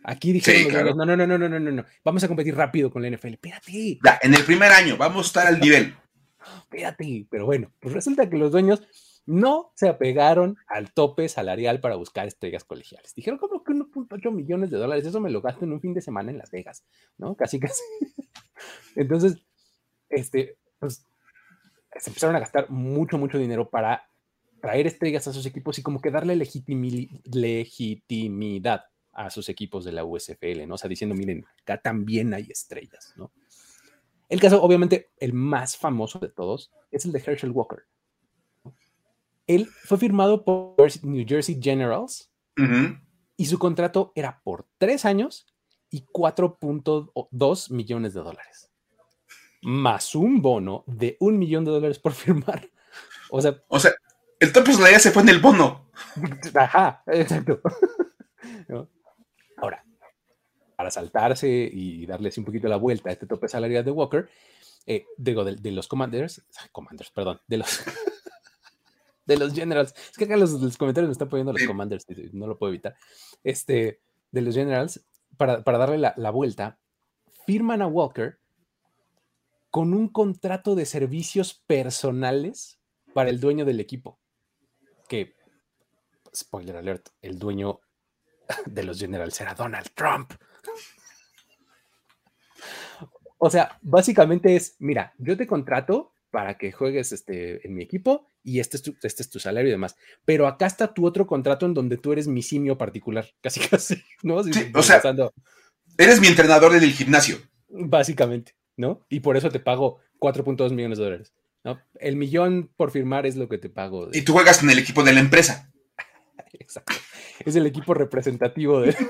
Aquí 0.04 0.32
dijeron, 0.32 0.62
sí, 0.62 0.68
claro. 0.70 0.96
no, 0.96 1.06
no, 1.06 1.18
no, 1.18 1.28
no, 1.28 1.38
no, 1.38 1.50
no, 1.50 1.60
no, 1.60 1.86
vamos 2.04 2.24
a 2.24 2.28
competir 2.28 2.56
rápido 2.56 2.90
con 2.90 3.02
la 3.02 3.10
NFL. 3.10 3.34
Espérate. 3.34 4.00
Ya, 4.04 4.20
en 4.22 4.34
el 4.34 4.44
primer 4.44 4.72
año, 4.72 4.96
vamos 4.96 5.26
a 5.26 5.28
estar 5.28 5.48
al 5.48 5.60
nivel. 5.60 5.94
Espérate, 6.62 7.28
pero 7.30 7.46
bueno, 7.46 7.74
pues 7.80 7.94
resulta 7.94 8.30
que 8.30 8.38
los 8.38 8.52
dueños 8.52 8.88
no 9.26 9.74
se 9.76 9.90
apegaron 9.90 10.56
al 10.68 10.94
tope 10.94 11.28
salarial 11.28 11.82
para 11.82 11.98
buscar 11.98 12.28
estrellas 12.28 12.64
colegiales. 12.64 13.14
Dijeron 13.14 13.38
como 13.38 13.62
que 13.62 13.74
1.8 13.74 14.32
millones 14.32 14.72
de 14.72 14.78
dólares, 14.78 15.06
eso 15.06 15.20
me 15.20 15.30
lo 15.30 15.42
gasto 15.42 15.66
en 15.66 15.74
un 15.74 15.82
fin 15.82 15.94
de 15.94 16.02
semana 16.02 16.32
en 16.32 16.38
Las 16.38 16.50
Vegas, 16.50 16.86
¿no? 17.18 17.36
Casi, 17.36 17.60
casi. 17.60 17.84
Entonces, 18.96 19.44
este, 20.10 20.58
pues 20.80 21.06
se 22.00 22.10
empezaron 22.10 22.36
a 22.36 22.40
gastar 22.40 22.70
mucho, 22.70 23.18
mucho 23.18 23.38
dinero 23.38 23.70
para 23.70 24.10
traer 24.62 24.88
estrellas 24.88 25.28
a 25.28 25.34
sus 25.34 25.46
equipos 25.46 25.78
y 25.80 25.84
como 25.84 26.02
que 26.02 26.12
darle 26.12 26.36
legitimidad 26.36 28.86
a 29.14 29.30
sus 29.30 29.50
equipos 29.50 29.86
de 29.86 29.92
la 29.92 30.06
USFL, 30.06 30.68
¿no? 30.68 30.76
O 30.76 30.78
sea, 30.78 30.90
diciendo, 30.90 31.16
miren, 31.16 31.46
acá 31.62 31.82
también 31.82 32.34
hay 32.34 32.48
estrellas, 32.50 33.14
¿no? 33.16 33.32
El 34.30 34.40
caso, 34.40 34.62
obviamente, 34.62 35.10
el 35.20 35.34
más 35.34 35.78
famoso 35.78 36.20
de 36.20 36.30
todos 36.30 36.72
es 36.92 37.06
el 37.06 37.12
de 37.12 37.24
Herschel 37.26 37.52
Walker. 37.52 37.86
Él 39.48 39.68
fue 39.68 39.98
firmado 39.98 40.44
por 40.44 40.76
New 41.04 41.26
Jersey 41.26 41.58
Generals 41.62 42.30
y 43.38 43.46
su 43.46 43.58
contrato 43.58 44.12
era 44.16 44.42
por 44.44 44.68
tres 44.78 45.06
años 45.06 45.48
y 45.90 46.06
4.2 46.06 47.72
millones 47.72 48.14
de 48.14 48.22
dólares 48.22 48.67
más 49.62 50.16
un 50.16 50.42
bono 50.42 50.84
de 50.88 51.18
un 51.20 51.38
millón 51.40 51.66
de 51.66 51.72
dólares 51.72 52.00
por 52.00 52.12
firmar. 52.14 52.70
O 53.30 53.42
sea, 53.42 53.62
o 53.68 53.80
sea 53.80 53.92
el 54.40 54.54
tope 54.54 54.74
salarial 54.74 55.02
se 55.02 55.12
fue 55.12 55.24
en 55.24 55.30
el 55.30 55.40
bono. 55.40 55.90
Ajá, 56.54 57.04
exacto. 57.08 57.62
Ahora, 59.58 59.84
para 60.76 60.92
saltarse 60.92 61.50
y 61.50 62.06
darles 62.06 62.38
un 62.38 62.46
poquito 62.46 62.68
la 62.68 62.78
vuelta 62.78 63.10
a 63.10 63.14
este 63.14 63.26
tope 63.26 63.48
salarial 63.48 63.84
de 63.84 63.92
Walker, 63.92 64.30
eh, 64.86 65.06
digo, 65.18 65.44
de, 65.44 65.72
los 65.72 65.88
commanders, 65.88 66.44
commanders, 66.72 67.10
perdón, 67.10 67.42
de 67.48 67.58
los, 67.58 67.84
de 69.26 69.38
los 69.38 69.54
generals, 69.54 69.94
es 70.12 70.18
que 70.18 70.26
acá 70.26 70.38
los, 70.38 70.52
los 70.52 70.78
comentarios 70.78 71.10
me 71.10 71.14
están 71.14 71.30
poniendo 71.30 71.52
los 71.52 71.64
commanders, 71.64 72.06
no 72.32 72.48
lo 72.48 72.58
puedo 72.58 72.72
evitar, 72.72 72.96
este, 73.44 74.00
de 74.32 74.42
los 74.42 74.54
generals, 74.54 75.04
para, 75.36 75.62
darle 75.62 75.98
la, 75.98 76.14
la 76.16 76.30
vuelta, 76.30 76.78
firman 77.46 77.82
a 77.82 77.88
Walker 77.88 78.38
con 79.78 79.94
un 79.94 80.08
contrato 80.08 80.74
de 80.74 80.88
servicios 80.88 81.54
personales 81.68 82.80
para 83.14 83.30
el 83.30 83.40
dueño 83.40 83.64
del 83.64 83.80
equipo. 83.80 84.20
Que, 85.08 85.36
spoiler 86.36 86.78
alert, 86.78 87.10
el 87.22 87.38
dueño 87.38 87.82
de 88.66 88.84
los 88.84 89.00
Generals 89.00 89.40
era 89.40 89.54
Donald 89.54 89.92
Trump. 89.94 90.34
O 93.38 93.52
sea, 93.52 93.78
básicamente 93.84 94.56
es, 94.56 94.78
mira, 94.80 95.14
yo 95.20 95.38
te 95.38 95.46
contrato 95.46 96.12
para 96.32 96.58
que 96.58 96.72
juegues 96.72 97.12
este, 97.12 97.64
en 97.64 97.76
mi 97.76 97.84
equipo 97.84 98.26
y 98.42 98.60
este 98.60 98.78
es, 98.78 98.82
tu, 98.82 98.96
este 99.04 99.22
es 99.22 99.30
tu 99.30 99.40
salario 99.40 99.68
y 99.68 99.74
demás. 99.74 99.96
Pero 100.26 100.48
acá 100.48 100.66
está 100.66 100.92
tu 100.92 101.06
otro 101.06 101.28
contrato 101.28 101.68
en 101.68 101.76
donde 101.76 101.98
tú 101.98 102.14
eres 102.14 102.28
mi 102.28 102.42
simio 102.42 102.80
particular, 102.80 103.30
casi 103.44 103.60
casi, 103.60 104.04
¿no? 104.24 104.38
o 104.38 104.82
sea, 104.82 105.04
eres 106.00 106.20
mi 106.20 106.26
entrenador 106.26 106.74
del 106.74 106.92
gimnasio. 106.94 107.38
Básicamente. 107.70 108.56
¿No? 108.78 109.06
Y 109.10 109.20
por 109.20 109.36
eso 109.36 109.50
te 109.50 109.60
pago 109.60 110.00
4.2 110.20 110.72
millones 110.72 110.98
de 110.98 111.04
dólares. 111.04 111.34
¿no? 111.64 111.82
El 112.00 112.16
millón 112.16 112.72
por 112.78 112.92
firmar 112.92 113.26
es 113.26 113.36
lo 113.36 113.50
que 113.50 113.58
te 113.58 113.70
pago. 113.70 114.10
Y 114.14 114.22
tú 114.22 114.32
juegas 114.34 114.64
en 114.64 114.70
el 114.70 114.80
equipo 114.80 115.04
de 115.04 115.14
la 115.14 115.20
empresa. 115.20 115.72
Exacto. 116.54 116.94
Es 117.44 117.56
el 117.56 117.66
equipo 117.66 117.94
representativo 117.94 118.80
de... 118.82 118.96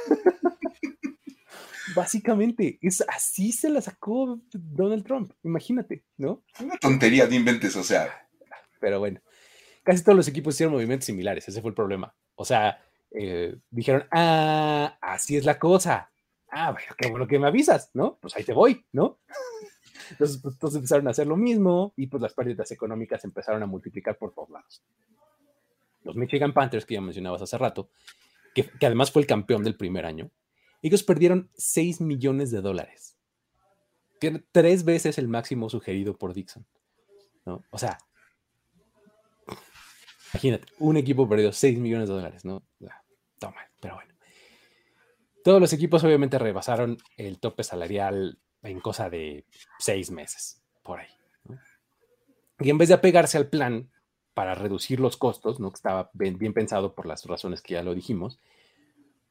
Básicamente, 1.95 2.78
es 2.82 3.03
así 3.07 3.51
se 3.51 3.70
la 3.70 3.82
sacó 3.82 4.39
Donald 4.51 5.03
Trump, 5.03 5.32
imagínate, 5.41 6.03
¿no? 6.18 6.43
Una 6.59 6.78
tontería 6.78 7.26
de 7.26 7.36
inventes, 7.36 7.76
o 7.76 7.84
sea. 7.84 8.28
Pero 8.80 8.99
bueno, 8.99 9.20
casi 9.84 10.03
todos 10.03 10.15
los 10.15 10.28
equipos 10.28 10.53
hicieron 10.53 10.74
movimientos 10.74 11.07
similares, 11.07 11.47
ese 11.47 11.59
fue 11.61 11.70
el 11.70 11.76
problema. 11.76 12.13
O 12.36 12.45
sea, 12.45 12.80
eh, 13.11 13.55
dijeron, 13.72 14.05
ah, 14.11 14.99
así 15.01 15.38
es 15.38 15.45
la 15.45 15.57
cosa, 15.57 16.11
ah, 16.51 16.71
bueno, 16.71 16.87
qué 16.97 17.09
bueno 17.09 17.27
que 17.27 17.39
me 17.39 17.47
avisas, 17.47 17.91
¿no? 17.93 18.17
Pues 18.21 18.35
ahí 18.35 18.43
te 18.43 18.53
voy, 18.53 18.85
¿no? 18.91 19.19
Entonces, 20.11 20.39
pues, 20.41 20.57
todos 20.57 20.75
empezaron 20.75 21.07
a 21.07 21.11
hacer 21.11 21.27
lo 21.27 21.35
mismo 21.35 21.93
y 21.95 22.07
pues 22.07 22.21
las 22.21 22.33
pérdidas 22.33 22.71
económicas 22.71 23.23
empezaron 23.25 23.61
a 23.63 23.65
multiplicar 23.65 24.17
por 24.17 24.33
todos 24.33 24.49
lados. 24.49 24.83
Los 26.03 26.15
Michigan 26.15 26.53
Panthers, 26.53 26.85
que 26.85 26.93
ya 26.95 27.01
mencionabas 27.01 27.41
hace 27.41 27.57
rato, 27.57 27.89
que, 28.53 28.69
además 28.85 29.11
fue 29.11 29.21
el 29.21 29.27
campeón 29.27 29.63
del 29.63 29.75
primer 29.75 30.05
año, 30.05 30.31
ellos 30.81 31.03
perdieron 31.03 31.49
6 31.55 32.01
millones 32.01 32.51
de 32.51 32.61
dólares, 32.61 33.17
que 34.19 34.43
tres 34.51 34.85
veces 34.85 35.17
el 35.17 35.27
máximo 35.27 35.69
sugerido 35.69 36.17
por 36.17 36.33
Dixon, 36.33 36.65
¿no? 37.45 37.63
O 37.71 37.77
sea, 37.77 37.97
imagínate, 40.33 40.71
un 40.79 40.97
equipo 40.97 41.27
perdió 41.27 41.51
6 41.51 41.79
millones 41.79 42.07
de 42.07 42.15
dólares, 42.15 42.45
¿no? 42.45 42.63
Toma, 43.39 43.69
pero 43.81 43.95
bueno. 43.95 44.16
Todos 45.47 45.61
los 45.61 45.71
equipos 45.71 46.03
obviamente 46.03 46.37
rebasaron 46.37 46.97
el 47.15 47.39
tope 47.39 47.63
salarial 47.63 48.37
en 48.63 48.81
cosa 48.81 49.09
de 49.09 49.45
seis 49.79 50.11
meses, 50.11 50.61
por 50.83 50.99
ahí. 50.99 51.07
Y 52.59 52.69
en 52.69 52.77
vez 52.77 52.89
de 52.89 52.95
apegarse 52.95 53.37
al 53.37 53.47
plan 53.47 53.89
para 54.33 54.55
reducir 54.55 54.99
los 54.99 55.15
costos, 55.15 55.61
¿no? 55.61 55.71
que 55.71 55.77
estaba 55.77 56.11
bien, 56.11 56.53
pensado 56.53 56.93
por 56.93 57.05
las 57.05 57.23
razones 57.23 57.61
que 57.61 57.75
ya 57.75 57.81
lo 57.81 57.95
dijimos, 57.95 58.41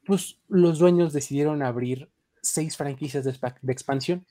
pues 0.07 0.39
los 0.47 0.79
dueños 0.79 1.13
decidieron 1.13 1.61
abrir 1.61 2.09
seis 2.41 2.77
franquicias 2.77 3.23
de, 3.23 3.71
expansión. 3.71 4.25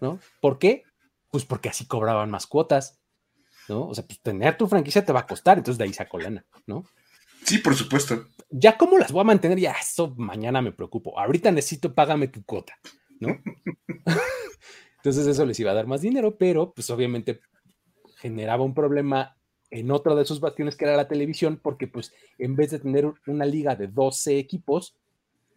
¿no? 0.00 0.18
¿Por 0.40 0.58
qué? 0.58 0.84
Pues 1.30 1.44
porque 1.44 1.68
así 1.68 1.84
cobraban 1.84 2.30
más 2.30 2.46
cuotas. 2.46 2.98
¿no? 3.68 3.86
O 3.86 3.94
sea, 3.94 4.06
pues 4.06 4.18
tener 4.20 4.56
tu 4.56 4.66
franquicia 4.66 5.04
te 5.04 5.12
va 5.12 5.20
a 5.20 5.26
costar, 5.26 5.58
entonces 5.58 5.76
de 5.76 5.84
ahí 5.84 5.92
sacó 5.92 6.18
lana, 6.18 6.46
¿no? 6.64 6.86
Sí, 7.44 7.58
por 7.58 7.74
supuesto. 7.74 8.26
Ya 8.50 8.76
cómo 8.76 8.98
las 8.98 9.12
voy 9.12 9.22
a 9.22 9.24
mantener, 9.24 9.58
ya 9.58 9.72
eso 9.72 10.14
mañana 10.16 10.62
me 10.62 10.72
preocupo. 10.72 11.18
Ahorita 11.18 11.50
necesito, 11.50 11.94
págame 11.94 12.28
tu 12.28 12.44
cuota, 12.44 12.78
¿no? 13.20 13.28
Entonces 14.96 15.26
eso 15.26 15.44
les 15.44 15.58
iba 15.58 15.72
a 15.72 15.74
dar 15.74 15.86
más 15.86 16.00
dinero, 16.00 16.36
pero 16.36 16.72
pues 16.72 16.88
obviamente 16.90 17.40
generaba 18.16 18.62
un 18.62 18.74
problema 18.74 19.36
en 19.70 19.90
otro 19.90 20.14
de 20.14 20.24
sus 20.24 20.38
bastiones 20.38 20.76
que 20.76 20.84
era 20.84 20.96
la 20.96 21.08
televisión, 21.08 21.58
porque 21.60 21.88
pues 21.88 22.12
en 22.38 22.54
vez 22.54 22.70
de 22.70 22.78
tener 22.78 23.10
una 23.26 23.46
liga 23.46 23.74
de 23.74 23.88
12 23.88 24.38
equipos, 24.38 24.94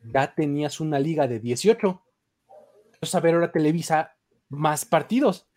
ya 0.03 0.33
tenías 0.33 0.79
una 0.79 0.99
liga 0.99 1.27
de 1.27 1.39
18. 1.39 2.01
Entonces 2.85 3.15
a 3.15 3.19
ver 3.19 3.35
ahora 3.35 3.51
Televisa 3.51 4.15
más 4.49 4.85
partidos. 4.85 5.47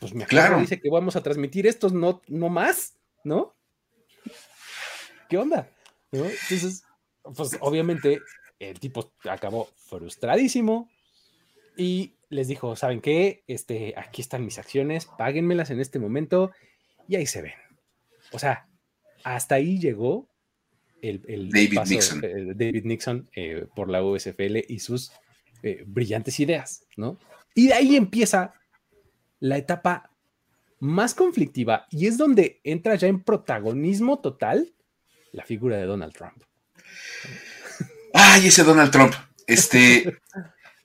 Pues 0.00 0.14
me 0.14 0.26
claro. 0.26 0.58
dice 0.58 0.80
que 0.80 0.90
vamos 0.90 1.16
a 1.16 1.22
transmitir 1.22 1.66
estos, 1.66 1.92
no, 1.92 2.20
no 2.26 2.48
más, 2.48 2.98
¿no? 3.22 3.54
¿Qué 5.30 5.38
onda? 5.38 5.70
Entonces, 6.12 6.82
pues 7.22 7.56
obviamente 7.60 8.20
el 8.58 8.78
tipo 8.78 9.12
acabó 9.30 9.70
frustradísimo 9.76 10.90
y 11.76 12.16
les 12.28 12.48
dijo, 12.48 12.76
¿saben 12.76 13.00
qué? 13.00 13.44
Este, 13.46 13.94
aquí 13.96 14.20
están 14.20 14.44
mis 14.44 14.58
acciones, 14.58 15.06
páguenmelas 15.06 15.70
en 15.70 15.80
este 15.80 15.98
momento 15.98 16.50
y 17.08 17.16
ahí 17.16 17.26
se 17.26 17.42
ven. 17.42 17.54
O 18.32 18.38
sea, 18.38 18.68
hasta 19.24 19.54
ahí 19.54 19.78
llegó 19.78 20.28
el, 21.00 21.22
David, 21.50 21.80
Nixon. 21.88 22.20
David 22.20 22.84
Nixon 22.84 23.30
eh, 23.34 23.66
por 23.74 23.88
la 23.88 24.04
USFL 24.04 24.58
y 24.68 24.80
sus 24.80 25.12
eh, 25.62 25.84
brillantes 25.86 26.38
ideas, 26.40 26.84
¿no? 26.96 27.18
Y 27.54 27.68
de 27.68 27.74
ahí 27.74 27.96
empieza 27.96 28.54
la 29.38 29.56
etapa 29.56 30.10
más 30.80 31.14
conflictiva 31.14 31.86
y 31.90 32.06
es 32.06 32.18
donde 32.18 32.60
entra 32.64 32.96
ya 32.96 33.08
en 33.08 33.22
protagonismo 33.22 34.18
total 34.18 34.74
la 35.32 35.44
figura 35.44 35.76
de 35.76 35.84
Donald 35.84 36.12
Trump. 36.12 36.42
Ay, 38.14 38.48
ese 38.48 38.64
Donald 38.64 38.90
Trump. 38.90 39.14
Este, 39.46 40.18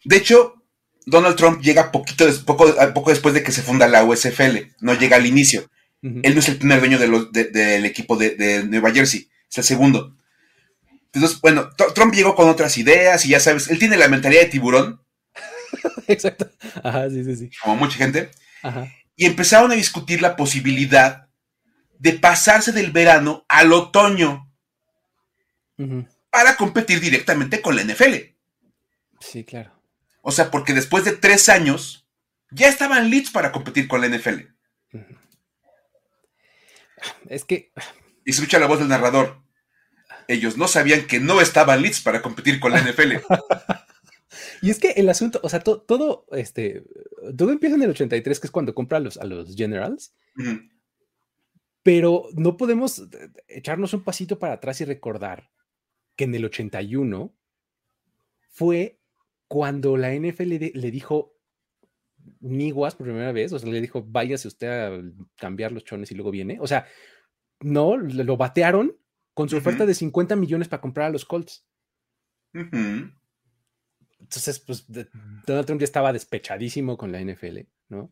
de 0.04 0.16
hecho, 0.16 0.64
Donald 1.06 1.36
Trump 1.36 1.62
llega 1.62 1.92
poquito, 1.92 2.26
poco, 2.46 2.74
poco 2.94 3.10
después 3.10 3.34
de 3.34 3.44
que 3.44 3.52
se 3.52 3.62
funda 3.62 3.88
la 3.88 4.04
USFL, 4.04 4.76
no 4.80 4.94
llega 4.94 5.18
al 5.18 5.26
inicio. 5.26 5.70
Él 6.02 6.36
no 6.36 6.40
es 6.40 6.50
el 6.50 6.58
primer 6.58 6.80
dueño 6.80 7.00
del 7.00 7.86
equipo 7.86 8.16
de, 8.16 8.64
Nueva 8.68 8.92
Jersey, 8.92 9.28
es 9.50 9.58
el 9.58 9.64
segundo. 9.64 10.16
Entonces, 11.14 11.42
bueno, 11.42 11.70
Trump 11.96 12.14
llegó 12.14 12.36
con 12.36 12.48
otras 12.48 12.78
ideas 12.78 13.26
y 13.26 13.30
ya 13.30 13.40
sabes, 13.40 13.70
él 13.70 13.80
tiene 13.80 13.98
la 13.98 14.08
mentalidad 14.08 14.42
de 14.42 14.50
tiburón. 14.50 15.02
Exacto. 16.08 16.52
Ajá, 16.84 17.10
sí, 17.10 17.24
sí, 17.24 17.36
sí. 17.36 17.50
Como 17.64 17.78
mucha 17.78 17.98
gente. 17.98 18.30
Ajá. 18.62 18.88
Y 19.16 19.26
empezaron 19.26 19.72
a 19.72 19.76
discutir 19.76 20.22
la 20.22 20.36
posibilidad 20.36 21.25
de 22.00 22.14
pasarse 22.14 22.72
del 22.72 22.92
verano 22.92 23.46
al 23.48 23.74
otoño. 23.74 24.52
para 26.30 26.56
competir 26.58 27.00
directamente 27.00 27.62
con 27.62 27.76
la 27.76 27.84
NFL. 27.84 28.36
Sí, 29.20 29.44
claro. 29.44 29.72
O 30.22 30.32
sea, 30.32 30.52
porque 30.52 30.74
después 30.74 31.06
de 31.06 31.14
tres 31.14 31.50
años 31.50 32.08
ya 32.52 32.68
estaban 32.68 33.10
leads 33.10 33.32
para 33.32 33.52
competir 33.52 33.88
con 33.88 34.02
la 34.02 34.08
NFL. 34.08 34.42
Es 37.28 37.46
que. 37.46 37.72
Y 38.26 38.34
se 38.34 38.42
escucha 38.42 38.60
la 38.60 38.68
voz 38.68 38.80
del 38.80 38.88
narrador. 38.88 39.42
Ellos 40.28 40.58
no 40.58 40.68
sabían 40.68 41.06
que 41.06 41.20
no 41.20 41.42
estaban 41.42 41.82
leads 41.82 42.02
para 42.02 42.22
competir 42.22 42.60
con 42.60 42.72
la 42.72 42.82
NFL. 42.82 43.18
y 44.62 44.72
es 44.72 44.80
que 44.80 44.92
el 44.92 45.08
asunto, 45.10 45.40
o 45.44 45.50
sea, 45.50 45.60
todo, 45.60 46.26
este, 46.32 46.84
todo 47.38 47.52
empieza 47.52 47.76
en 47.76 47.84
el 47.84 47.92
83, 47.92 48.40
que 48.40 48.48
es 48.48 48.52
cuando 48.52 48.74
compra 48.74 48.98
a 48.98 49.02
los, 49.02 49.18
a 49.18 49.26
los 49.26 49.56
Generals. 49.56 50.14
Pero 51.86 52.30
no 52.34 52.58
podemos 52.58 53.08
echarnos 53.48 53.94
un 53.94 54.04
pasito 54.04 54.40
para 54.40 54.56
atrás 54.56 54.82
y 54.82 54.86
recordar 54.86 55.52
que 56.16 56.24
en 56.24 56.34
el 56.34 56.46
81 56.46 57.32
fue 58.50 59.00
cuando 59.48 59.96
la 59.96 60.12
NFL 60.12 60.72
le, 60.74 60.92
dijo 60.92 61.38
Niguas 62.40 62.96
por 62.96 63.06
primera 63.06 63.32
vez, 63.32 63.54
o 63.54 63.60
sea, 63.60 63.70
le 63.70 63.82
dijo, 63.82 64.04
váyase 64.04 64.48
usted 64.48 64.68
a 64.68 65.00
cambiar 65.36 65.74
los 65.74 65.84
chones 65.84 66.10
y 66.10 66.16
luego 66.16 66.32
viene. 66.32 66.58
O 66.60 66.66
sea, 66.66 66.88
no, 67.60 67.98
lo 67.98 68.36
batearon 68.36 68.98
con 69.36 69.48
su 69.48 69.58
oferta 69.58 69.86
de 69.86 69.94
50 69.94 70.36
millones 70.36 70.68
para 70.68 70.82
comprar 70.82 71.06
a 71.06 71.12
los 71.12 71.24
Colts. 71.24 71.68
Entonces, 72.52 74.58
pues 74.58 74.88
Donald 74.88 75.68
Trump 75.68 75.82
ya 75.82 75.86
estaba 75.86 76.12
despechadísimo 76.12 76.98
con 76.98 77.12
la 77.12 77.22
NFL, 77.22 77.60
¿no? 77.90 78.12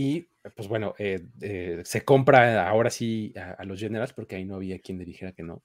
Y 0.00 0.28
pues 0.54 0.68
bueno, 0.68 0.94
eh, 0.96 1.26
eh, 1.40 1.82
se 1.84 2.04
compra 2.04 2.68
ahora 2.68 2.88
sí 2.88 3.34
a, 3.36 3.64
los 3.64 3.80
Generals 3.80 4.12
porque 4.12 4.36
ahí 4.36 4.44
no 4.44 4.54
había 4.54 4.78
quien 4.78 4.96
le 4.96 5.04
dijera 5.04 5.32
que 5.32 5.42
no. 5.42 5.64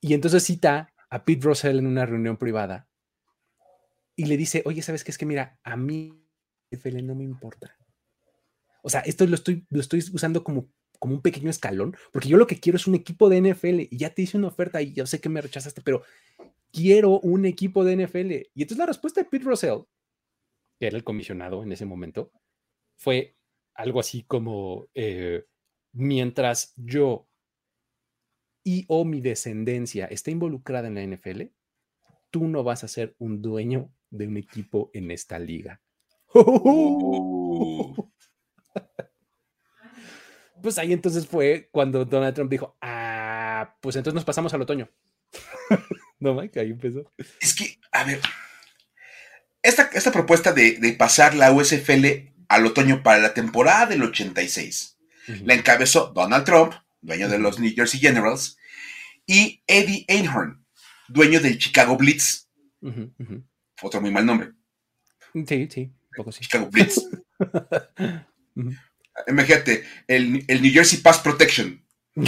Y 0.00 0.14
entonces 0.14 0.44
cita 0.44 0.92
a 1.10 1.24
Pete 1.24 1.44
Russell 1.44 1.80
en 1.80 1.88
una 1.88 2.06
reunión 2.06 2.36
privada 2.36 2.86
y 4.14 4.26
le 4.26 4.36
dice, 4.36 4.62
oye, 4.64 4.80
¿sabes 4.80 5.02
qué? 5.02 5.10
Es 5.10 5.18
que 5.18 5.26
mira, 5.26 5.58
a 5.64 5.76
mí 5.76 6.24
NFL 6.70 7.04
no 7.04 7.16
me 7.16 7.24
importa. 7.24 7.76
O 8.84 8.88
sea, 8.88 9.00
esto 9.00 9.26
lo 9.26 9.34
estoy, 9.34 9.66
lo 9.70 9.80
estoy 9.80 9.98
usando 10.12 10.44
como, 10.44 10.68
como 11.00 11.16
un 11.16 11.20
pequeño 11.20 11.50
escalón, 11.50 11.96
porque 12.12 12.28
yo 12.28 12.36
lo 12.36 12.46
que 12.46 12.60
quiero 12.60 12.76
es 12.76 12.86
un 12.86 12.94
equipo 12.94 13.28
de 13.28 13.40
NFL 13.40 13.88
y 13.90 13.98
ya 13.98 14.10
te 14.10 14.22
hice 14.22 14.38
una 14.38 14.46
oferta 14.46 14.80
y 14.80 14.92
yo 14.92 15.04
sé 15.04 15.20
que 15.20 15.28
me 15.28 15.40
rechazaste, 15.40 15.82
pero 15.82 16.04
quiero 16.70 17.18
un 17.18 17.44
equipo 17.44 17.82
de 17.82 18.06
NFL. 18.06 18.30
Y 18.54 18.62
entonces 18.62 18.78
la 18.78 18.86
respuesta 18.86 19.20
de 19.20 19.28
Pete 19.28 19.46
Russell, 19.46 19.80
que 20.78 20.86
era 20.86 20.96
el 20.96 21.02
comisionado 21.02 21.64
en 21.64 21.72
ese 21.72 21.86
momento, 21.86 22.30
fue 22.96 23.36
algo 23.74 24.00
así 24.00 24.22
como, 24.22 24.88
eh, 24.94 25.44
mientras 25.92 26.72
yo 26.76 27.28
y 28.64 28.86
o 28.88 29.04
mi 29.04 29.20
descendencia 29.20 30.06
esté 30.06 30.30
involucrada 30.30 30.88
en 30.88 30.94
la 30.94 31.02
NFL, 31.02 31.42
tú 32.30 32.48
no 32.48 32.64
vas 32.64 32.82
a 32.82 32.88
ser 32.88 33.14
un 33.18 33.42
dueño 33.42 33.92
de 34.10 34.26
un 34.26 34.36
equipo 34.36 34.90
en 34.94 35.10
esta 35.10 35.38
liga. 35.38 35.82
Oh. 36.32 38.10
pues 40.62 40.78
ahí 40.78 40.92
entonces 40.92 41.26
fue 41.26 41.68
cuando 41.70 42.04
Donald 42.04 42.34
Trump 42.34 42.50
dijo, 42.50 42.76
ah, 42.80 43.76
pues 43.80 43.96
entonces 43.96 44.14
nos 44.14 44.24
pasamos 44.24 44.54
al 44.54 44.62
otoño. 44.62 44.88
no, 46.18 46.34
Mike, 46.34 46.58
ahí 46.58 46.70
empezó. 46.70 47.12
Es 47.40 47.54
que, 47.54 47.78
a 47.92 48.04
ver, 48.04 48.20
esta, 49.62 49.90
esta 49.92 50.10
propuesta 50.10 50.52
de, 50.52 50.78
de 50.78 50.92
pasar 50.94 51.34
la 51.34 51.52
USFL 51.52 52.33
al 52.48 52.66
otoño 52.66 53.02
para 53.02 53.20
la 53.20 53.34
temporada 53.34 53.86
del 53.86 54.02
86. 54.02 54.98
La 55.44 55.54
encabezó 55.54 56.12
Donald 56.14 56.44
Trump, 56.44 56.74
dueño 57.00 57.28
de 57.28 57.38
los 57.38 57.58
New 57.58 57.72
Jersey 57.74 57.98
Generals, 58.00 58.58
y 59.26 59.62
Eddie 59.66 60.04
Einhorn, 60.08 60.64
dueño 61.08 61.40
del 61.40 61.58
Chicago 61.58 61.96
Blitz. 61.96 62.48
Otro 63.82 64.00
muy 64.00 64.10
mal 64.10 64.26
nombre. 64.26 64.52
Sí, 65.46 65.68
sí, 65.70 65.90
poco 66.14 66.30
sí. 66.30 66.42
Chicago 66.42 66.68
Blitz. 66.70 67.00
Imagínate, 69.26 69.84
el, 70.06 70.32
New 70.32 70.72
Jersey 70.72 71.00
Pass 71.00 71.18
Protection. 71.20 71.82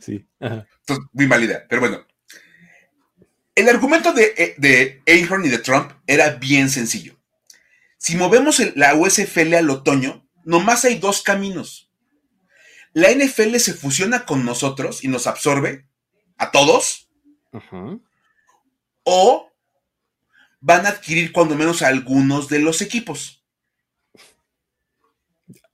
sí. 0.00 0.26
Entonces, 0.40 1.06
muy 1.12 1.26
mala 1.26 1.44
idea, 1.44 1.66
pero 1.68 1.80
bueno. 1.80 2.06
El 3.54 3.68
argumento 3.68 4.12
de, 4.12 4.34
eh, 4.36 4.54
de 4.56 5.02
Einhorn 5.04 5.44
y 5.44 5.48
de 5.48 5.58
Trump 5.58 5.92
era 6.06 6.30
bien 6.34 6.70
sencillo. 6.70 7.17
Si 7.98 8.16
movemos 8.16 8.60
la 8.76 8.94
USFL 8.94 9.54
al 9.54 9.70
otoño, 9.70 10.26
nomás 10.44 10.84
hay 10.84 10.98
dos 10.98 11.22
caminos. 11.22 11.90
La 12.92 13.10
NFL 13.12 13.56
se 13.56 13.74
fusiona 13.74 14.24
con 14.24 14.44
nosotros 14.44 15.04
y 15.04 15.08
nos 15.08 15.26
absorbe 15.26 15.88
a 16.38 16.50
todos. 16.50 17.10
O 19.02 19.50
van 20.60 20.86
a 20.86 20.90
adquirir 20.90 21.32
cuando 21.32 21.54
menos 21.54 21.82
a 21.82 21.88
algunos 21.88 22.48
de 22.48 22.60
los 22.60 22.80
equipos. 22.80 23.44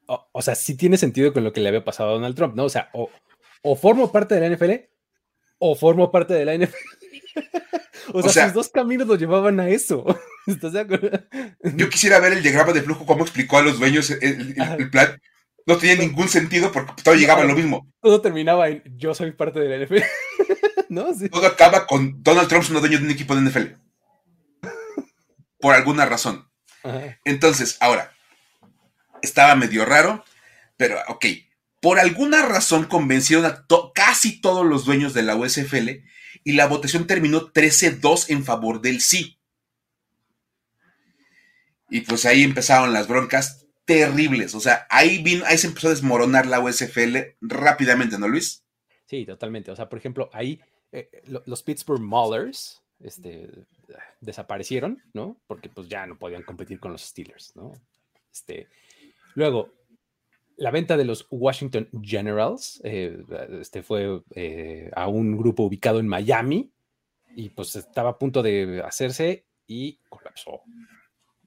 O, 0.06 0.42
sea, 0.42 0.54
sí 0.54 0.76
tiene 0.76 0.98
sentido 0.98 1.32
con 1.32 1.44
lo 1.44 1.52
que 1.52 1.60
le 1.60 1.68
había 1.68 1.84
pasado 1.84 2.10
a 2.10 2.12
Donald 2.14 2.36
Trump, 2.36 2.54
¿no? 2.54 2.64
O 2.64 2.68
sea, 2.68 2.90
o, 2.92 3.10
o 3.62 3.76
formo 3.76 4.12
parte 4.12 4.34
de 4.34 4.48
la 4.48 4.54
NFL 4.54 4.72
o 5.58 5.74
formo 5.74 6.10
parte 6.10 6.34
de 6.34 6.44
la 6.44 6.54
NFL. 6.54 7.03
o, 8.12 8.28
sea, 8.28 8.46
sus 8.46 8.54
dos 8.54 8.68
caminos 8.68 9.06
lo 9.06 9.16
llevaban 9.16 9.60
a 9.60 9.68
eso. 9.68 10.04
¿Estás 10.46 10.72
de 10.72 10.80
acuerdo? 10.80 11.10
Yo 11.76 11.88
quisiera 11.88 12.18
ver 12.20 12.32
el 12.32 12.42
diagrama 12.42 12.72
de 12.72 12.82
flujo, 12.82 13.06
cómo 13.06 13.22
explicó 13.22 13.58
a 13.58 13.62
los 13.62 13.78
dueños 13.78 14.10
el, 14.10 14.90
plan. 14.90 15.20
No 15.66 15.78
tenía 15.78 15.96
ningún 15.96 16.28
sentido 16.28 16.70
porque 16.70 17.02
todo 17.02 17.14
llegaba 17.14 17.42
a 17.42 17.46
lo 17.46 17.54
mismo. 17.54 17.90
Todo 18.00 18.20
terminaba 18.20 18.68
en 18.68 18.82
yo 18.96 19.14
soy 19.14 19.32
parte 19.32 19.60
de 19.60 19.78
la 19.78 19.84
NFL. 19.84 20.02
¿No? 20.90 21.06
Todo 21.30 21.46
acaba 21.46 21.86
con 21.86 22.22
Donald 22.22 22.48
Trump 22.48 22.64
siendo 22.64 22.80
dueño 22.80 22.98
de 22.98 23.04
un 23.04 23.10
equipo 23.10 23.34
de 23.34 23.40
NFL. 23.42 23.74
Por 25.58 25.74
alguna 25.74 26.04
razón. 26.04 26.46
Entonces, 27.24 27.78
ahora, 27.80 28.12
estaba 29.22 29.54
medio 29.54 29.86
raro, 29.86 30.22
pero 30.76 30.98
ok. 31.08 31.24
Por 31.84 31.98
alguna 31.98 32.40
razón 32.40 32.86
convencieron 32.86 33.44
a 33.44 33.66
casi 33.94 34.40
todos 34.40 34.64
los 34.64 34.86
dueños 34.86 35.12
de 35.12 35.22
la 35.22 35.36
USFL 35.36 35.90
y 36.42 36.52
la 36.54 36.66
votación 36.66 37.06
terminó 37.06 37.52
13-2 37.52 38.30
en 38.30 38.42
favor 38.42 38.80
del 38.80 39.02
sí. 39.02 39.38
Y 41.90 42.00
pues 42.00 42.24
ahí 42.24 42.42
empezaron 42.42 42.94
las 42.94 43.06
broncas 43.06 43.66
terribles. 43.84 44.54
O 44.54 44.60
sea, 44.60 44.86
ahí, 44.88 45.22
ahí 45.44 45.58
se 45.58 45.66
empezó 45.66 45.88
a 45.88 45.90
desmoronar 45.90 46.46
la 46.46 46.58
USFL 46.60 47.18
rápidamente, 47.42 48.18
¿no, 48.18 48.28
Luis? 48.28 48.64
Sí, 49.04 49.26
totalmente. 49.26 49.70
O 49.70 49.76
sea, 49.76 49.90
por 49.90 49.98
ejemplo, 49.98 50.30
ahí 50.32 50.62
eh, 50.90 51.10
los 51.44 51.62
Pittsburgh 51.62 52.00
Maulers 52.00 52.80
este, 53.00 53.50
desaparecieron, 54.22 55.02
¿no? 55.12 55.36
Porque 55.46 55.68
pues 55.68 55.86
ya 55.90 56.06
no 56.06 56.18
podían 56.18 56.44
competir 56.44 56.80
con 56.80 56.92
los 56.92 57.02
Steelers, 57.02 57.54
¿no? 57.54 57.74
Este, 58.32 58.68
luego, 59.34 59.83
la 60.56 60.70
venta 60.70 60.96
de 60.96 61.04
los 61.04 61.26
Washington 61.30 61.88
Generals 62.02 62.80
eh, 62.84 63.18
este 63.60 63.82
fue 63.82 64.22
eh, 64.34 64.90
a 64.94 65.08
un 65.08 65.36
grupo 65.36 65.64
ubicado 65.64 66.00
en 66.00 66.08
Miami 66.08 66.72
y 67.36 67.50
pues 67.50 67.74
estaba 67.76 68.10
a 68.10 68.18
punto 68.18 68.42
de 68.42 68.82
hacerse 68.84 69.46
y 69.66 69.98
colapsó. 70.08 70.62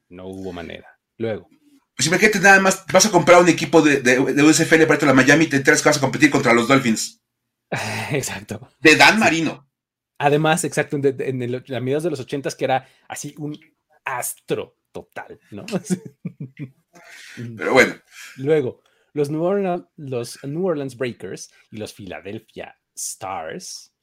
No 0.09 0.27
hubo 0.27 0.51
manera. 0.51 0.99
Luego. 1.17 1.49
Pues 1.95 2.07
imagínate 2.07 2.39
nada 2.39 2.59
más, 2.59 2.85
vas 2.91 3.05
a 3.05 3.11
comprar 3.11 3.41
un 3.41 3.49
equipo 3.49 3.81
de, 3.81 4.01
de, 4.01 4.19
USFL 4.19 4.85
para 4.85 5.07
la 5.07 5.13
Miami 5.13 5.45
y 5.45 5.49
te 5.49 5.57
enteras 5.57 5.81
que 5.81 5.89
vas 5.89 5.97
a 5.97 6.01
competir 6.01 6.29
contra 6.29 6.53
los 6.53 6.67
Dolphins. 6.67 7.23
Exacto. 8.11 8.69
De 8.79 8.95
Dan 8.95 9.19
Marino. 9.19 9.67
Además, 10.19 10.63
exacto, 10.63 10.97
en, 10.97 11.41
en, 11.41 11.63
la 11.67 11.79
mediados 11.79 12.03
de 12.03 12.09
los 12.09 12.19
ochentas 12.19 12.55
que 12.55 12.65
era 12.65 12.87
así 13.07 13.35
un 13.37 13.59
astro 14.03 14.77
total, 14.91 15.39
¿no? 15.51 15.65
Pero 17.57 17.73
bueno. 17.73 17.95
Luego, 18.37 18.81
los 19.17 19.29
New, 19.29 19.43
Orleans, 19.43 20.97
Breakers 20.97 21.51
y 21.71 21.77
los 21.77 21.93
Philadelphia 21.93 22.77
Stars 22.95 23.93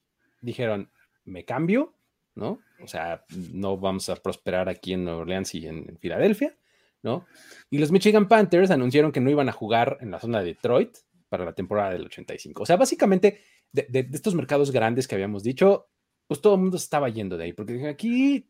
dijeron, 0.40 0.90
me 1.24 1.44
cambio, 1.44 1.94
¿no? 2.34 2.60
O 2.82 2.86
sea, 2.86 3.24
no 3.52 3.78
vamos 3.78 4.08
a 4.08 4.16
prosperar 4.16 4.68
aquí 4.68 4.92
en 4.92 5.04
Nueva 5.04 5.20
Orleans 5.20 5.54
y 5.54 5.66
en, 5.66 5.96
Filadelfia, 5.98 6.56
¿no? 7.02 7.26
Y 7.70 7.78
los 7.78 7.90
Michigan 7.90 8.28
Panthers 8.28 8.70
anunciaron 8.70 9.12
que 9.12 9.20
no 9.20 9.30
iban 9.30 9.48
a 9.48 9.52
jugar 9.52 9.98
en 10.00 10.10
la 10.10 10.20
zona 10.20 10.40
de 10.40 10.46
Detroit 10.46 10.96
para 11.28 11.44
la 11.44 11.54
temporada 11.54 11.92
del 11.92 12.06
85. 12.06 12.62
O 12.62 12.66
sea, 12.66 12.76
básicamente, 12.76 13.40
de, 13.72 14.08
estos 14.12 14.34
mercados 14.34 14.70
grandes 14.70 15.08
que 15.08 15.14
habíamos 15.14 15.42
dicho, 15.42 15.88
pues 16.26 16.40
todo 16.40 16.54
el 16.54 16.60
mundo 16.60 16.76
estaba 16.76 17.08
yendo 17.08 17.36
de 17.36 17.44
ahí, 17.44 17.52
porque 17.52 17.88
aquí 17.88 18.46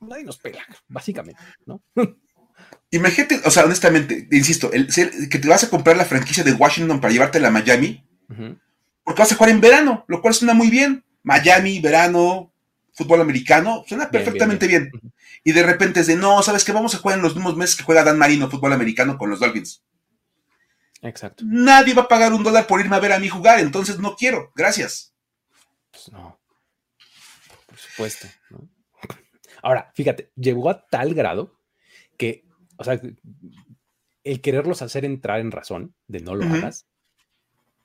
nadie 0.00 0.24
nos 0.24 0.38
pega, 0.38 0.64
básicamente, 0.88 1.42
¿no? 1.66 1.82
Imagínate, 2.90 3.40
o 3.44 3.50
sea, 3.50 3.64
honestamente, 3.64 4.28
insisto, 4.32 4.72
el, 4.72 4.88
que 4.88 5.38
te 5.38 5.48
vas 5.48 5.62
a 5.62 5.70
comprar 5.70 5.96
la 5.96 6.04
franquicia 6.04 6.42
de 6.42 6.52
Washington 6.52 7.00
para 7.00 7.12
llevártela 7.12 7.48
a 7.48 7.52
Miami, 7.52 8.04
porque 9.04 9.22
vas 9.22 9.32
a 9.32 9.36
jugar 9.36 9.50
en 9.50 9.60
verano, 9.60 10.04
lo 10.08 10.20
cual 10.20 10.34
suena 10.34 10.54
muy 10.54 10.70
bien. 10.70 11.04
Miami, 11.22 11.80
verano, 11.80 12.52
fútbol 12.92 13.20
americano, 13.20 13.84
suena 13.86 14.10
perfectamente 14.10 14.66
bien. 14.66 14.90
Y 15.44 15.52
de 15.52 15.62
repente 15.62 16.00
es 16.00 16.06
de, 16.06 16.16
no, 16.16 16.42
¿sabes 16.42 16.64
qué? 16.64 16.72
Vamos 16.72 16.94
a 16.94 16.98
jugar 16.98 17.18
en 17.18 17.22
los 17.22 17.34
mismos 17.34 17.56
meses 17.56 17.76
que 17.76 17.84
juega 17.84 18.04
Dan 18.04 18.18
Marino 18.18 18.50
fútbol 18.50 18.72
americano 18.72 19.16
con 19.16 19.30
los 19.30 19.40
Dolphins. 19.40 19.82
Exacto. 21.02 21.44
Nadie 21.46 21.94
va 21.94 22.02
a 22.02 22.08
pagar 22.08 22.32
un 22.32 22.42
dólar 22.42 22.66
por 22.66 22.80
irme 22.80 22.96
a 22.96 23.00
ver 23.00 23.12
a 23.12 23.18
mí 23.18 23.28
jugar, 23.28 23.60
entonces 23.60 23.98
no 23.98 24.16
quiero. 24.16 24.52
Gracias. 24.54 25.14
Pues 25.90 26.12
no. 26.12 26.38
Por 27.66 27.78
supuesto. 27.78 28.28
Ahora, 29.62 29.90
fíjate, 29.94 30.30
llegó 30.36 30.68
a 30.70 30.86
tal 30.86 31.14
grado 31.14 31.58
que, 32.16 32.44
o 32.80 32.84
sea, 32.84 32.98
el 34.24 34.40
quererlos 34.40 34.80
hacer 34.80 35.04
entrar 35.04 35.40
en 35.40 35.50
razón 35.50 35.94
de 36.08 36.20
no 36.20 36.34
lo 36.34 36.46
hagas, 36.46 36.86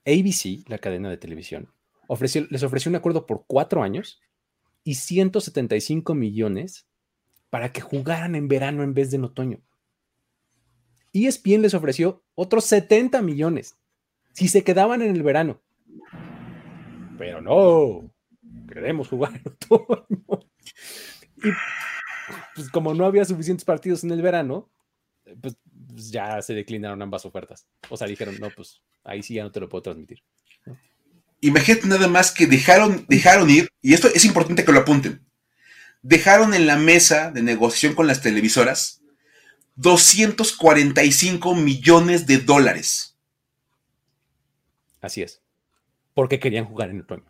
ABC, 0.05 0.63
la 0.69 0.77
cadena 0.77 1.09
de 1.09 1.17
televisión, 1.17 1.69
ofreció, 2.07 2.47
les 2.49 2.63
ofreció 2.63 2.89
un 2.89 2.95
acuerdo 2.95 3.25
por 3.25 3.43
cuatro 3.45 3.83
años 3.83 4.21
y 4.85 4.95
175 4.95 6.15
millones 6.15 6.87
para 7.49 7.73
que 7.73 7.81
jugaran 7.81 8.35
en 8.35 8.47
verano 8.47 8.83
en 8.83 8.93
vez 8.93 9.11
de 9.11 9.17
en 9.17 9.25
otoño. 9.25 9.59
ESPN 11.11 11.63
les 11.63 11.73
ofreció 11.73 12.23
otros 12.33 12.63
70 12.63 13.21
millones 13.21 13.77
si 14.31 14.47
se 14.47 14.63
quedaban 14.63 15.01
en 15.01 15.13
el 15.13 15.23
verano. 15.23 15.61
Pero 17.17 17.41
no, 17.41 18.09
queremos 18.69 19.09
jugar 19.09 19.33
en 19.35 19.51
otoño. 19.51 20.47
Y 21.43 21.49
pues 22.55 22.69
como 22.69 22.93
no 22.93 23.05
había 23.05 23.25
suficientes 23.25 23.65
partidos 23.65 24.05
en 24.05 24.11
el 24.11 24.21
verano, 24.21 24.69
pues, 25.41 25.55
pues, 25.87 26.11
ya 26.11 26.41
se 26.41 26.53
declinaron 26.53 27.01
ambas 27.01 27.25
ofertas. 27.25 27.67
O 27.89 27.97
sea, 27.97 28.07
dijeron, 28.07 28.37
no, 28.39 28.49
pues 28.49 28.81
ahí 29.03 29.23
sí 29.23 29.35
ya 29.35 29.43
no 29.43 29.51
te 29.51 29.59
lo 29.59 29.69
puedo 29.69 29.83
transmitir. 29.83 30.23
Imagínate 31.41 31.87
nada 31.87 32.07
más 32.07 32.31
que 32.31 32.47
dejaron, 32.47 33.05
dejaron 33.07 33.49
ir, 33.49 33.67
y 33.81 33.93
esto 33.93 34.07
es 34.07 34.25
importante 34.25 34.65
que 34.65 34.71
lo 34.71 34.79
apunten, 34.79 35.25
dejaron 36.01 36.53
en 36.53 36.65
la 36.65 36.75
mesa 36.75 37.31
de 37.31 37.43
negociación 37.43 37.93
con 37.93 38.07
las 38.07 38.21
televisoras 38.21 39.01
245 39.75 41.55
millones 41.55 42.25
de 42.25 42.37
dólares. 42.37 43.17
Así 45.01 45.21
es. 45.21 45.41
Porque 46.13 46.39
querían 46.39 46.65
jugar 46.65 46.89
en 46.89 47.01
otoño. 47.01 47.25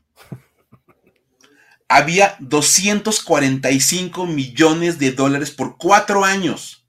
Había 1.88 2.36
245 2.40 4.26
millones 4.26 5.00
de 5.00 5.12
dólares 5.12 5.52
por 5.52 5.78
cuatro 5.78 6.24
años 6.24 6.85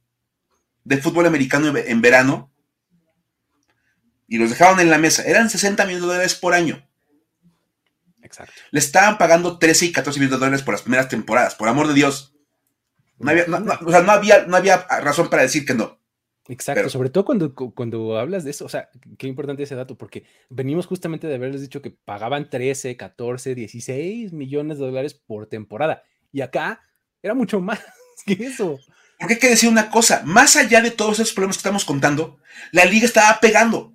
de 0.86 0.98
fútbol 0.98 1.26
americano 1.26 1.76
en 1.76 2.00
verano. 2.00 2.52
Y 4.28 4.38
los 4.38 4.50
dejaron 4.50 4.80
en 4.80 4.90
la 4.90 4.98
mesa. 4.98 5.24
Eran 5.24 5.50
60 5.50 5.84
millones 5.84 6.02
de 6.02 6.08
dólares 6.08 6.34
por 6.34 6.54
año. 6.54 6.88
Exacto. 8.22 8.52
Le 8.70 8.78
estaban 8.78 9.18
pagando 9.18 9.58
13 9.58 9.86
y 9.86 9.92
14 9.92 10.18
millones 10.18 10.38
de 10.38 10.46
dólares 10.46 10.62
por 10.62 10.74
las 10.74 10.82
primeras 10.82 11.08
temporadas. 11.08 11.54
Por 11.54 11.68
amor 11.68 11.88
de 11.88 11.94
Dios. 11.94 12.34
No 13.18 13.30
había, 13.30 13.44
o 13.44 13.90
sea, 13.90 14.02
no 14.02 14.12
había, 14.12 14.46
no 14.46 14.56
había 14.56 14.78
razón 14.78 15.28
para 15.28 15.42
decir 15.42 15.64
que 15.64 15.74
no. 15.74 15.98
Exacto, 16.48 16.88
sobre 16.88 17.10
todo 17.10 17.24
cuando, 17.24 17.54
cuando 17.54 18.16
hablas 18.18 18.44
de 18.44 18.50
eso, 18.50 18.66
o 18.66 18.68
sea, 18.68 18.88
qué 19.18 19.26
importante 19.26 19.64
ese 19.64 19.74
dato, 19.74 19.98
porque 19.98 20.24
venimos 20.48 20.86
justamente 20.86 21.26
de 21.26 21.34
haberles 21.34 21.60
dicho 21.60 21.82
que 21.82 21.90
pagaban 21.90 22.48
13, 22.48 22.96
14, 22.96 23.56
16 23.56 24.32
millones 24.32 24.78
de 24.78 24.84
dólares 24.84 25.14
por 25.14 25.48
temporada, 25.48 26.04
y 26.30 26.42
acá 26.42 26.80
era 27.20 27.34
mucho 27.34 27.60
más 27.60 27.80
que 28.26 28.34
eso. 28.34 28.78
Porque 29.18 29.34
hay 29.34 29.40
que 29.40 29.48
decir 29.48 29.68
una 29.68 29.90
cosa, 29.90 30.22
más 30.24 30.56
allá 30.56 30.80
de 30.80 30.90
todos 30.90 31.18
esos 31.18 31.32
problemas 31.32 31.56
que 31.56 31.60
estamos 31.60 31.84
contando, 31.84 32.38
la 32.72 32.84
liga 32.84 33.06
estaba 33.06 33.38
pegando. 33.40 33.94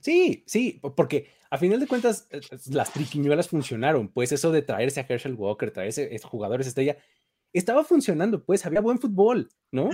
Sí, 0.00 0.44
sí, 0.46 0.80
porque 0.96 1.32
a 1.50 1.58
final 1.58 1.80
de 1.80 1.86
cuentas 1.86 2.28
las 2.70 2.92
triquiñuelas 2.92 3.48
funcionaron, 3.48 4.08
pues 4.08 4.32
eso 4.32 4.52
de 4.52 4.62
traerse 4.62 5.00
a 5.00 5.06
Herschel 5.08 5.34
Walker, 5.34 5.70
traerse 5.70 6.18
jugadores 6.22 6.66
estrella, 6.66 6.98
estaba 7.52 7.84
funcionando, 7.84 8.44
pues 8.44 8.66
había 8.66 8.80
buen 8.80 8.98
fútbol, 8.98 9.48
¿no? 9.70 9.90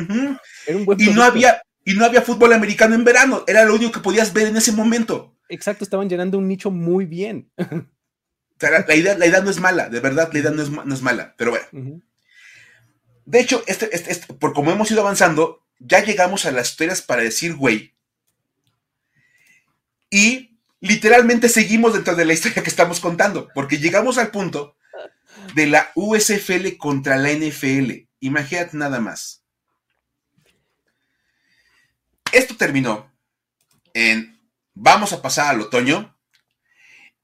Era 0.66 0.76
un 0.76 0.84
buen 0.84 1.00
y 1.00 1.06
no 1.06 1.22
había 1.22 1.62
y 1.84 1.94
no 1.94 2.04
había 2.04 2.22
fútbol 2.22 2.52
americano 2.52 2.94
en 2.94 3.04
verano, 3.04 3.44
era 3.46 3.64
lo 3.64 3.74
único 3.74 3.92
que 3.92 4.00
podías 4.00 4.32
ver 4.32 4.48
en 4.48 4.56
ese 4.56 4.72
momento. 4.72 5.36
Exacto, 5.48 5.84
estaban 5.84 6.08
llenando 6.08 6.38
un 6.38 6.48
nicho 6.48 6.70
muy 6.70 7.04
bien. 7.04 7.50
la, 7.56 8.94
idea, 8.94 9.16
la 9.16 9.26
idea 9.26 9.40
no 9.40 9.50
es 9.50 9.60
mala, 9.60 9.88
de 9.88 10.00
verdad, 10.00 10.30
la 10.32 10.38
idea 10.38 10.50
no 10.50 10.62
es, 10.62 11.02
mala, 11.02 11.34
pero 11.36 11.52
bueno. 11.52 12.00
De 13.26 13.40
hecho, 13.40 13.62
este, 13.66 13.94
este, 13.94 14.12
este, 14.12 14.34
por 14.34 14.52
como 14.52 14.70
hemos 14.70 14.90
ido 14.90 15.00
avanzando, 15.00 15.62
ya 15.78 16.04
llegamos 16.04 16.44
a 16.44 16.52
las 16.52 16.70
historias 16.70 17.02
para 17.02 17.22
decir, 17.22 17.54
güey. 17.54 17.94
Y 20.10 20.58
literalmente 20.80 21.48
seguimos 21.48 21.94
dentro 21.94 22.14
de 22.14 22.24
la 22.24 22.34
historia 22.34 22.62
que 22.62 22.70
estamos 22.70 23.00
contando, 23.00 23.48
porque 23.54 23.78
llegamos 23.78 24.18
al 24.18 24.30
punto 24.30 24.76
de 25.54 25.66
la 25.66 25.90
USFL 25.94 26.76
contra 26.78 27.16
la 27.16 27.32
NFL. 27.32 28.06
Imagínate 28.20 28.76
nada 28.76 29.00
más. 29.00 29.42
Esto 32.32 32.56
terminó 32.56 33.12
en 33.92 34.38
vamos 34.74 35.12
a 35.12 35.22
pasar 35.22 35.54
al 35.54 35.60
otoño 35.60 36.16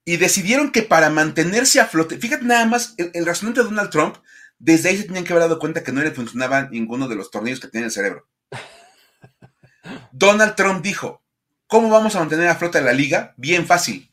y 0.05 0.17
decidieron 0.17 0.71
que 0.71 0.81
para 0.81 1.09
mantenerse 1.09 1.79
a 1.79 1.85
flote, 1.85 2.17
fíjate 2.17 2.45
nada 2.45 2.65
más, 2.65 2.95
el, 2.97 3.11
el 3.13 3.25
razonamiento 3.25 3.63
de 3.63 3.69
Donald 3.69 3.91
Trump, 3.91 4.17
desde 4.63 4.89
ahí 4.89 4.97
se 4.97 5.05
tenían 5.05 5.23
que 5.23 5.33
haber 5.33 5.43
dado 5.43 5.57
cuenta 5.57 5.83
que 5.83 5.91
no 5.91 6.03
le 6.03 6.11
funcionaba 6.11 6.69
ninguno 6.69 7.07
de 7.07 7.15
los 7.15 7.31
tornillos 7.31 7.59
que 7.59 7.67
tenía 7.67 7.81
en 7.81 7.85
el 7.85 7.91
cerebro. 7.91 8.27
Donald 10.11 10.55
Trump 10.55 10.83
dijo, 10.83 11.23
¿cómo 11.65 11.89
vamos 11.89 12.15
a 12.15 12.19
mantener 12.19 12.47
a 12.47 12.55
flote 12.55 12.79
la 12.79 12.93
liga? 12.93 13.33
Bien 13.37 13.65
fácil. 13.65 14.11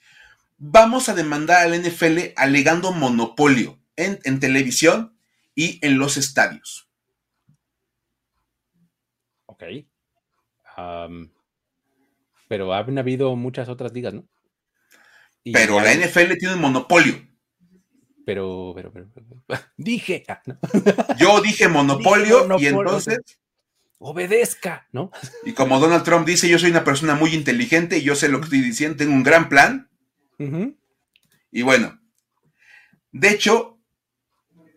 Vamos 0.57 1.11
a 1.11 1.15
demandar 1.15 1.67
al 1.67 1.79
NFL 1.79 2.33
alegando 2.35 2.93
monopolio 2.93 3.79
en, 3.97 4.41
televisión 4.41 5.19
y 5.55 5.85
en 5.87 5.99
los 5.99 6.17
estadios. 6.17 6.89
Ok. 9.45 9.65
pero 12.49 12.73
han 12.73 12.99
habido 12.99 13.37
muchas 13.37 13.69
otras 13.69 13.93
ligas, 13.93 14.15
¿no? 14.15 14.27
pero 15.53 15.81
la 15.81 15.95
NFL 15.95 16.39
tiene 16.39 16.55
un 16.55 16.61
monopolio. 16.61 17.29
Pero, 18.29 18.75
pero, 18.75 18.93
pero, 18.93 19.07
dije. 19.79 20.23
Ah, 20.29 20.43
Yo 21.19 21.41
dije 21.41 21.67
monopolio, 21.67 22.47
y 22.59 22.67
entonces. 22.67 23.21
Obedezca, 23.97 24.87
¿no? 24.93 25.11
Y 25.47 25.55
como 25.55 25.81
Donald 25.81 26.05
Trump 26.05 26.27
dice, 26.27 26.47
yo 26.47 26.59
soy 26.59 26.71
una 26.71 26.85
persona 26.85 27.15
muy 27.15 27.33
inteligente 27.33 27.97
y 27.97 28.03
yo 28.03 28.15
sé 28.15 28.29
lo 28.29 28.39
que 28.39 28.45
estoy 28.45 28.61
diciendo, 28.61 28.99
tengo 28.99 29.15
un 29.15 29.23
gran 29.23 29.49
plan. 29.49 29.89
Y 31.51 31.63
bueno, 31.63 31.99
de 33.13 33.31
hecho, 33.31 33.81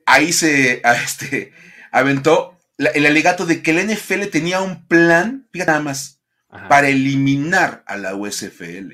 ahí 0.05 0.31
se 0.31 0.81
este, 1.03 1.51
aventó 1.91 2.57
el 2.77 3.05
alegato 3.05 3.45
de 3.45 3.61
que 3.61 3.71
el 3.71 3.85
NFL 3.85 4.27
tenía 4.31 4.61
un 4.61 4.87
plan, 4.87 5.49
fíjate 5.51 5.71
nada 5.71 5.83
más, 5.83 6.21
para 6.69 6.87
eliminar 6.87 7.83
a 7.85 7.97
la 7.97 8.15
USFL. 8.15 8.93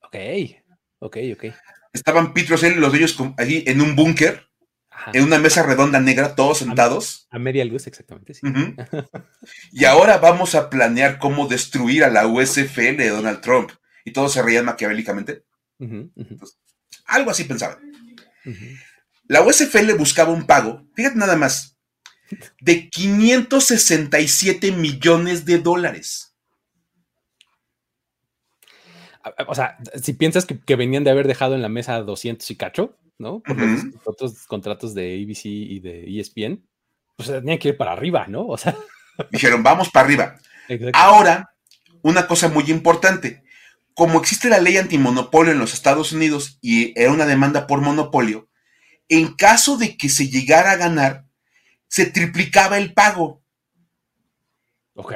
Ok, 0.00 0.16
ok, 1.00 1.16
ok. 1.34 1.44
Estaban 1.92 2.32
Pete 2.32 2.54
y 2.68 2.74
los 2.74 2.92
de 2.92 2.98
ellos 2.98 3.16
allí 3.36 3.64
en 3.66 3.80
un 3.80 3.94
búnker, 3.94 4.48
en 5.12 5.24
una 5.24 5.38
mesa 5.38 5.62
redonda 5.62 6.00
negra, 6.00 6.34
todos 6.34 6.58
sentados. 6.58 7.26
A, 7.30 7.38
media 7.38 7.64
luz, 7.64 7.86
exactamente. 7.86 8.34
Sí. 8.34 8.42
y 9.72 9.84
ahora 9.84 10.18
vamos 10.18 10.54
a 10.54 10.70
planear 10.70 11.18
cómo 11.18 11.48
destruir 11.48 12.04
a 12.04 12.10
la 12.10 12.26
USFL 12.26 12.96
de 12.96 13.10
Donald 13.10 13.40
Trump. 13.40 13.70
Y 14.04 14.12
todos 14.12 14.32
se 14.32 14.42
reían 14.42 14.64
maquiavélicamente. 14.64 15.44
algo 17.06 17.30
así 17.30 17.44
pensaban. 17.44 17.78
La 19.28 19.42
USFL 19.42 19.92
buscaba 19.94 20.32
un 20.32 20.46
pago, 20.46 20.86
fíjate 20.94 21.16
nada 21.16 21.36
más, 21.36 21.78
de 22.60 22.88
567 22.88 24.72
millones 24.72 25.44
de 25.44 25.58
dólares. 25.58 26.31
O 29.46 29.54
sea, 29.54 29.78
si 30.00 30.14
piensas 30.14 30.46
que, 30.46 30.76
venían 30.76 31.04
de 31.04 31.10
haber 31.10 31.26
dejado 31.26 31.54
en 31.54 31.62
la 31.62 31.68
mesa 31.68 32.00
200 32.00 32.50
y 32.50 32.56
cacho, 32.56 32.96
¿no? 33.18 33.40
Por 33.40 33.58
los 33.58 33.82
otros 34.04 34.46
contratos 34.46 34.94
de 34.94 35.22
ABC 35.22 35.46
y 35.46 35.80
de 35.80 36.20
ESPN, 36.20 36.64
pues 37.16 37.28
tenían 37.28 37.58
que 37.58 37.68
ir 37.68 37.76
para 37.76 37.92
arriba, 37.92 38.26
¿no? 38.28 38.46
O 38.46 38.56
sea. 38.56 38.76
Dijeron, 39.30 39.62
vamos 39.62 39.90
para 39.90 40.06
arriba. 40.06 40.36
Ahora, 40.92 41.54
una 42.02 42.26
cosa 42.26 42.48
muy 42.48 42.64
importante. 42.70 43.42
Como 43.94 44.18
existe 44.18 44.48
la 44.48 44.58
ley 44.58 44.78
antimonopolio 44.78 45.52
en 45.52 45.58
los 45.58 45.74
Estados 45.74 46.12
Unidos 46.12 46.58
y 46.62 46.98
era 46.98 47.12
una 47.12 47.26
demanda 47.26 47.66
por 47.66 47.82
monopolio, 47.82 48.48
en 49.08 49.34
caso 49.34 49.76
de 49.76 49.96
que 49.98 50.08
se 50.08 50.28
llegara 50.28 50.70
a 50.72 50.76
ganar, 50.76 51.26
se 51.88 52.06
triplicaba 52.06 52.78
el 52.78 52.94
pago. 52.94 53.42
Ok. 54.94 55.12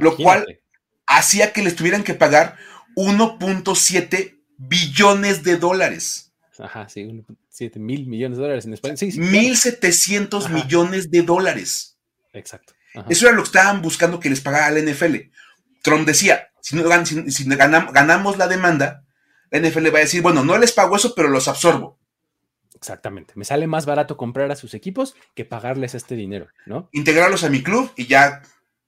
lo 0.00 0.16
cual 0.16 0.60
hacía 1.06 1.52
que 1.52 1.62
les 1.62 1.76
tuvieran 1.76 2.04
que 2.04 2.14
pagar 2.14 2.56
1.7 2.98 4.42
billones 4.56 5.44
de 5.44 5.56
dólares. 5.56 6.34
Ajá, 6.58 6.88
sí, 6.88 7.24
7 7.50 7.78
mil 7.78 8.08
millones 8.08 8.38
de 8.38 8.42
dólares 8.42 8.66
en 8.66 8.74
España. 8.74 8.96
Sí, 8.96 9.12
1.700 9.12 10.50
millones 10.50 11.08
de 11.08 11.22
dólares. 11.22 11.96
Exacto. 12.32 12.72
Eso 13.08 13.26
era 13.26 13.36
lo 13.36 13.42
que 13.42 13.48
estaban 13.48 13.80
buscando 13.80 14.18
que 14.18 14.28
les 14.28 14.40
pagara 14.40 14.70
la 14.70 14.80
NFL. 14.80 15.14
Trump 15.82 16.06
decía, 16.06 16.48
si, 16.60 16.74
no, 16.74 16.82
ganamos 16.88 18.36
la 18.36 18.48
demanda, 18.48 19.04
la 19.52 19.60
NFL 19.60 19.94
va 19.94 19.98
a 19.98 20.02
decir, 20.02 20.20
bueno, 20.20 20.44
no 20.44 20.58
les 20.58 20.72
pago 20.72 20.96
eso, 20.96 21.14
pero 21.14 21.28
los 21.28 21.46
absorbo. 21.46 22.00
Exactamente. 22.74 23.34
Me 23.36 23.44
sale 23.44 23.68
más 23.68 23.86
barato 23.86 24.16
comprar 24.16 24.50
a 24.50 24.56
sus 24.56 24.74
equipos 24.74 25.14
que 25.36 25.44
pagarles 25.44 25.94
este 25.94 26.16
dinero, 26.16 26.48
¿no? 26.66 26.88
Integrarlos 26.92 27.44
a 27.44 27.50
mi 27.50 27.62
club 27.62 27.92
y 27.96 28.06
ya. 28.06 28.42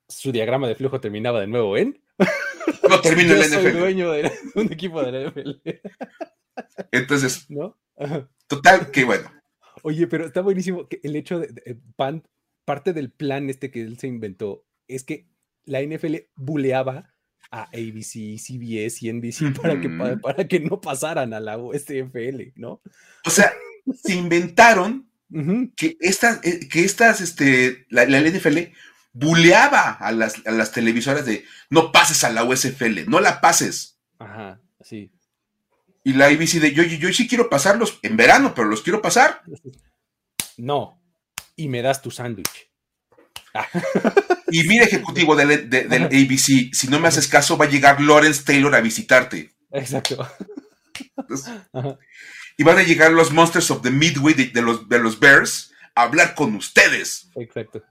Su 0.09 0.33
diagrama 0.33 0.67
de 0.67 0.75
flujo 0.75 1.01
terminaba 1.01 1.41
de 1.41 1.47
nuevo 1.47 1.77
en. 1.77 2.03
la 3.05 3.47
NFL. 3.47 3.63
Soy 3.63 3.73
dueño 3.73 4.13
de 4.13 4.33
un 4.55 4.73
equipo 4.73 5.03
de 5.03 5.13
la 5.13 5.31
NFL. 5.31 5.51
Entonces, 6.93 7.51
¿no? 7.51 7.79
Total, 8.47 8.91
que 8.91 9.05
bueno. 9.05 9.31
Oye, 9.83 10.07
pero 10.07 10.27
está 10.27 10.41
buenísimo 10.41 10.89
que 10.89 11.01
el 11.03 11.17
hecho 11.17 11.39
de, 11.39 11.79
pan, 11.97 12.25
parte 12.65 12.93
del 12.93 13.11
plan 13.11 13.49
este 13.49 13.71
que 13.71 13.83
él 13.83 13.99
se 13.99 14.09
inventó 14.09 14.67
es 14.89 15.05
que 15.05 15.29
la 15.65 15.83
NFL 15.83 16.17
buleaba 16.37 17.15
a 17.51 17.65
ABC, 17.65 18.39
CBS 18.39 19.05
y 19.05 19.13
NBC 19.13 19.61
para, 19.61 19.81
que, 19.81 19.89
para, 20.23 20.47
que 20.47 20.61
no 20.61 20.81
pasaran 20.81 21.33
a 21.33 21.41
la 21.41 21.59
USFL, 21.59 22.53
¿no? 22.55 22.81
O 23.25 23.31
sea, 23.31 23.53
se 23.95 24.15
inventaron 24.15 25.11
que 25.77 25.97
estas, 26.01 26.45
eh, 26.45 26.69
que 26.69 26.85
estas, 26.85 27.21
este, 27.21 27.87
la, 27.89 28.05
NFL 28.05 28.59
buleaba 29.13 29.91
a 29.93 30.13
las, 30.13 30.47
a 30.47 30.51
las, 30.51 30.73
televisoras 30.73 31.27
de 31.27 31.45
no 31.69 31.93
pases 31.93 32.25
a 32.25 32.31
la 32.31 32.45
USFL, 32.45 33.09
no 33.09 33.21
la 33.21 33.41
pases. 33.41 33.99
Ajá, 34.19 34.61
sí. 34.81 35.13
Y 36.05 36.15
la 36.15 36.27
ABC 36.27 36.61
de 36.61 36.73
yo, 36.73 36.83
yo, 36.83 37.13
sí 37.13 37.29
quiero 37.29 37.51
pasarlos 37.51 37.99
en 38.03 38.17
verano, 38.17 38.55
pero 38.55 38.69
los 38.69 38.83
quiero 38.83 39.03
pasar. 39.03 39.43
No. 40.57 41.03
Y 41.57 41.69
me 41.69 41.83
das 41.83 42.01
tu 42.03 42.11
sándwich. 42.11 42.71
Y 44.53 44.65
mira, 44.65 44.85
ejecutivo 44.85 45.37
del, 45.37 45.69
ABC, 46.03 46.75
si 46.75 46.89
no 46.89 46.99
me 46.99 47.09
haces 47.09 47.29
caso, 47.29 47.57
va 47.57 47.67
a 47.67 47.69
llegar 47.69 48.01
Lawrence 48.01 48.43
Taylor 48.45 48.75
a 48.75 48.81
visitarte. 48.81 49.53
Exacto. 49.71 50.29
y 52.57 52.65
van 52.65 52.79
a 52.79 52.83
llegar 52.83 53.13
los 53.13 53.33
Monsters 53.33 53.71
of 53.71 53.83
the 53.83 53.91
Midway 53.91 54.35
de, 54.35 54.61
los, 54.61 54.89
de 54.89 54.99
los 54.99 55.21
Bears 55.21 55.73
a 55.95 56.03
hablar 56.03 56.35
con 56.35 56.57
ustedes. 56.57 57.31
Exacto. 57.37 57.85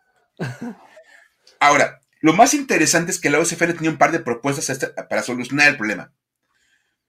Ahora, 1.60 2.02
lo 2.22 2.34
más 2.34 2.54
interesante 2.54 3.12
es 3.12 3.20
que 3.20 3.30
la 3.30 3.40
OSFL 3.40 3.74
tenía 3.74 3.92
un 3.92 3.98
par 3.98 4.12
de 4.12 4.20
propuestas 4.20 4.70
este, 4.70 4.88
para 4.88 5.24
solucionar 5.24 5.70
el 5.70 5.78
problema. 5.78 6.14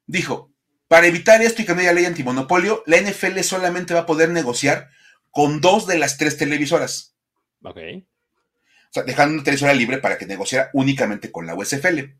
Dijo, 0.06 0.52
para 0.88 1.06
evitar 1.06 1.40
esto 1.42 1.62
y 1.62 1.66
que 1.66 1.74
no 1.74 1.80
haya 1.80 1.92
ley 1.92 2.04
antimonopolio, 2.04 2.82
la 2.86 3.00
NFL 3.00 3.40
solamente 3.40 3.94
va 3.94 4.00
a 4.00 4.06
poder 4.06 4.30
negociar 4.30 4.90
con 5.30 5.60
dos 5.60 5.86
de 5.86 5.98
las 5.98 6.16
tres 6.18 6.36
televisoras. 6.36 7.16
Ok. 7.62 7.78
O 7.78 8.92
sea, 8.92 9.04
dejando 9.04 9.34
una 9.34 9.44
televisora 9.44 9.72
libre 9.72 9.98
para 9.98 10.18
que 10.18 10.26
negociara 10.26 10.70
únicamente 10.72 11.30
con 11.30 11.46
la 11.46 11.54
USFL. 11.54 12.16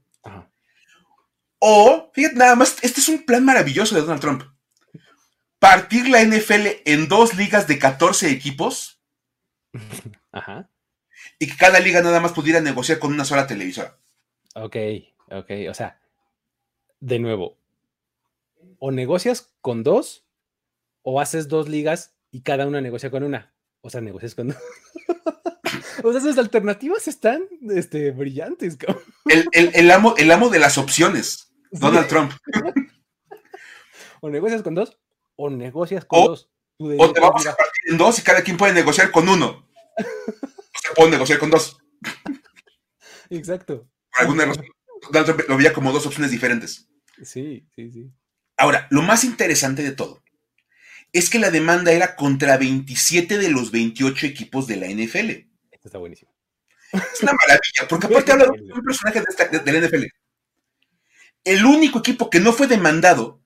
O, 1.58 2.10
fíjate 2.14 2.36
nada 2.36 2.54
más, 2.54 2.76
este 2.82 3.00
es 3.00 3.08
un 3.08 3.24
plan 3.24 3.44
maravilloso 3.44 3.94
de 3.94 4.00
Donald 4.02 4.20
Trump. 4.20 4.44
Partir 5.58 6.08
la 6.08 6.24
NFL 6.24 6.68
en 6.86 7.08
dos 7.08 7.34
ligas 7.34 7.66
de 7.66 7.78
14 7.78 8.30
equipos. 8.30 9.02
Ajá. 10.32 10.70
Y 11.40 11.48
que 11.48 11.56
cada 11.56 11.80
liga 11.80 12.02
nada 12.02 12.20
más 12.20 12.32
pudiera 12.32 12.60
negociar 12.60 12.98
con 12.98 13.12
una 13.12 13.24
sola 13.24 13.46
televisora. 13.46 13.96
Ok, 14.54 14.76
ok. 15.30 15.50
O 15.70 15.74
sea, 15.74 15.98
de 17.00 17.18
nuevo, 17.18 17.56
o 18.78 18.90
negocias 18.90 19.50
con 19.62 19.82
dos, 19.82 20.26
o 21.02 21.18
haces 21.18 21.48
dos 21.48 21.68
ligas 21.68 22.14
y 22.30 22.42
cada 22.42 22.66
una 22.66 22.82
negocia 22.82 23.10
con 23.10 23.22
una. 23.22 23.54
O 23.80 23.88
sea, 23.88 24.02
negocias 24.02 24.34
con 24.34 24.48
dos. 24.48 24.58
o 26.04 26.12
sea, 26.12 26.20
esas 26.20 26.36
alternativas 26.36 27.08
están 27.08 27.42
este, 27.70 28.10
brillantes. 28.10 28.76
El, 29.52 29.90
amo, 29.90 30.14
el 30.18 30.30
amo 30.30 30.50
de 30.50 30.58
las 30.58 30.76
opciones, 30.76 31.52
Donald 31.70 32.06
Trump. 32.06 32.32
o 34.20 34.28
negocias 34.28 34.62
con 34.62 34.74
dos, 34.74 34.98
o 35.36 35.48
negocias 35.48 36.04
con 36.04 36.26
dos. 36.26 36.50
O 36.76 37.12
te 37.12 37.20
vamos 37.20 37.46
a 37.46 37.56
partir 37.56 37.90
en 37.90 37.98
dos 37.98 38.18
y 38.18 38.22
cada 38.22 38.42
quien 38.42 38.58
puede 38.58 38.74
negociar 38.74 39.10
con 39.10 39.28
uno. 39.28 39.66
O 40.90 40.92
sea, 40.92 40.94
puedo 40.94 41.10
negociar 41.10 41.38
con 41.38 41.50
dos. 41.50 41.78
Exacto. 43.30 43.88
Por 44.10 44.20
alguna 44.20 44.46
razón, 44.46 44.66
lo 45.48 45.56
veía 45.56 45.72
como 45.72 45.92
dos 45.92 46.06
opciones 46.06 46.30
diferentes. 46.30 46.88
Sí, 47.22 47.66
sí, 47.74 47.90
sí. 47.90 48.10
Ahora, 48.56 48.86
lo 48.90 49.02
más 49.02 49.24
interesante 49.24 49.82
de 49.82 49.92
todo 49.92 50.22
es 51.12 51.30
que 51.30 51.38
la 51.38 51.50
demanda 51.50 51.92
era 51.92 52.16
contra 52.16 52.56
27 52.56 53.38
de 53.38 53.50
los 53.50 53.70
28 53.70 54.26
equipos 54.26 54.66
de 54.66 54.76
la 54.76 54.86
NFL. 54.86 55.48
Esto 55.70 55.88
está 55.88 55.98
buenísimo. 55.98 56.32
Es 56.92 57.22
una 57.22 57.32
maravilla, 57.32 57.88
porque 57.88 58.06
aparte 58.06 58.32
habla 58.32 58.44
de 58.46 58.72
un 58.72 58.82
personaje 58.82 59.20
de, 59.20 59.72
la 59.72 59.86
NFL. 59.86 60.04
El 61.44 61.64
único 61.64 62.00
equipo 62.00 62.28
que 62.28 62.40
no 62.40 62.52
fue 62.52 62.66
demandado 62.66 63.40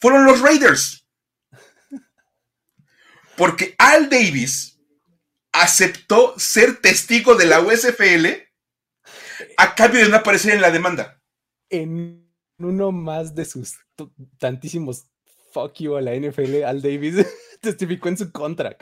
fueron 0.00 0.24
los 0.24 0.40
Raiders. 0.40 1.04
Porque 3.36 3.74
Al 3.78 4.08
Davis 4.08 4.69
aceptó 5.52 6.38
ser 6.38 6.80
testigo 6.80 7.34
de 7.34 7.46
la 7.46 7.60
USFL 7.60 8.26
a 9.56 9.74
cambio 9.74 10.00
de 10.00 10.08
no 10.08 10.16
aparecer 10.16 10.54
en 10.54 10.60
la 10.60 10.70
demanda. 10.70 11.20
En 11.68 12.30
uno 12.58 12.92
más 12.92 13.34
de 13.34 13.44
sus 13.44 13.76
tantísimos 14.38 15.06
fuck 15.52 15.74
you 15.78 15.96
a 15.96 16.00
la 16.00 16.14
NFL, 16.14 16.64
Al 16.64 16.82
Davis 16.82 17.26
testificó 17.60 18.08
en 18.08 18.18
su 18.18 18.32
contra, 18.32 18.76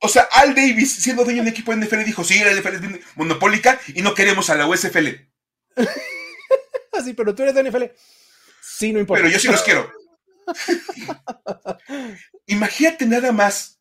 O 0.00 0.08
sea, 0.08 0.28
Al 0.32 0.54
Davis, 0.54 0.94
siendo 1.02 1.24
dueño 1.24 1.42
de 1.42 1.48
un 1.48 1.52
equipo 1.52 1.74
de 1.74 1.84
NFL, 1.84 2.04
dijo, 2.04 2.24
sí, 2.24 2.38
la 2.40 2.52
NFL 2.52 2.74
es 2.74 3.16
monopólica 3.16 3.80
y 3.94 4.02
no 4.02 4.14
queremos 4.14 4.50
a 4.50 4.54
la 4.54 4.66
USFL. 4.66 5.08
Así, 6.92 7.10
ah, 7.10 7.14
pero 7.16 7.34
tú 7.34 7.42
eres 7.42 7.54
de 7.54 7.70
NFL. 7.70 7.84
Sí, 8.62 8.92
no 8.92 9.00
importa. 9.00 9.22
Pero 9.22 9.32
yo 9.32 9.38
sí 9.38 9.48
los 9.48 9.62
quiero. 9.64 9.90
Imagínate 12.46 13.06
nada 13.06 13.32
más. 13.32 13.80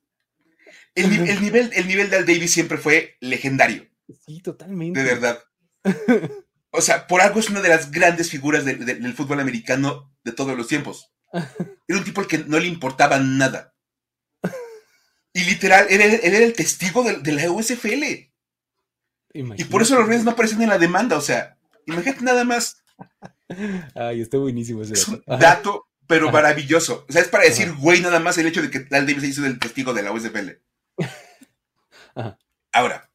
El, 0.95 1.09
nivel, 1.41 1.71
el 1.73 1.87
nivel 1.87 2.09
de 2.09 2.17
Al 2.17 2.25
Davis 2.25 2.51
siempre 2.51 2.77
fue 2.77 3.17
legendario. 3.21 3.87
Sí, 4.25 4.41
totalmente. 4.41 5.01
De 5.01 5.05
verdad. 5.05 5.43
O 6.73 6.81
sea, 6.81 7.05
por 7.05 7.19
algo 7.19 7.39
es 7.39 7.49
una 7.49 7.61
de 7.61 7.69
las 7.69 7.91
grandes 7.91 8.29
figuras 8.29 8.63
del 8.63 9.13
fútbol 9.13 9.41
americano 9.41 10.15
de 10.23 10.31
todos 10.31 10.55
los 10.57 10.67
tiempos. 10.67 11.11
Era 11.87 11.99
un 11.99 12.03
tipo 12.03 12.21
al 12.21 12.27
que 12.27 12.39
no 12.39 12.59
le 12.59 12.67
importaba 12.67 13.19
nada. 13.19 13.75
Y 15.33 15.43
literal, 15.45 15.87
él, 15.89 16.01
era 16.01 16.37
el 16.39 16.53
testigo 16.53 17.03
de, 17.03 17.31
la 17.31 17.49
USFL. 17.49 18.03
Y 19.33 19.63
por 19.63 19.81
eso 19.81 19.97
los 19.97 20.05
Reyes 20.05 20.25
no 20.25 20.31
aparecen 20.31 20.61
en 20.61 20.67
la 20.67 20.77
demanda. 20.77 21.17
O 21.17 21.21
sea, 21.21 21.57
imagínate 21.85 22.21
nada 22.23 22.43
más. 22.43 22.83
Ay, 23.95 24.19
está 24.19 24.37
buenísimo 24.37 24.81
ese 24.81 24.93
dato. 24.93 25.23
dato, 25.25 25.87
pero 26.05 26.31
maravilloso. 26.31 27.05
O 27.07 27.11
sea, 27.13 27.21
es 27.21 27.29
para 27.29 27.45
decir, 27.45 27.71
güey, 27.75 28.01
nada 28.01 28.19
más 28.19 28.37
el 28.37 28.47
hecho 28.47 28.61
de 28.61 28.69
que 28.69 28.79
Al 28.93 29.07
Davis 29.07 29.21
se 29.21 29.27
hizo 29.29 29.45
el 29.45 29.57
testigo 29.57 29.93
de 29.93 30.03
la 30.03 30.11
USFL. 30.11 30.49
Ahora, 32.71 33.09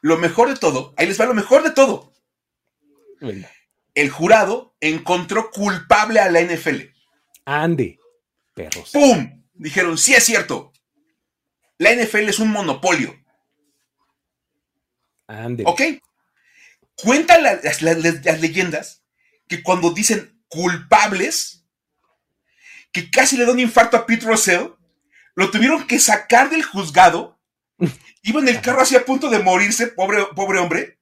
lo 0.00 0.18
mejor 0.18 0.48
de 0.48 0.56
todo, 0.56 0.94
ahí 0.96 1.06
les 1.06 1.20
va 1.20 1.26
lo 1.26 1.34
mejor 1.34 1.62
de 1.62 1.70
todo. 1.70 2.12
El 3.94 4.10
jurado 4.10 4.74
encontró 4.80 5.50
culpable 5.50 6.20
a 6.20 6.30
la 6.30 6.40
NFL. 6.40 6.92
Ande, 7.44 7.98
perros. 8.54 8.90
¡Pum! 8.92 9.44
Dijeron, 9.54 9.98
sí 9.98 10.14
es 10.14 10.24
cierto. 10.24 10.72
La 11.78 11.94
NFL 11.94 12.28
es 12.28 12.38
un 12.38 12.50
monopolio. 12.50 13.18
Ande. 15.26 15.64
¿Ok? 15.66 15.82
Cuentan 16.94 17.42
las, 17.42 17.82
leyendas 17.82 19.02
que 19.48 19.62
cuando 19.62 19.92
dicen 19.92 20.42
culpables, 20.48 21.64
que 22.92 23.10
casi 23.10 23.36
le 23.36 23.44
da 23.44 23.52
un 23.52 23.60
infarto 23.60 23.96
a 23.96 24.06
Pete 24.06 24.26
Russell, 24.26 24.68
lo 25.40 25.50
tuvieron 25.50 25.86
que 25.86 25.98
sacar 25.98 26.50
del 26.50 26.62
juzgado. 26.62 27.40
Iba 28.22 28.40
en 28.40 28.48
el 28.48 28.60
carro 28.60 28.82
así 28.82 28.94
a 28.94 29.06
punto 29.06 29.30
de 29.30 29.38
morirse, 29.38 29.86
pobre, 29.86 30.26
pobre 30.36 30.58
hombre 30.58 30.98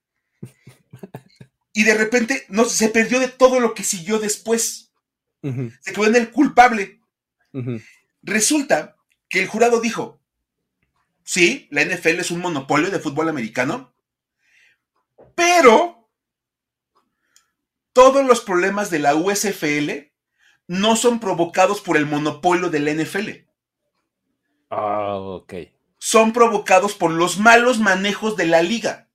y 1.72 1.82
de 1.82 1.94
repente 1.94 2.46
no, 2.48 2.64
se 2.64 2.88
perdió 2.88 3.18
de 3.18 3.26
todo 3.26 3.58
lo 3.58 3.74
que 3.74 3.82
siguió 3.82 4.20
después. 4.20 4.92
Se 5.42 5.92
quedó 5.92 6.06
en 6.06 6.14
el 6.14 6.30
culpable. 6.30 7.00
Resulta 8.22 8.96
que 9.28 9.40
el 9.40 9.48
jurado 9.48 9.80
dijo, 9.80 10.20
sí, 11.24 11.66
la 11.72 11.84
NFL 11.84 12.20
es 12.20 12.30
un 12.30 12.38
monopolio 12.38 12.92
de 12.92 13.00
fútbol 13.00 13.28
americano, 13.28 13.92
pero 15.34 16.08
todos 17.92 18.24
los 18.24 18.40
problemas 18.40 18.88
de 18.90 19.00
la 19.00 19.16
USFL 19.16 20.12
no 20.68 20.94
son 20.94 21.18
provocados 21.18 21.80
por 21.80 21.96
el 21.96 22.06
monopolio 22.06 22.70
de 22.70 22.78
la 22.78 22.94
NFL. 22.94 23.47
Ah, 24.70 25.16
ok. 25.16 25.54
Son 25.98 26.32
provocados 26.32 26.94
por 26.94 27.10
los 27.10 27.38
malos 27.38 27.78
manejos 27.78 28.36
de 28.36 28.46
la 28.46 28.62
liga. 28.62 29.08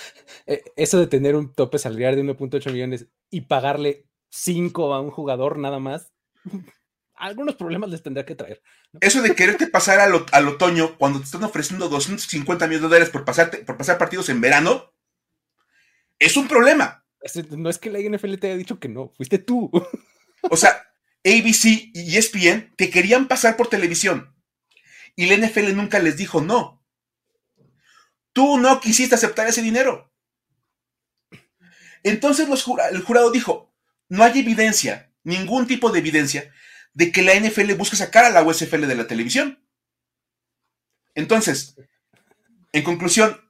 Eh, 0.47 0.63
eso 0.75 0.99
de 0.99 1.07
tener 1.07 1.35
un 1.35 1.51
tope 1.55 1.79
salarial 1.79 2.15
de 2.15 2.23
1.8 2.23 2.71
millones 2.71 3.07
y 3.31 3.41
pagarle 3.41 4.05
5 4.29 4.93
a 4.93 5.01
un 5.01 5.09
jugador 5.09 5.57
nada 5.57 5.79
más, 5.79 6.13
algunos 7.15 7.55
problemas 7.55 7.89
les 7.89 8.03
tendrá 8.03 8.25
que 8.25 8.35
traer. 8.35 8.61
Eso 9.01 9.23
de 9.23 9.33
quererte 9.33 9.65
pasar 9.65 9.99
al, 9.99 10.47
otoño 10.47 10.99
cuando 10.99 11.17
te 11.17 11.25
están 11.25 11.43
ofreciendo 11.43 11.89
250 11.89 12.67
millones 12.67 12.81
de 12.81 12.87
dólares 12.87 13.09
por, 13.09 13.25
por 13.25 13.77
pasar 13.77 13.97
partidos 13.97 14.29
en 14.29 14.39
verano, 14.39 14.93
es 16.19 16.37
un 16.37 16.47
problema. 16.47 17.05
No 17.49 17.69
es 17.69 17.79
que 17.79 17.89
la 17.89 17.99
NFL 17.99 18.35
te 18.35 18.47
haya 18.47 18.57
dicho 18.57 18.79
que 18.79 18.89
no, 18.89 19.13
fuiste 19.17 19.39
tú. 19.39 19.71
O 20.49 20.55
sea, 20.55 20.79
ABC 21.25 21.91
y 21.93 22.17
ESPN 22.17 22.73
te 22.75 22.91
querían 22.91 23.27
pasar 23.27 23.57
por 23.57 23.67
televisión 23.67 24.35
y 25.15 25.25
la 25.25 25.37
NFL 25.37 25.75
nunca 25.75 25.99
les 25.99 26.17
dijo 26.17 26.41
no. 26.41 26.83
Tú 28.31 28.57
no 28.59 28.79
quisiste 28.79 29.15
aceptar 29.15 29.47
ese 29.47 29.61
dinero. 29.61 30.13
Entonces 32.03 32.47
el 32.91 33.01
jurado 33.01 33.31
dijo, 33.31 33.73
no 34.09 34.23
hay 34.23 34.39
evidencia, 34.39 35.11
ningún 35.23 35.65
tipo 35.65 35.89
de 35.89 35.99
evidencia, 35.99 36.53
de 36.93 37.11
que 37.11 37.23
la 37.23 37.33
NFL 37.33 37.73
busque 37.73 37.95
sacar 37.95 38.25
a 38.25 38.29
la 38.29 38.43
USFL 38.43 38.85
de 38.85 38.95
la 38.95 39.07
televisión. 39.07 39.65
Entonces, 41.15 41.75
en 42.73 42.83
conclusión, 42.83 43.41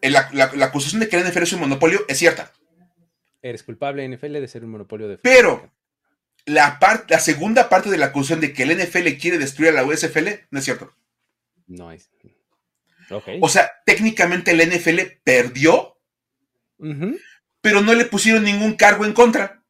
la, 0.00 0.20
acusación 0.64 1.00
de 1.00 1.08
que 1.08 1.18
la 1.18 1.28
NFL 1.28 1.42
es 1.42 1.52
un 1.52 1.60
monopolio 1.60 2.04
es 2.08 2.18
cierta. 2.18 2.52
Eres 3.42 3.62
culpable, 3.62 4.08
NFL, 4.08 4.32
de 4.32 4.48
ser 4.48 4.64
un 4.64 4.70
monopolio 4.70 5.06
de... 5.06 5.18
Pero 5.18 5.70
la, 6.46 6.78
la 7.08 7.18
segunda 7.18 7.68
parte 7.68 7.90
de 7.90 7.98
la 7.98 8.06
acusación 8.06 8.40
de 8.40 8.52
que 8.52 8.64
el 8.64 8.76
NFL 8.76 9.18
quiere 9.20 9.38
destruir 9.38 9.70
a 9.70 9.74
la 9.74 9.84
USFL 9.84 10.28
no 10.50 10.58
es 10.58 10.64
cierto. 10.64 10.94
No 11.66 11.90
es. 11.90 12.10
O 13.40 13.48
sea, 13.48 13.70
técnicamente 13.84 14.54
la 14.54 14.64
NFL 14.64 15.00
perdió, 15.22 15.98
pero 17.60 17.80
no 17.80 17.94
le 17.94 18.04
pusieron 18.06 18.44
ningún 18.44 18.74
cargo 18.74 19.04
en 19.04 19.12
contra. 19.12 19.62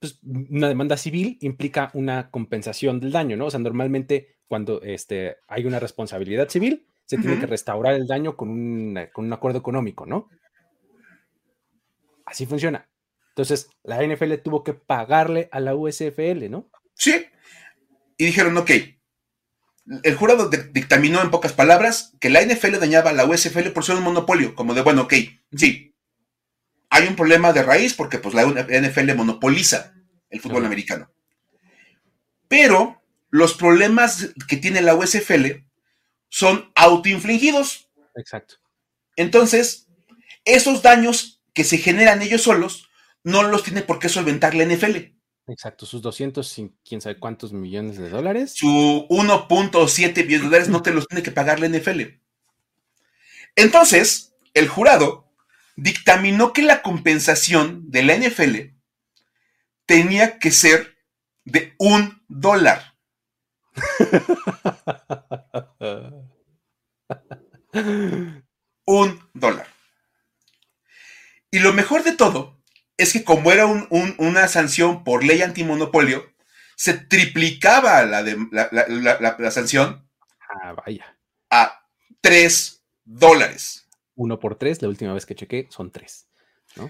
Pues 0.00 0.18
una 0.22 0.68
demanda 0.68 0.98
civil 0.98 1.38
implica 1.40 1.90
una 1.94 2.30
compensación 2.30 3.00
del 3.00 3.12
daño, 3.12 3.36
¿no? 3.36 3.46
O 3.46 3.50
sea, 3.50 3.60
normalmente 3.60 4.36
cuando 4.46 4.82
este, 4.82 5.38
hay 5.48 5.64
una 5.64 5.80
responsabilidad 5.80 6.50
civil, 6.50 6.86
se 7.06 7.16
tiene 7.16 7.38
que 7.38 7.46
restaurar 7.46 7.94
el 7.94 8.06
daño 8.06 8.36
con 8.36 8.50
un, 8.50 8.98
con 9.12 9.24
un 9.26 9.32
acuerdo 9.32 9.58
económico, 9.58 10.04
¿no? 10.04 10.28
Así 12.26 12.44
funciona. 12.44 12.86
Entonces, 13.34 13.68
la 13.82 14.00
NFL 14.00 14.34
tuvo 14.44 14.62
que 14.62 14.74
pagarle 14.74 15.48
a 15.50 15.58
la 15.58 15.74
USFL, 15.74 16.48
¿no? 16.48 16.70
Sí. 16.94 17.26
Y 18.16 18.26
dijeron, 18.26 18.56
ok. 18.56 18.70
El 20.04 20.14
jurado 20.14 20.48
dictaminó 20.48 21.20
en 21.20 21.32
pocas 21.32 21.52
palabras 21.52 22.12
que 22.20 22.30
la 22.30 22.42
NFL 22.42 22.78
dañaba 22.78 23.10
a 23.10 23.12
la 23.12 23.26
USFL 23.26 23.70
por 23.70 23.84
ser 23.84 23.96
un 23.96 24.04
monopolio, 24.04 24.54
como 24.54 24.72
de, 24.72 24.82
bueno, 24.82 25.02
ok, 25.02 25.14
sí. 25.56 25.96
Hay 26.90 27.08
un 27.08 27.16
problema 27.16 27.52
de 27.52 27.64
raíz 27.64 27.92
porque 27.94 28.18
pues 28.18 28.36
la 28.36 28.44
NFL 28.46 29.14
monopoliza 29.16 29.94
el 30.30 30.40
fútbol 30.40 30.64
americano. 30.64 31.12
Pero 32.46 33.02
los 33.30 33.54
problemas 33.54 34.32
que 34.46 34.58
tiene 34.58 34.80
la 34.80 34.94
USFL 34.94 35.64
son 36.28 36.70
autoinfligidos. 36.76 37.90
Exacto. 38.14 38.56
Entonces, 39.16 39.88
esos 40.44 40.82
daños 40.82 41.42
que 41.52 41.64
se 41.64 41.78
generan 41.78 42.22
ellos 42.22 42.42
solos 42.42 42.88
no 43.24 43.42
los 43.42 43.64
tiene 43.64 43.82
por 43.82 43.98
qué 43.98 44.08
solventar 44.08 44.54
la 44.54 44.64
NFL. 44.64 45.14
Exacto, 45.46 45.84
sus 45.84 46.00
200, 46.00 46.62
quién 46.84 47.00
sabe 47.00 47.18
cuántos 47.18 47.52
millones 47.52 47.98
de 47.98 48.08
dólares. 48.08 48.52
Su 48.54 49.06
1.7 49.10 50.14
billones 50.14 50.30
de 50.30 50.38
dólares 50.38 50.68
no 50.68 50.82
te 50.82 50.92
los 50.92 51.08
tiene 51.08 51.22
que 51.22 51.32
pagar 51.32 51.60
la 51.60 51.68
NFL. 51.68 52.02
Entonces, 53.56 54.34
el 54.54 54.68
jurado 54.68 55.30
dictaminó 55.76 56.52
que 56.52 56.62
la 56.62 56.82
compensación 56.82 57.90
de 57.90 58.02
la 58.04 58.16
NFL 58.16 58.74
tenía 59.86 60.38
que 60.38 60.50
ser 60.50 60.96
de 61.44 61.74
un 61.78 62.22
dólar. 62.28 62.94
un 68.86 69.30
dólar. 69.34 69.66
Y 71.50 71.58
lo 71.58 71.72
mejor 71.72 72.02
de 72.02 72.12
todo 72.12 72.62
es 72.96 73.12
que 73.12 73.24
como 73.24 73.52
era 73.52 73.66
una 73.66 74.48
sanción 74.48 75.04
por 75.04 75.24
ley 75.24 75.42
antimonopolio, 75.42 76.24
se 76.76 76.94
triplicaba 76.94 78.04
la, 78.04 78.22
la, 78.22 79.50
sanción 79.50 80.08
ah, 80.48 80.74
vaya. 80.84 81.16
a 81.50 81.86
3 82.20 82.84
dólares. 83.04 83.88
Uno 84.16 84.38
por 84.38 84.56
tres, 84.56 84.80
la 84.80 84.88
última 84.88 85.12
vez 85.12 85.26
que 85.26 85.34
chequé, 85.34 85.66
son 85.70 85.90
tres. 85.90 86.28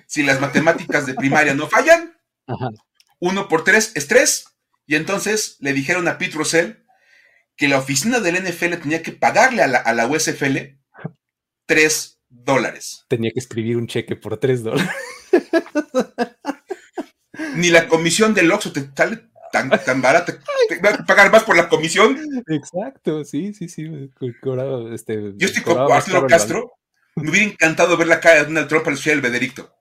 Si 0.07 0.23
las 0.23 0.41
matemáticas 0.41 1.07
de 1.07 1.15
primaria 1.15 1.55
no 1.55 1.69
fallan, 1.69 2.17
uno 3.19 3.49
por 3.49 3.65
tres 3.65 3.93
es 3.95 4.09
tres. 4.09 4.47
Y 4.87 4.97
entonces 4.97 5.57
le 5.61 5.73
dijeron 5.73 6.09
a 6.09 6.19
Pete 6.19 6.37
Russell 6.37 6.73
que 7.57 7.69
la 7.69 7.79
oficina 7.79 8.21
del 8.21 8.43
NFL 8.43 8.75
tenía 8.83 9.03
que 9.03 9.13
pagarle 9.13 9.63
a 9.63 9.67
la, 9.67 9.79
a 9.79 9.95
la 9.95 10.07
USFL 10.07 10.59
3 11.67 12.21
dólares. 12.29 13.05
Tenía 13.09 13.31
que 13.33 13.41
escribir 13.41 13.77
un 13.79 13.87
cheque 13.87 14.17
por 14.17 14.37
3 14.37 14.63
dólares. 14.63 14.91
Ni 17.57 17.71
la 17.71 17.89
comisión 17.89 18.35
del 18.35 18.53
Oxxo 18.53 18.73
te 18.73 18.89
sale 18.95 19.29
tan, 19.51 19.71
tan 19.71 20.03
barata. 20.03 20.39
Te 20.69 20.79
va 20.81 20.91
a 20.91 21.05
pagar 21.05 21.31
más 21.31 21.45
por 21.45 21.57
la 21.57 21.69
comisión. 21.69 22.19
Exacto, 22.49 23.25
sí, 23.25 23.55
sí, 23.55 23.69
sí. 23.69 24.11
este, 24.93 25.33
Yo 25.37 25.47
estoy 25.47 25.63
con 25.63 25.93
Arturo 25.93 26.27
Castro. 26.27 26.73
Me 27.17 27.31
hubiera 27.31 27.47
encantado 27.47 27.97
ver 27.97 28.09
la 28.09 28.21
cara 28.21 28.41
de 28.41 28.47
Donald 28.47 28.69
Trump 28.69 28.89
al 28.89 28.99
el 29.05 29.21
veredicto. 29.21 29.73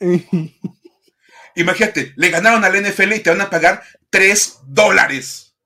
Imagínate, 1.56 2.12
le 2.14 2.30
ganaron 2.30 2.64
al 2.64 2.80
NFL 2.80 3.14
y 3.14 3.20
te 3.20 3.30
van 3.30 3.40
a 3.40 3.50
pagar 3.50 3.82
3 4.10 4.60
dólares. 4.66 5.56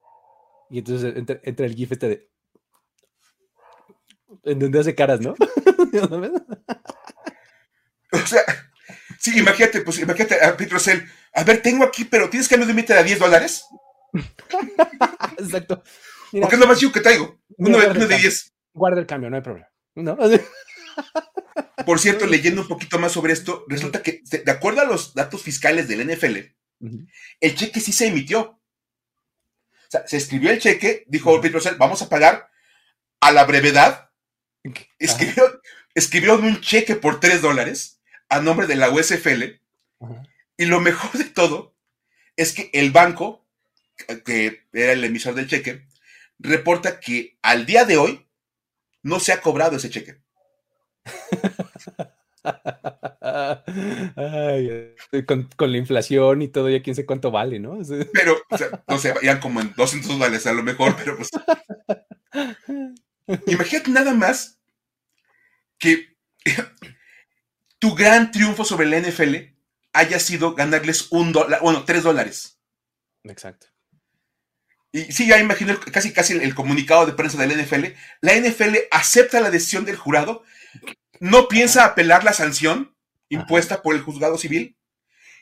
Y 0.70 0.78
entonces 0.78 1.14
entra, 1.14 1.66
el 1.66 1.74
GIF 1.74 1.92
este 1.92 2.08
de. 2.08 2.30
En 4.44 4.58
donde 4.58 4.80
hace 4.80 4.94
caras, 4.94 5.20
¿no? 5.20 5.34
o 8.12 8.26
sea, 8.26 8.42
sí, 9.22 9.38
imagínate, 9.38 9.82
pues 9.82 10.00
imagínate 10.00 10.44
a 10.44 10.56
Pete 10.56 10.72
Russell. 10.72 11.00
A 11.32 11.44
ver, 11.44 11.62
tengo 11.62 11.84
aquí, 11.84 12.04
pero 12.04 12.28
tienes 12.28 12.48
que 12.48 12.56
me 12.56 12.66
límite 12.66 12.92
a 12.92 13.02
10 13.02 13.18
dólares. 13.20 13.64
Exacto. 15.38 15.82
Porque 16.32 16.56
es 16.56 16.60
lo 16.60 16.66
más 16.66 16.78
chico 16.78 16.92
que 16.92 17.00
traigo. 17.00 17.40
Uno, 17.56 17.78
de 17.78 18.16
10. 18.18 18.52
Guarda 18.74 19.00
el 19.00 19.06
cambio, 19.06 19.30
no 19.30 19.36
hay 19.36 19.42
problema. 19.42 19.68
¿No? 19.94 20.16
Por 21.86 22.00
cierto, 22.00 22.26
leyendo 22.26 22.62
un 22.62 22.68
poquito 22.68 22.98
más 22.98 23.12
sobre 23.12 23.32
esto, 23.32 23.64
resulta 23.68 24.02
que, 24.02 24.22
de 24.24 24.50
acuerdo 24.50 24.80
a 24.80 24.86
los 24.86 25.14
datos 25.14 25.42
fiscales 25.42 25.88
del 25.88 26.06
NFL, 26.06 26.38
el 27.40 27.54
cheque 27.54 27.80
sí 27.80 27.92
se 27.92 28.08
emitió. 28.08 28.40
O 28.40 29.90
sea, 29.90 30.06
se 30.06 30.16
escribió 30.16 30.50
el 30.50 30.58
cheque, 30.58 31.04
dijo 31.06 31.40
Pete 31.40 31.54
Russell, 31.54 31.76
vamos 31.76 32.02
a 32.02 32.08
pagar 32.08 32.50
a 33.20 33.30
la 33.30 33.44
brevedad. 33.44 34.10
Escribió, 34.98 35.60
escribieron 35.94 36.44
un 36.44 36.60
cheque 36.60 36.96
por 36.96 37.20
3 37.20 37.42
dólares 37.42 38.01
a 38.32 38.40
nombre 38.40 38.66
de 38.66 38.76
la 38.76 38.90
USFL. 38.90 39.60
Y 40.56 40.64
lo 40.64 40.80
mejor 40.80 41.12
de 41.12 41.24
todo 41.24 41.74
es 42.34 42.52
que 42.52 42.70
el 42.72 42.90
banco, 42.90 43.44
que 44.24 44.64
era 44.72 44.92
el 44.92 45.04
emisor 45.04 45.34
del 45.34 45.48
cheque, 45.48 45.86
reporta 46.38 46.98
que 46.98 47.36
al 47.42 47.66
día 47.66 47.84
de 47.84 47.98
hoy 47.98 48.26
no 49.02 49.20
se 49.20 49.32
ha 49.32 49.42
cobrado 49.42 49.76
ese 49.76 49.90
cheque. 49.90 50.22
con, 55.26 55.72
la 55.72 55.78
inflación 55.78 56.40
y 56.40 56.48
todo, 56.48 56.70
ya 56.70 56.82
quién 56.82 56.96
sé 56.96 57.04
cuánto 57.04 57.30
vale, 57.30 57.60
¿no? 57.60 57.80
Pero, 58.14 58.38
o 58.48 58.56
sea, 58.58 58.82
no 58.88 58.98
sé, 58.98 59.12
ya 59.22 59.40
como 59.40 59.60
en 59.60 59.74
200 59.76 60.18
dólares 60.18 60.46
a 60.46 60.54
lo 60.54 60.62
mejor, 60.62 60.96
pero 60.96 61.18
pues. 61.18 61.28
Imagínate 63.46 63.90
nada 63.90 64.14
más 64.14 64.58
que 65.78 66.16
tu 67.82 67.96
gran 67.96 68.30
triunfo 68.30 68.64
sobre 68.64 68.86
la 68.86 69.00
NFL 69.00 69.34
haya 69.92 70.20
sido 70.20 70.54
ganarles 70.54 71.08
un 71.10 71.32
dólar, 71.32 71.60
bueno, 71.62 71.84
tres 71.84 72.04
dólares. 72.04 72.60
Exacto. 73.24 73.66
Y 74.92 75.10
sí, 75.10 75.26
ya 75.26 75.40
imagino 75.40 75.76
casi 75.90 76.12
casi 76.12 76.34
el, 76.34 76.54
comunicado 76.54 77.06
de 77.06 77.12
prensa 77.14 77.38
de 77.38 77.48
la 77.48 77.60
NFL. 77.60 77.86
La 78.20 78.36
NFL 78.36 78.76
acepta 78.92 79.40
la 79.40 79.50
decisión 79.50 79.84
del 79.84 79.96
jurado, 79.96 80.44
no 81.18 81.48
piensa 81.48 81.84
apelar 81.84 82.22
la 82.22 82.32
sanción 82.32 82.94
impuesta 83.28 83.82
por 83.82 83.96
el 83.96 84.02
juzgado 84.02 84.38
civil 84.38 84.76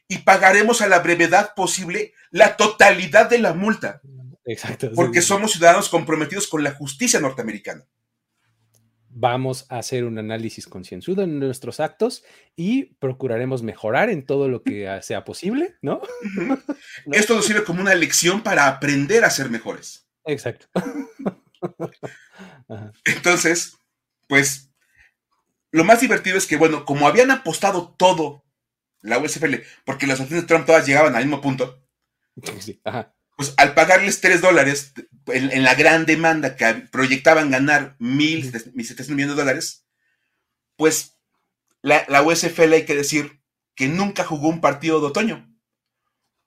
y 0.08 0.20
pagaremos 0.20 0.80
a 0.80 0.88
la 0.88 1.00
brevedad 1.00 1.52
posible 1.54 2.14
la 2.30 2.56
totalidad 2.56 3.28
de 3.28 3.38
la 3.38 3.52
multa. 3.52 4.00
Exacto. 4.46 4.92
Porque 4.94 5.20
somos 5.20 5.52
ciudadanos 5.52 5.90
comprometidos 5.90 6.48
con 6.48 6.64
la 6.64 6.72
justicia 6.72 7.20
norteamericana 7.20 7.84
vamos 9.12 9.66
a 9.68 9.78
hacer 9.78 10.04
un 10.04 10.18
análisis 10.18 10.66
concienzudo 10.66 11.22
en 11.22 11.38
nuestros 11.38 11.80
actos 11.80 12.24
y 12.56 12.94
procuraremos 12.94 13.62
mejorar 13.62 14.08
en 14.08 14.24
todo 14.24 14.48
lo 14.48 14.62
que 14.62 14.98
sea 15.02 15.24
posible, 15.24 15.76
¿no? 15.82 16.00
Esto 17.12 17.34
nos 17.34 17.44
sirve 17.44 17.64
como 17.64 17.80
una 17.80 17.94
lección 17.94 18.42
para 18.42 18.68
aprender 18.68 19.24
a 19.24 19.30
ser 19.30 19.50
mejores. 19.50 20.08
Exacto. 20.24 20.66
Entonces, 23.04 23.76
pues, 24.28 24.70
lo 25.72 25.84
más 25.84 26.00
divertido 26.00 26.38
es 26.38 26.46
que, 26.46 26.56
bueno, 26.56 26.84
como 26.84 27.06
habían 27.06 27.30
apostado 27.30 27.94
todo 27.98 28.44
la 29.02 29.18
USFL, 29.18 29.56
porque 29.84 30.06
las 30.06 30.20
acciones 30.20 30.44
de 30.44 30.48
Trump 30.48 30.66
todas 30.66 30.86
llegaban 30.86 31.16
al 31.16 31.24
mismo 31.24 31.40
punto, 31.40 31.82
sí, 32.60 32.80
ajá 32.84 33.14
pues 33.40 33.54
al 33.56 33.72
pagarles 33.72 34.20
3 34.20 34.42
dólares 34.42 34.92
en, 35.28 35.64
la 35.64 35.74
gran 35.74 36.04
demanda 36.04 36.56
que 36.56 36.74
proyectaban 36.92 37.50
ganar 37.50 37.96
mil, 37.98 38.52
millones 38.74 39.06
de 39.06 39.34
dólares, 39.34 39.86
pues 40.76 41.16
la, 41.80 42.04
la, 42.08 42.20
USFL 42.20 42.74
hay 42.74 42.84
que 42.84 42.94
decir 42.94 43.40
que 43.74 43.88
nunca 43.88 44.24
jugó 44.24 44.50
un 44.50 44.60
partido 44.60 45.00
de 45.00 45.06
otoño, 45.06 45.58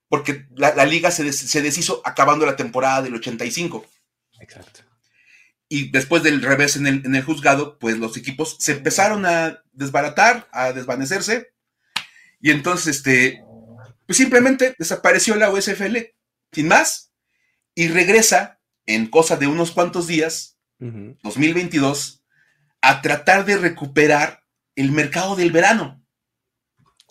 porque 0.07 0.45
la, 0.51 0.85
liga 0.85 1.09
se, 1.09 1.23
deshizo 1.63 2.03
acabando 2.05 2.45
la 2.45 2.57
temporada 2.57 3.01
del 3.01 3.15
85. 3.15 3.83
Exacto. 4.39 4.81
Y 5.67 5.89
después 5.89 6.21
del 6.21 6.43
revés 6.43 6.75
en 6.75 6.85
el, 6.85 7.03
en 7.07 7.15
el 7.15 7.23
juzgado, 7.23 7.79
pues 7.79 7.97
los 7.97 8.17
equipos 8.17 8.55
se 8.59 8.73
empezaron 8.73 9.25
a 9.25 9.63
desbaratar, 9.71 10.47
a 10.51 10.73
desvanecerse, 10.73 11.55
Y 12.39 12.51
entonces, 12.51 12.97
este, 12.97 13.43
pues 14.05 14.15
simplemente 14.15 14.75
desapareció 14.77 15.35
la 15.35 15.49
USFL, 15.49 16.13
sin 16.53 16.67
más, 16.67 17.13
y 17.75 17.87
regresa 17.87 18.59
en 18.85 19.07
cosa 19.07 19.37
de 19.37 19.47
unos 19.47 19.71
cuantos 19.71 20.07
días, 20.07 20.59
2022, 20.79 22.23
a 22.81 23.01
tratar 23.01 23.45
de 23.45 23.57
recuperar 23.57 24.43
el 24.75 24.91
mercado 24.91 25.35
del 25.35 25.51
verano. 25.51 26.03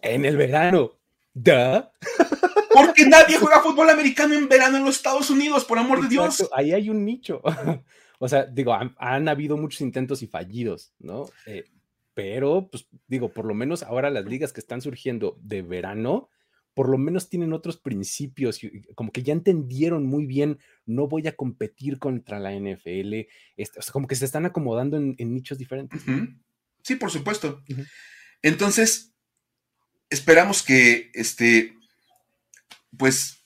En 0.03 0.24
el 0.24 0.36
verano. 0.36 0.99
¿Da? 1.32 1.93
Porque 2.72 3.07
nadie 3.07 3.38
juega 3.38 3.62
fútbol 3.62 3.88
americano 3.90 4.34
en 4.34 4.49
verano 4.49 4.76
en 4.76 4.84
los 4.84 4.97
Estados 4.97 5.30
Unidos, 5.30 5.64
por 5.64 5.78
amor 5.78 6.03
de 6.03 6.09
Dios. 6.09 6.49
Ahí 6.53 6.72
hay 6.72 6.90
un 6.90 7.05
nicho. 7.05 7.40
o 8.18 8.28
sea, 8.28 8.45
digo, 8.45 8.74
han, 8.74 9.28
habido 9.28 9.57
muchos 9.57 9.80
intentos 9.80 10.22
y 10.22 10.26
fallidos, 10.26 10.93
¿no? 10.99 11.26
Eh, 11.47 11.64
pero, 12.14 12.68
pues 12.70 12.86
digo, 13.07 13.30
por 13.30 13.47
lo 13.47 13.55
menos 13.55 13.82
ahora 13.82 14.11
las 14.11 14.24
ligas 14.24 14.53
que 14.53 14.61
están 14.61 14.82
surgiendo 14.82 15.38
de 15.40 15.62
verano, 15.62 16.28
por 16.74 16.88
lo 16.88 16.98
menos 16.98 17.28
tienen 17.28 17.52
otros 17.52 17.76
principios, 17.76 18.60
como 18.94 19.12
que 19.12 19.22
ya 19.22 19.32
entendieron 19.32 20.06
muy 20.06 20.26
bien, 20.26 20.58
no 20.86 21.06
voy 21.06 21.26
a 21.26 21.36
competir 21.36 21.98
contra 21.98 22.40
la 22.40 22.52
NFL, 22.52 23.26
este, 23.56 23.78
o 23.78 23.82
sea, 23.82 23.92
como 23.92 24.06
que 24.06 24.16
se 24.16 24.24
están 24.24 24.46
acomodando 24.46 24.96
en, 24.96 25.16
nichos 25.34 25.58
diferentes. 25.58 26.02
Sí, 26.82 26.96
por 26.96 27.10
supuesto. 27.10 27.62
Entonces, 28.42 29.12
esperamos 30.10 30.62
que, 30.62 31.10
este, 31.14 31.76
pues, 32.96 33.42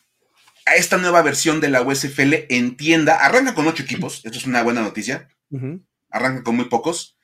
a 0.67 0.77
esta 0.77 0.97
nueva 0.97 1.23
versión 1.23 1.61
de 1.61 1.71
la 1.71 1.83
USFL 1.83 2.47
entienda, 2.49 3.17
arranca 3.17 3.55
con 3.55 3.67
ocho 3.67 3.83
equipos, 3.83 4.25
esto 4.25 4.39
es 4.39 4.47
una 4.47 4.63
buena 4.63 4.83
noticia, 4.83 5.29
arranca 6.11 6.43
con 6.43 6.57
muy 6.57 6.67
pocos, 6.67 7.19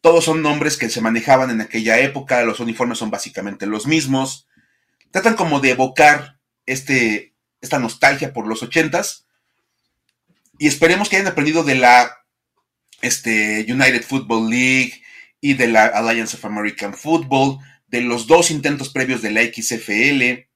todos 0.00 0.24
son 0.24 0.42
nombres 0.42 0.76
que 0.76 0.90
se 0.90 1.00
manejaban 1.00 1.50
en 1.50 1.60
aquella 1.60 1.98
época, 1.98 2.42
los 2.44 2.60
uniformes 2.60 2.98
son 2.98 3.10
básicamente 3.10 3.66
los 3.66 3.86
mismos, 3.86 4.48
tratan 5.14 5.36
como 5.36 5.60
de 5.60 5.70
evocar 5.70 6.40
este, 6.66 7.36
esta 7.60 7.78
nostalgia 7.78 8.32
por 8.32 8.48
los 8.48 8.64
ochentas. 8.64 9.28
Y 10.58 10.66
esperemos 10.66 11.08
que 11.08 11.14
hayan 11.14 11.28
aprendido 11.28 11.62
de 11.62 11.76
la 11.76 12.26
este, 13.00 13.64
United 13.68 14.02
Football 14.02 14.50
League 14.50 15.04
y 15.40 15.54
de 15.54 15.68
la 15.68 15.84
Alliance 15.84 16.36
of 16.36 16.44
American 16.44 16.94
Football, 16.94 17.58
de 17.86 18.00
los 18.00 18.26
dos 18.26 18.50
intentos 18.50 18.88
previos 18.88 19.22
de 19.22 19.30
la 19.30 19.42
XFL. 19.42 20.48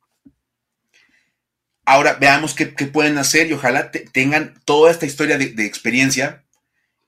Ahora 1.85 2.15
veamos 2.15 2.55
qué, 2.55 2.67
pueden 2.67 3.17
hacer 3.19 3.47
y 3.47 3.53
ojalá 3.53 3.93
tengan 3.93 4.61
toda 4.65 4.91
esta 4.91 5.07
historia 5.07 5.39
de, 5.39 5.51
de 5.51 5.67
experiencia 5.67 6.45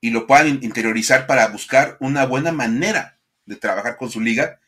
y 0.00 0.10
lo 0.10 0.28
puedan 0.28 0.62
interiorizar 0.62 1.26
para 1.26 1.48
buscar 1.48 1.96
una 1.98 2.26
buena 2.26 2.52
manera 2.52 3.18
de 3.44 3.56
trabajar 3.56 3.96
con 3.96 4.08
su 4.08 4.20
liga 4.20 4.59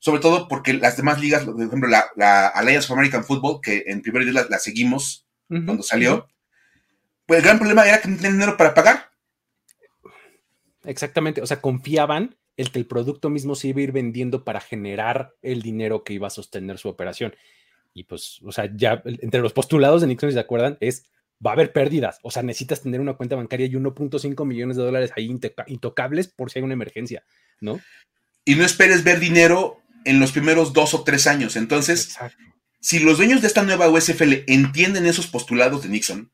sobre 0.00 0.20
todo 0.20 0.48
porque 0.48 0.72
las 0.72 0.96
demás 0.96 1.20
ligas, 1.20 1.44
por 1.44 1.62
ejemplo, 1.62 1.88
la, 1.88 2.48
Alliance 2.48 2.86
of 2.86 2.98
American 2.98 3.22
Football, 3.22 3.60
que 3.62 3.84
en 3.86 4.02
primer 4.02 4.24
día 4.24 4.46
la, 4.48 4.58
seguimos 4.58 5.26
cuando 5.46 5.82
salió, 5.82 6.28
pues 7.26 7.38
el 7.38 7.44
gran 7.44 7.58
problema 7.58 7.86
era 7.86 8.00
que 8.00 8.08
no 8.08 8.16
tenían 8.16 8.32
dinero 8.32 8.56
para 8.56 8.74
pagar. 8.74 9.10
Exactamente, 10.84 11.42
o 11.42 11.46
sea, 11.46 11.60
confiaban 11.60 12.36
el 12.56 12.70
que 12.70 12.78
el 12.78 12.86
producto 12.86 13.30
mismo 13.30 13.54
se 13.54 13.68
iba 13.68 13.80
a 13.80 13.84
ir 13.84 13.92
vendiendo 13.92 14.42
para 14.44 14.60
generar 14.60 15.34
el 15.42 15.60
dinero 15.60 16.02
que 16.02 16.14
iba 16.14 16.26
a 16.26 16.30
sostener 16.30 16.78
su 16.78 16.88
operación. 16.88 17.34
Y 17.92 18.04
pues, 18.04 18.40
o 18.42 18.52
sea, 18.52 18.70
ya 18.74 19.02
entre 19.04 19.40
los 19.40 19.52
postulados 19.52 20.00
de 20.00 20.06
Nixon, 20.06 20.30
si 20.30 20.34
se 20.34 20.40
acuerdan, 20.40 20.78
es 20.80 21.04
va 21.44 21.50
a 21.50 21.54
haber 21.54 21.72
pérdidas. 21.72 22.18
O 22.22 22.30
sea, 22.30 22.42
necesitas 22.42 22.82
tener 22.82 23.00
una 23.00 23.14
cuenta 23.14 23.36
bancaria 23.36 23.66
y 23.66 23.72
1.5 23.72 24.46
millones 24.46 24.76
de 24.76 24.82
dólares 24.82 25.12
ahí 25.16 25.30
intocables 25.66 26.28
por 26.28 26.50
si 26.50 26.58
hay 26.58 26.64
una 26.64 26.74
emergencia, 26.74 27.24
¿no? 27.60 27.80
Y 28.44 28.54
no 28.54 28.64
esperes 28.64 29.04
ver 29.04 29.20
dinero 29.20 29.80
en 30.04 30.20
los 30.20 30.32
primeros 30.32 30.72
dos 30.72 30.94
o 30.94 31.04
tres 31.04 31.26
años. 31.26 31.56
Entonces, 31.56 32.16
si 32.80 32.98
los 32.98 33.18
dueños 33.18 33.40
de 33.40 33.46
esta 33.46 33.62
nueva 33.62 33.88
USFL 33.88 34.44
entienden 34.46 35.06
esos 35.06 35.26
postulados 35.26 35.82
de 35.82 35.88
Nixon, 35.88 36.32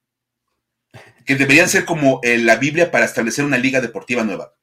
que 1.25 1.35
deberían 1.35 1.69
ser 1.69 1.85
como 1.85 2.21
eh, 2.23 2.39
la 2.39 2.57
Biblia 2.57 2.91
para 2.91 3.05
establecer 3.05 3.45
una 3.45 3.59
liga 3.59 3.81
deportiva 3.81 4.23
nueva. 4.23 4.55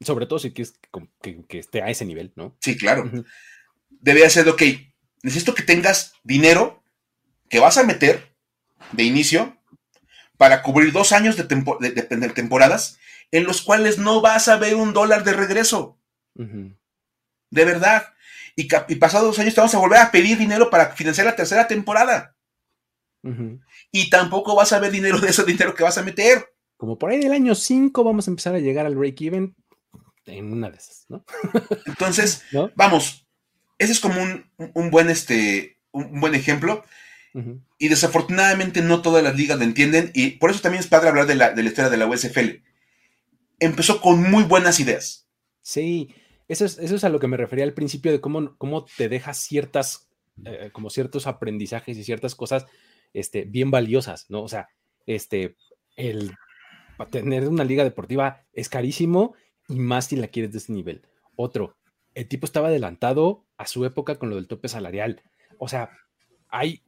Sobre 0.00 0.26
todo 0.26 0.38
si 0.38 0.52
quieres 0.52 0.74
que, 1.20 1.58
esté 1.58 1.82
a 1.82 1.90
ese 1.90 2.04
nivel, 2.04 2.32
¿no? 2.36 2.56
Sí, 2.60 2.76
claro. 2.76 3.10
Debería 3.90 4.30
ser, 4.30 4.48
ok, 4.48 4.62
necesito 5.22 5.54
que 5.54 5.62
tengas 5.62 6.14
dinero 6.22 6.82
que 7.48 7.58
vas 7.58 7.76
a 7.76 7.84
meter 7.84 8.34
de 8.92 9.04
inicio 9.04 9.56
para 10.36 10.62
cubrir 10.62 10.92
dos 10.92 11.12
años 11.12 11.36
de, 11.36 11.44
temporadas 11.44 12.98
en 13.30 13.44
los 13.44 13.62
cuales 13.62 13.98
no 13.98 14.20
vas 14.20 14.48
a 14.48 14.56
ver 14.56 14.74
un 14.74 14.92
dólar 14.92 15.24
de 15.24 15.32
regreso 15.32 15.98
de 17.52 17.64
verdad. 17.64 18.08
Y, 18.56 18.64
pasados 18.96 19.28
dos 19.28 19.38
años 19.38 19.54
te 19.54 19.60
vamos 19.60 19.74
a 19.74 19.78
volver 19.78 20.00
a 20.00 20.10
pedir 20.10 20.36
dinero 20.36 20.68
para 20.68 20.90
financiar 20.90 21.26
la 21.26 21.36
tercera 21.36 21.68
temporada. 21.68 22.34
Y 23.92 24.10
tampoco 24.10 24.56
vas 24.56 24.72
a 24.72 24.80
ver 24.80 24.90
dinero 24.90 25.20
de 25.20 25.28
ese 25.28 25.44
dinero 25.44 25.74
que 25.74 25.84
vas 25.84 25.96
a 25.96 26.02
meter. 26.02 26.52
Como 26.76 26.98
por 26.98 27.10
ahí 27.10 27.20
del 27.20 27.32
año 27.32 27.54
5 27.54 28.02
vamos 28.02 28.26
a 28.26 28.30
empezar 28.32 28.54
a 28.56 28.58
llegar 28.58 28.84
al 28.84 28.96
break-even 28.96 29.54
en 30.26 30.52
una 30.52 30.70
de 30.70 30.76
esas, 30.76 31.04
¿no? 31.08 31.24
Entonces, 31.86 32.42
vamos, 32.74 33.26
ese 33.78 33.92
es 33.92 34.00
como 34.00 34.20
un, 34.20 34.90
buen, 34.90 35.08
este, 35.08 35.78
un, 35.92 36.20
buen 36.20 36.34
ejemplo. 36.34 36.84
Y 37.78 37.88
desafortunadamente 37.88 38.82
no 38.82 39.00
todas 39.00 39.22
las 39.22 39.36
ligas 39.36 39.58
lo 39.58 39.64
entienden. 39.64 40.10
Y 40.14 40.32
por 40.32 40.50
eso 40.50 40.60
también 40.60 40.80
es 40.80 40.88
padre 40.88 41.08
hablar 41.08 41.26
de 41.26 41.34
la, 41.34 41.52
de 41.52 41.62
la 41.62 41.68
historia 41.68 41.90
de 41.90 41.96
la 41.96 42.06
USFL. 42.06 42.62
Empezó 43.58 44.00
con 44.00 44.22
muy 44.22 44.42
buenas 44.44 44.80
ideas. 44.80 45.28
Sí, 45.62 46.14
eso 46.52 46.96
es, 46.96 47.04
a 47.04 47.08
lo 47.08 47.18
que 47.18 47.28
me 47.28 47.36
refería 47.36 47.64
al 47.64 47.74
principio 47.74 48.12
de 48.12 48.20
cómo, 48.20 48.56
cómo 48.58 48.84
te 48.84 49.08
deja 49.08 49.34
ciertas, 49.34 50.08
eh, 50.44 50.70
como 50.72 50.90
ciertos 50.90 51.26
aprendizajes 51.26 51.96
y 51.96 52.04
ciertas 52.04 52.34
cosas 52.34 52.66
este, 53.12 53.44
bien 53.44 53.70
valiosas, 53.70 54.26
¿no? 54.28 54.42
O 54.42 54.48
sea, 54.48 54.68
este, 55.06 55.56
el 55.96 56.32
tener 57.10 57.48
una 57.48 57.64
liga 57.64 57.84
deportiva 57.84 58.44
es 58.52 58.68
carísimo 58.68 59.34
y 59.68 59.76
más 59.76 60.06
si 60.06 60.16
la 60.16 60.28
quieres 60.28 60.52
de 60.52 60.58
ese 60.58 60.72
nivel. 60.72 61.06
Otro, 61.36 61.76
el 62.14 62.28
tipo 62.28 62.46
estaba 62.46 62.68
adelantado 62.68 63.46
a 63.56 63.66
su 63.66 63.84
época 63.84 64.16
con 64.16 64.30
lo 64.30 64.36
del 64.36 64.48
tope 64.48 64.68
salarial. 64.68 65.22
O 65.58 65.68
sea, 65.68 65.90
hay, 66.48 66.82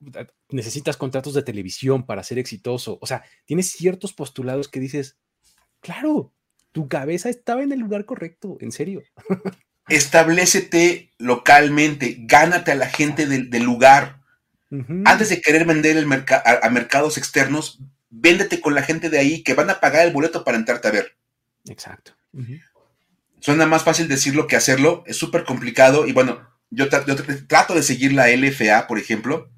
necesitas 0.50 0.96
contratos 0.96 1.34
de 1.34 1.42
televisión 1.42 2.04
para 2.04 2.22
ser 2.22 2.38
exitoso. 2.38 2.98
O 3.00 3.06
sea, 3.06 3.24
tienes 3.46 3.72
ciertos 3.72 4.12
postulados 4.12 4.68
que 4.68 4.80
dices, 4.80 5.18
claro, 5.80 6.32
tu 6.74 6.88
cabeza 6.88 7.28
estaba 7.28 7.62
en 7.62 7.70
el 7.70 7.78
lugar 7.78 8.04
correcto, 8.04 8.58
en 8.60 8.72
serio. 8.72 9.04
Establecete 9.88 11.12
localmente, 11.18 12.16
gánate 12.22 12.72
a 12.72 12.74
la 12.74 12.88
gente 12.88 13.26
del, 13.26 13.62
lugar. 13.62 14.20
Antes 15.04 15.28
de 15.28 15.40
querer 15.40 15.66
vender 15.66 15.96
el 15.96 16.12
a, 16.12 16.70
mercados 16.70 17.16
externos, 17.16 17.80
véndete 18.10 18.60
con 18.60 18.74
la 18.74 18.82
gente 18.82 19.08
de 19.08 19.20
ahí 19.20 19.44
que 19.44 19.54
van 19.54 19.70
a 19.70 19.78
pagar 19.78 20.04
el 20.04 20.12
boleto 20.12 20.42
para 20.42 20.56
entrarte 20.56 20.88
a 20.88 20.90
ver. 20.90 21.16
Exacto. 21.68 22.16
Suena 23.38 23.66
más 23.66 23.84
fácil 23.84 24.08
decirlo 24.08 24.48
que 24.48 24.56
hacerlo, 24.56 25.04
es 25.06 25.16
súper 25.16 25.44
complicado 25.44 26.08
y 26.08 26.12
bueno, 26.12 26.40
yo, 26.70 26.88
trato 26.88 27.74
de 27.74 27.82
seguir 27.84 28.14
la 28.14 28.26
LFA, 28.26 28.88
por 28.88 28.98
ejemplo, 28.98 29.48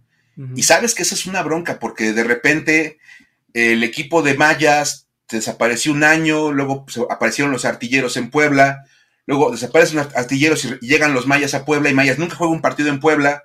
y 0.55 0.65
sabes 0.65 0.95
que 0.95 1.03
esa 1.03 1.15
es 1.15 1.25
una 1.25 1.43
bronca 1.43 1.79
porque 1.79 2.13
de 2.13 2.25
repente 2.25 2.99
el 3.55 3.83
equipo 3.85 4.23
de 4.23 4.35
Mayas 4.35 5.06
desapareció 5.29 5.93
un 5.93 6.05
año, 6.05 6.53
luego 6.53 6.87
aparecieron 7.11 7.53
los 7.53 7.65
artilleros 7.65 8.17
en 8.17 8.31
Puebla, 8.31 8.85
luego 9.27 9.51
desaparecen 9.51 9.99
los 9.99 10.15
artilleros 10.15 10.65
y 10.65 10.87
llegan 10.87 11.15
los 11.15 11.27
mayas 11.27 11.55
a 11.55 11.65
Puebla 11.65 11.91
y 11.91 11.95
Mayas 11.95 12.19
nunca 12.19 12.37
juega 12.37 12.53
un 12.53 12.63
partido 12.63 12.89
en 12.89 13.01
Puebla. 13.01 13.43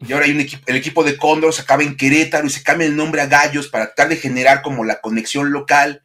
Y 0.00 0.12
ahora 0.12 0.26
hay 0.26 0.32
un 0.32 0.40
equipo, 0.40 0.62
el 0.66 0.76
equipo 0.76 1.04
de 1.04 1.16
Cóndor 1.16 1.52
se 1.52 1.62
acaba 1.62 1.84
en 1.84 1.96
Querétaro 1.96 2.46
y 2.46 2.50
se 2.50 2.64
cambia 2.64 2.88
el 2.88 2.96
nombre 2.96 3.20
a 3.20 3.26
Gallos 3.26 3.68
para 3.68 3.86
tratar 3.86 4.08
de 4.08 4.16
generar 4.16 4.62
como 4.62 4.84
la 4.84 5.00
conexión 5.00 5.52
local. 5.52 6.04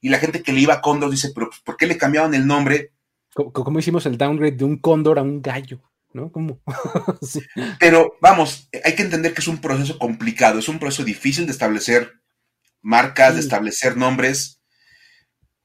Y 0.00 0.08
la 0.08 0.18
gente 0.18 0.42
que 0.42 0.52
le 0.52 0.60
iba 0.60 0.74
a 0.74 0.80
Cóndor 0.80 1.10
dice, 1.10 1.30
pero 1.32 1.48
pues, 1.48 1.60
¿por 1.60 1.76
qué 1.76 1.86
le 1.86 1.96
cambiaban 1.96 2.34
el 2.34 2.46
nombre? 2.46 2.92
¿Cómo, 3.34 3.78
hicimos 3.78 4.06
el 4.06 4.18
downgrade 4.18 4.56
de 4.56 4.64
un 4.64 4.78
Cóndor 4.78 5.18
a 5.18 5.22
un 5.22 5.42
gallo? 5.42 5.80
¿No? 6.12 6.32
¿Cómo? 6.32 6.60
Pero 7.78 8.14
vamos, 8.22 8.70
hay 8.82 8.94
que 8.94 9.02
entender 9.02 9.34
que 9.34 9.42
es 9.42 9.48
un 9.48 9.60
proceso 9.60 9.98
complicado, 9.98 10.58
es 10.58 10.68
un 10.68 10.78
proceso 10.78 11.04
difícil 11.04 11.44
de 11.44 11.52
establecer 11.52 12.14
marcas, 12.86 13.34
de 13.34 13.40
establecer 13.40 13.96
nombres. 13.96 14.62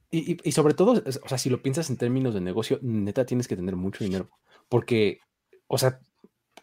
Y, 0.10 0.52
sobre 0.52 0.74
todo, 0.74 1.02
o 1.24 1.30
sea, 1.30 1.38
si 1.38 1.50
lo 1.50 1.62
piensas 1.62 1.90
en 1.90 1.96
términos 1.96 2.34
de 2.34 2.42
negocio, 2.42 2.80
neta 2.82 3.26
tienes 3.26 3.48
que 3.48 3.56
tener 3.56 3.78
mucho 3.78 4.04
dinero. 4.04 4.30
Porque, 4.68 5.20
o 5.68 5.78
sea, 5.78 6.00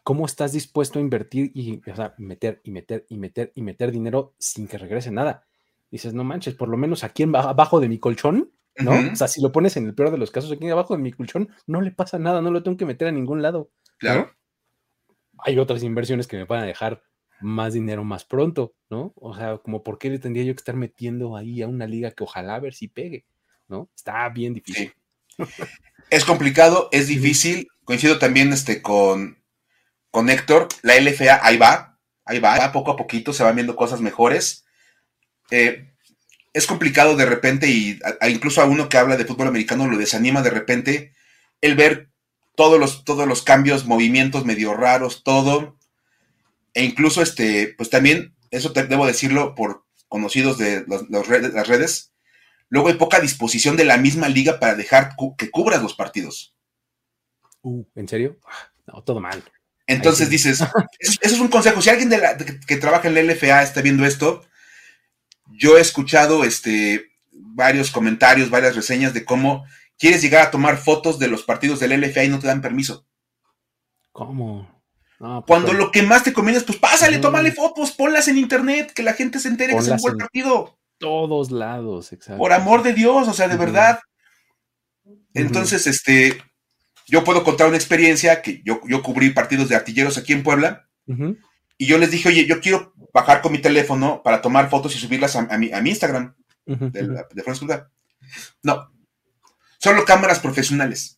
¿cómo 0.03 0.27
estás 0.27 0.53
dispuesto 0.53 0.99
a 0.99 1.03
invertir 1.03 1.53
y, 1.55 1.81
o 1.89 1.97
sea, 1.97 2.15
meter 2.19 2.61
y 2.65 2.73
meter 2.73 3.07
y 3.09 3.17
meter 3.17 3.53
y 3.55 3.63
meter 3.63 3.93
dinero 3.93 4.35
sin 4.39 4.69
que 4.69 4.77
regrese 4.77 5.11
nada? 5.11 5.47
Dices, 5.91 6.13
no 6.13 6.25
manches, 6.25 6.55
por 6.55 6.69
lo 6.69 6.77
menos 6.77 7.05
aquí 7.05 7.23
abajo 7.23 7.81
de 7.81 7.89
mi 7.89 7.99
colchón, 7.99 8.53
¿no? 8.77 9.13
O 9.13 9.17
sea, 9.17 9.29
si 9.29 9.41
lo 9.41 9.53
pones 9.53 9.77
en 9.77 9.87
el 9.87 9.95
peor 9.95 10.11
de 10.11 10.19
los 10.19 10.31
casos, 10.31 10.53
aquí 10.53 10.69
abajo 10.69 10.95
de 10.95 11.03
mi 11.03 11.13
colchón, 11.13 11.49
no 11.67 11.81
le 11.81 11.93
pasa 11.93 12.19
nada, 12.19 12.43
no 12.43 12.51
lo 12.51 12.63
tengo 12.63 12.77
que 12.77 12.85
meter 12.85 13.09
a 13.09 13.13
ningún 13.13 13.41
lado. 13.41 13.71
Claro. 13.97 14.31
Hay 15.39 15.59
otras 15.59 15.83
inversiones 15.85 16.27
que 16.27 16.37
me 16.37 16.45
van 16.45 16.65
a 16.65 16.67
dejar 16.67 17.03
más 17.41 17.72
dinero 17.72 18.05
más 18.05 18.24
pronto, 18.24 18.74
¿no? 18.91 19.12
O 19.16 19.34
sea, 19.36 19.59
como 19.59 19.82
por 19.82 19.99
qué 19.99 20.11
le 20.11 20.18
tendría 20.18 20.45
yo 20.45 20.55
que 20.55 20.61
estar 20.61 20.76
metiendo 20.76 21.36
ahí 21.36 21.62
a 21.62 21.68
una 21.68 21.86
liga 21.86 22.11
que 22.11 22.24
ojalá 22.24 22.57
a 22.57 22.61
ver 22.61 22.74
si 22.74 22.89
pegue, 22.89 23.24
¿no? 23.68 23.89
Está 23.95 24.28
bien 24.28 24.55
difícil. 24.55 24.93
Es 26.11 26.24
complicado, 26.24 26.89
es 26.91 27.09
difícil. 27.09 27.68
Coincido 27.84 28.18
también 28.18 28.53
este, 28.53 28.80
con, 28.82 29.43
con 30.11 30.30
Héctor. 30.30 30.68
La 30.82 30.99
LFA 30.99 31.47
ahí 31.47 31.59
va, 31.59 31.99
ahí 32.24 32.39
va, 32.39 32.72
poco 32.72 32.93
a 32.93 32.97
poquito 32.97 33.32
se 33.32 33.43
van 33.43 33.55
viendo 33.55 33.76
cosas 33.76 34.01
mejores. 34.01 34.64
Eh, 35.51 35.93
es 36.53 36.66
complicado 36.66 37.14
de 37.14 37.26
repente 37.26 37.68
y 37.68 37.99
incluso 38.28 38.62
a 38.62 38.64
uno 38.64 38.89
que 38.89 38.97
habla 38.97 39.16
de 39.16 39.24
fútbol 39.24 39.49
americano 39.49 39.86
lo 39.86 39.99
desanima 39.99 40.43
de 40.43 40.51
repente 40.51 41.12
el 41.61 41.76
ver 41.76 42.09
todos 42.57 42.80
los, 42.80 43.05
todos 43.05 43.28
los 43.28 43.43
cambios, 43.43 43.84
movimientos 43.84 44.45
medio 44.45 44.74
raros, 44.74 45.22
todo. 45.22 45.76
E 46.75 46.85
incluso, 46.85 47.23
este, 47.23 47.75
pues 47.77 47.91
también, 47.91 48.35
eso 48.51 48.71
debo 48.71 49.07
decirlo 49.07 49.55
por 49.55 49.85
conocidos 50.09 50.59
de 50.59 50.85
las 50.87 51.69
redes, 51.69 52.12
luego 52.69 52.89
hay 52.89 52.95
poca 52.95 53.21
disposición 53.21 53.77
de 53.77 53.85
la 53.85 53.97
misma 53.97 54.29
liga 54.29 54.59
para 54.59 54.75
dejar 54.75 55.16
que 55.37 55.51
cubras 55.51 55.83
los 55.83 55.95
partidos. 55.95 56.55
Uh, 57.62 57.85
¿en 57.95 58.09
serio? 58.09 58.39
No, 58.87 59.03
todo 59.03 59.21
mal. 59.21 59.43
Entonces 59.87 60.31
dices, 60.31 60.61
eso, 60.99 61.19
es 61.21 61.41
un 61.41 61.49
consejo. 61.49 61.83
Si 61.83 61.91
alguien 61.91 62.09
de 62.09 62.19
la, 62.19 62.37
que, 62.37 62.77
trabaja 62.77 63.09
en 63.09 63.14
la 63.14 63.23
LFA 63.23 63.62
está 63.62 63.83
viendo 63.83 64.05
esto, 64.05 64.45
yo 65.47 65.79
he 65.79 65.81
escuchado 65.81 66.45
este, 66.45 67.11
varios 67.33 67.91
comentarios, 67.91 68.51
varias 68.51 68.77
reseñas 68.77 69.14
de 69.14 69.25
cómo 69.25 69.64
quieres 69.99 70.23
llegar 70.23 70.47
a 70.47 70.51
tomar 70.51 70.77
fotos 70.79 71.19
de 71.19 71.29
los 71.29 71.43
partidos 71.43 71.81
del 71.81 72.01
LFA 72.01 72.25
y 72.25 72.29
no 72.29 72.39
te 72.39 72.47
dan 72.47 72.62
permiso. 72.62 73.07
¿Cómo? 74.12 74.78
Pues 75.19 75.45
Cuando 75.47 75.73
lo 75.73 75.91
que 75.91 76.03
más 76.03 76.23
te 76.23 76.33
conviene 76.33 76.59
es, 76.59 76.64
pues 76.64 76.79
pásale, 76.79 77.19
tómale 77.19 77.51
fotos, 77.51 77.91
ponlas 77.91 78.29
en 78.29 78.39
internet, 78.39 78.93
que 78.93 79.03
la 79.03 79.14
gente 79.14 79.41
se 79.41 79.49
entere 79.49 79.73
que 79.73 79.81
es 79.81 79.89
un 79.89 79.97
buen 79.97 80.16
partido. 80.16 80.79
Todos 80.99 81.51
lados, 81.51 82.12
exacto. 82.12 82.39
Por 82.39 82.53
amor 82.53 82.85
de 82.85 82.93
Dios, 82.93 83.27
o 83.27 83.33
sea, 83.33 83.49
de 83.49 83.57
verdad. 83.57 83.99
Entonces, 85.35 85.89
este, 85.89 86.41
yo 87.07 87.25
puedo 87.25 87.43
contar 87.43 87.66
una 87.66 87.77
experiencia 87.77 88.43
que 88.43 88.62
yo, 88.64 88.81
yo 88.87 89.03
cubrí 89.03 89.31
partidos 89.31 89.69
de 89.69 89.75
artilleros 89.75 90.19
aquí 90.19 90.33
en 90.33 90.45
Puebla. 90.45 90.89
Y 91.77 91.87
yo 91.87 91.99
les 91.99 92.11
dije, 92.11 92.29
oye, 92.29 92.47
yo 92.47 92.61
quiero 92.61 92.93
bajar 93.12 93.41
con 93.41 93.51
mi 93.51 93.59
teléfono 93.59 94.23
para 94.23 94.41
tomar 94.41 94.71
fotos 94.71 94.95
y 94.95 94.99
subirlas 94.99 95.35
a, 95.35 95.59
mi, 95.59 95.71
Instagram 95.85 96.35
de, 96.64 97.03
de 97.03 97.85
No, 98.62 98.93
solo 99.79 100.05
cámaras 100.05 100.39
profesionales 100.39 101.18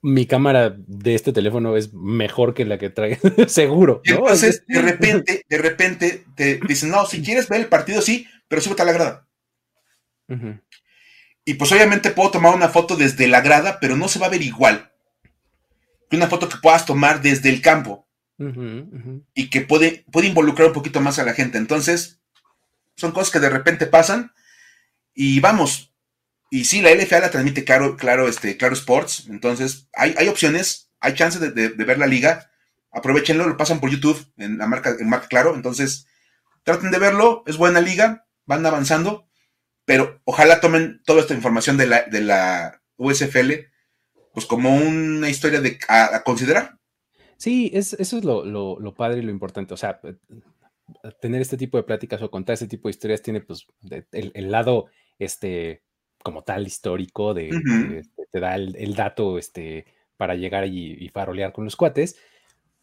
mi 0.00 0.26
cámara 0.26 0.74
de 0.76 1.14
este 1.14 1.32
teléfono 1.32 1.76
es 1.76 1.92
mejor 1.92 2.54
que 2.54 2.64
la 2.64 2.78
que 2.78 2.90
trae, 2.90 3.18
seguro. 3.48 4.00
entonces, 4.04 4.64
de 4.66 4.82
repente, 4.82 5.44
de 5.48 5.58
repente 5.58 6.24
te 6.36 6.60
dicen, 6.66 6.90
no, 6.90 7.06
si 7.06 7.22
quieres 7.22 7.48
ver 7.48 7.60
el 7.60 7.66
partido, 7.66 8.00
sí, 8.00 8.26
pero 8.46 8.62
súbete 8.62 8.82
a 8.82 8.86
la 8.86 8.92
grada. 8.92 9.28
Y 11.44 11.54
pues 11.54 11.72
obviamente 11.72 12.10
puedo 12.10 12.30
tomar 12.30 12.54
una 12.54 12.68
foto 12.68 12.96
desde 12.96 13.26
la 13.26 13.40
grada, 13.40 13.78
pero 13.80 13.96
no 13.96 14.08
se 14.08 14.18
va 14.18 14.26
a 14.26 14.30
ver 14.30 14.42
igual 14.42 14.92
que 16.08 16.16
una 16.16 16.28
foto 16.28 16.48
que 16.48 16.58
puedas 16.58 16.86
tomar 16.86 17.22
desde 17.22 17.48
el 17.48 17.60
campo. 17.60 18.06
Y 19.34 19.50
que 19.50 19.62
puede, 19.62 20.04
puede 20.12 20.28
involucrar 20.28 20.68
un 20.68 20.74
poquito 20.74 21.00
más 21.00 21.18
a 21.18 21.24
la 21.24 21.34
gente. 21.34 21.58
Entonces, 21.58 22.20
son 22.96 23.12
cosas 23.12 23.32
que 23.32 23.40
de 23.40 23.50
repente 23.50 23.86
pasan. 23.86 24.32
Y 25.12 25.40
vamos, 25.40 25.92
y 26.50 26.64
sí, 26.64 26.80
la 26.80 26.94
LFA 26.94 27.20
la 27.20 27.30
transmite 27.30 27.64
claro, 27.64 27.96
claro, 27.96 28.26
este, 28.28 28.56
claro 28.56 28.74
Sports. 28.74 29.26
Entonces, 29.28 29.88
hay, 29.92 30.14
hay 30.16 30.28
opciones, 30.28 30.90
hay 31.00 31.14
chances 31.14 31.54
de, 31.54 31.68
ver 31.68 31.98
la 31.98 32.06
liga. 32.06 32.50
Aprovechenlo, 32.90 33.46
lo 33.46 33.56
pasan 33.56 33.80
por 33.80 33.90
YouTube 33.90 34.32
en 34.38 34.56
la 34.56 34.66
marca, 34.66 34.96
en 34.98 35.08
marca 35.08 35.28
Claro. 35.28 35.54
Entonces, 35.54 36.06
traten 36.62 36.90
de 36.90 36.98
verlo, 36.98 37.42
es 37.46 37.58
buena 37.58 37.80
liga, 37.80 38.26
van 38.46 38.64
avanzando, 38.64 39.28
pero 39.84 40.20
ojalá 40.24 40.60
tomen 40.60 41.02
toda 41.04 41.20
esta 41.20 41.34
información 41.34 41.76
de 41.76 41.86
la, 41.86 42.02
de 42.04 42.22
la 42.22 42.82
USFL, 42.96 43.52
pues 44.32 44.46
como 44.46 44.74
una 44.74 45.28
historia 45.28 45.60
de, 45.60 45.78
a, 45.88 46.22
considerar. 46.22 46.78
Sí, 47.36 47.70
es, 47.74 47.92
eso 47.92 48.18
es 48.18 48.24
lo, 48.24 48.44
lo, 48.44 48.94
padre 48.94 49.18
y 49.18 49.22
lo 49.22 49.30
importante. 49.30 49.74
O 49.74 49.76
sea, 49.76 50.00
tener 51.20 51.42
este 51.42 51.58
tipo 51.58 51.76
de 51.76 51.84
pláticas 51.84 52.22
o 52.22 52.30
contar 52.30 52.54
este 52.54 52.68
tipo 52.68 52.88
de 52.88 52.92
historias 52.92 53.22
tiene 53.22 53.42
pues 53.42 53.66
el, 54.12 54.32
el 54.34 54.50
lado 54.50 54.86
este 55.18 55.82
como 56.28 56.44
tal 56.44 56.66
histórico 56.66 57.32
de, 57.32 57.48
este, 58.00 58.26
te 58.30 58.38
da 58.38 58.54
el, 58.54 58.94
dato 58.94 59.38
este, 59.38 59.86
para 60.18 60.34
llegar 60.34 60.66
y, 60.66 61.08
farolear 61.08 61.54
con 61.54 61.64
los 61.64 61.74
cuates, 61.74 62.18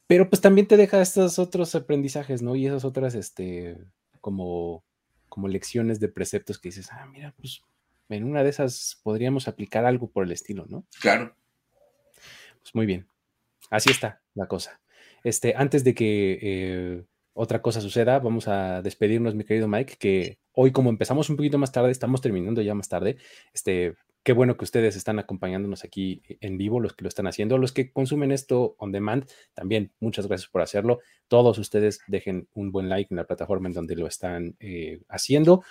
pero 0.08 0.32
pues 0.32 0.42
también 0.42 0.68
te 0.68 0.78
deja 0.78 1.00
estos 1.00 1.38
otros 1.38 1.76
aprendizajes, 1.76 2.42
¿no? 2.42 2.56
Y 2.56 2.66
esas 2.66 2.86
otras, 2.86 3.14
este, 3.14 3.78
como, 4.20 4.84
como 5.30 5.48
lecciones 5.48 6.00
de 6.00 6.08
preceptos 6.08 6.58
que 6.58 6.70
dices, 6.70 6.90
ah, 6.92 7.06
mira, 7.06 7.36
pues 7.38 7.62
en 8.10 8.24
una 8.24 8.44
de 8.44 8.50
esas 8.50 9.00
podríamos 9.04 9.48
aplicar 9.48 9.86
algo 9.86 10.10
por 10.10 10.26
el 10.26 10.32
estilo, 10.32 10.66
¿no? 10.68 10.88
Claro. 11.00 11.36
Pues 12.64 12.74
muy 12.74 12.88
bien. 12.88 13.08
Así 13.70 13.92
está 13.92 14.24
la 14.34 14.48
cosa. 14.48 14.82
Este, 15.24 15.54
antes 15.56 15.84
de 15.84 15.94
que 15.94 16.40
eh, 16.42 17.04
otra 17.34 17.62
cosa 17.62 17.80
suceda, 17.80 18.18
vamos 18.18 18.48
a 18.48 18.82
despedirnos, 18.82 19.36
mi 19.36 19.44
querido 19.44 19.68
Mike, 19.68 19.98
que 20.00 20.40
hoy 20.56 20.72
como 20.72 20.90
empezamos 20.90 21.30
un 21.30 21.38
poquito 21.38 21.58
más 21.58 21.72
tarde, 21.72 21.92
estamos 21.92 22.22
terminando 22.22 22.62
ya 22.62 22.74
más 22.74 22.90
tarde, 22.90 23.18
este, 23.54 23.96
qué 24.26 24.34
bueno 24.34 24.58
que 24.58 24.64
ustedes 24.64 24.96
están 24.96 25.20
acompañándonos 25.20 25.84
aquí 25.84 26.24
en 26.42 26.58
vivo, 26.58 26.80
los 26.80 26.94
que 26.94 27.04
lo 27.04 27.10
están 27.10 27.28
haciendo, 27.28 27.60
los 27.60 27.72
que 27.72 27.92
consumen 27.92 28.32
esto 28.32 28.76
on 28.80 28.92
demand, 28.92 29.30
también 29.54 29.94
muchas 30.00 30.28
gracias 30.28 30.50
por 30.50 30.64
hacerlo. 30.64 31.00
Todos 31.28 31.60
ustedes 31.60 32.00
dejen 32.08 32.50
un 32.54 32.72
buen 32.72 32.90
like 32.90 33.14
en 33.14 33.18
la 33.18 33.26
plataforma 33.26 33.68
en 33.68 33.74
donde 33.74 33.96
lo 33.96 34.08
están 34.08 34.56
eh, 34.60 35.00
haciendo. 35.10 35.64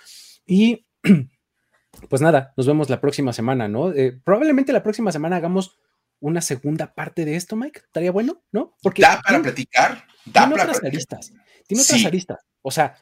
Y 0.45 0.85
pues 2.09 2.21
nada, 2.21 2.53
nos 2.55 2.65
vemos 2.65 2.89
la 2.89 3.01
próxima 3.01 3.33
semana, 3.33 3.67
¿no? 3.67 3.91
Eh, 3.91 4.17
probablemente 4.23 4.71
la 4.71 4.83
próxima 4.83 5.11
semana 5.11 5.35
hagamos 5.35 5.77
una 6.21 6.39
segunda 6.39 6.93
parte 6.93 7.25
de 7.25 7.35
esto, 7.35 7.57
Mike. 7.57 7.81
Estaría 7.87 8.13
bueno, 8.13 8.41
¿no? 8.53 8.77
Porque 8.81 9.01
da 9.01 9.21
para 9.21 9.41
platicar, 9.41 10.05
da 10.25 10.49
para 10.49 10.63
otras 10.63 10.81
aristas. 10.81 11.33
Tiene 11.67 11.83
otras 11.83 12.05
aristas. 12.05 12.39
O 12.61 12.71
sea, 12.71 12.95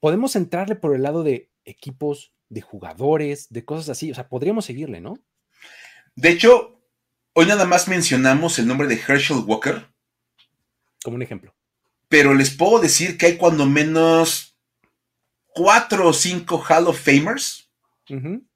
podemos 0.00 0.36
entrarle 0.36 0.76
por 0.76 0.94
el 0.94 1.02
lado 1.02 1.22
de 1.22 1.50
equipos, 1.64 2.32
de 2.48 2.60
jugadores, 2.60 3.48
de 3.50 3.64
cosas 3.64 3.88
así. 3.88 4.10
O 4.10 4.14
sea, 4.14 4.28
podríamos 4.28 4.64
seguirle, 4.64 5.00
¿no? 5.00 5.18
De 6.14 6.30
hecho, 6.30 6.80
hoy 7.32 7.46
nada 7.46 7.64
más 7.64 7.88
mencionamos 7.88 8.58
el 8.58 8.66
nombre 8.66 8.88
de 8.88 8.94
Herschel 8.94 9.44
Walker. 9.46 9.86
Como 11.02 11.16
un 11.16 11.22
ejemplo. 11.22 11.54
Pero 12.08 12.34
les 12.34 12.50
puedo 12.50 12.80
decir 12.80 13.18
que 13.18 13.26
hay 13.26 13.36
cuando 13.36 13.66
menos 13.66 14.56
cuatro 15.48 16.08
o 16.08 16.12
cinco 16.12 16.58
Hall 16.68 16.86
of 16.86 17.00
Famers. 17.00 17.70
Hall 18.08 18.48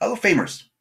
of 0.00 0.20
Famers. 0.20 0.72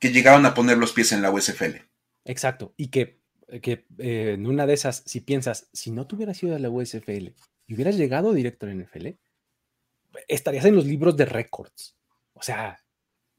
Que 0.00 0.10
llegaron 0.10 0.46
a 0.46 0.54
poner 0.54 0.78
los 0.78 0.92
pies 0.92 1.12
en 1.12 1.22
la 1.22 1.30
USFL. 1.30 1.76
Exacto. 2.24 2.74
Y 2.76 2.88
que 2.88 3.22
que 3.60 3.84
eh, 3.98 4.32
en 4.34 4.46
una 4.46 4.66
de 4.66 4.72
esas, 4.72 5.02
si 5.04 5.20
piensas, 5.20 5.68
si 5.72 5.90
no 5.90 6.06
te 6.06 6.14
hubieras 6.14 6.42
ido 6.42 6.56
a 6.56 6.58
la 6.58 6.70
USFL 6.70 7.32
y 7.72 7.74
hubieras 7.74 7.96
llegado 7.96 8.34
directo 8.34 8.66
a 8.66 8.68
la 8.68 8.74
NFL, 8.74 9.08
estarías 10.28 10.66
en 10.66 10.76
los 10.76 10.84
libros 10.84 11.16
de 11.16 11.24
récords. 11.24 11.96
O 12.34 12.42
sea, 12.42 12.84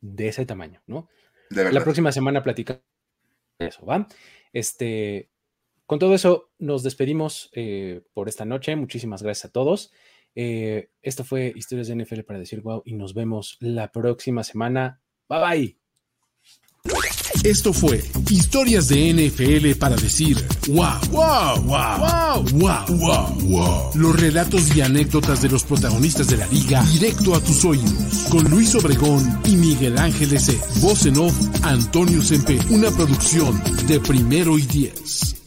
de 0.01 0.27
ese 0.27 0.43
tamaño, 0.47 0.81
¿no? 0.87 1.07
la 1.51 1.83
próxima 1.83 2.11
semana 2.11 2.41
platicamos 2.41 2.81
eso, 3.59 3.85
¿va? 3.85 4.07
Este, 4.51 5.29
con 5.85 5.99
todo 5.99 6.15
eso, 6.15 6.49
nos 6.57 6.81
despedimos 6.81 7.51
eh, 7.53 8.01
por 8.13 8.27
esta 8.27 8.43
noche. 8.43 8.75
Muchísimas 8.75 9.21
gracias 9.21 9.45
a 9.45 9.51
todos. 9.51 9.91
Eh, 10.33 10.89
esto 11.03 11.23
fue 11.23 11.53
Historias 11.55 11.89
de 11.89 11.95
NFL 11.97 12.21
para 12.21 12.39
decir 12.39 12.61
wow 12.61 12.81
y 12.85 12.95
nos 12.95 13.13
vemos 13.13 13.57
la 13.59 13.91
próxima 13.91 14.43
semana. 14.43 14.99
Bye 15.29 15.39
bye. 15.39 15.82
Esto 17.43 17.73
fue 17.73 18.03
Historias 18.29 18.87
de 18.87 19.13
NFL 19.13 19.77
para 19.77 19.97
decir 19.97 20.37
wow, 20.67 20.99
wow, 21.11 21.61
wow, 21.63 22.43
wow, 22.53 22.85
wow, 22.97 23.35
wow, 23.41 23.91
Los 23.95 24.19
relatos 24.19 24.75
y 24.75 24.81
anécdotas 24.81 25.41
de 25.41 25.49
los 25.49 25.63
protagonistas 25.63 26.27
de 26.27 26.37
la 26.37 26.47
liga 26.47 26.81
directo 26.93 27.35
a 27.35 27.41
tus 27.41 27.65
oídos. 27.65 28.25
Con 28.29 28.49
Luis 28.49 28.73
Obregón 28.75 29.41
y 29.45 29.57
Miguel 29.57 29.97
Ángel 29.97 30.33
S. 30.33 30.57
Voz 30.79 31.05
en 31.05 31.17
off, 31.17 31.33
Antonio 31.63 32.21
Sempe. 32.21 32.59
Una 32.69 32.89
producción 32.91 33.61
de 33.87 33.99
primero 33.99 34.57
y 34.57 34.61
diez. 34.61 35.42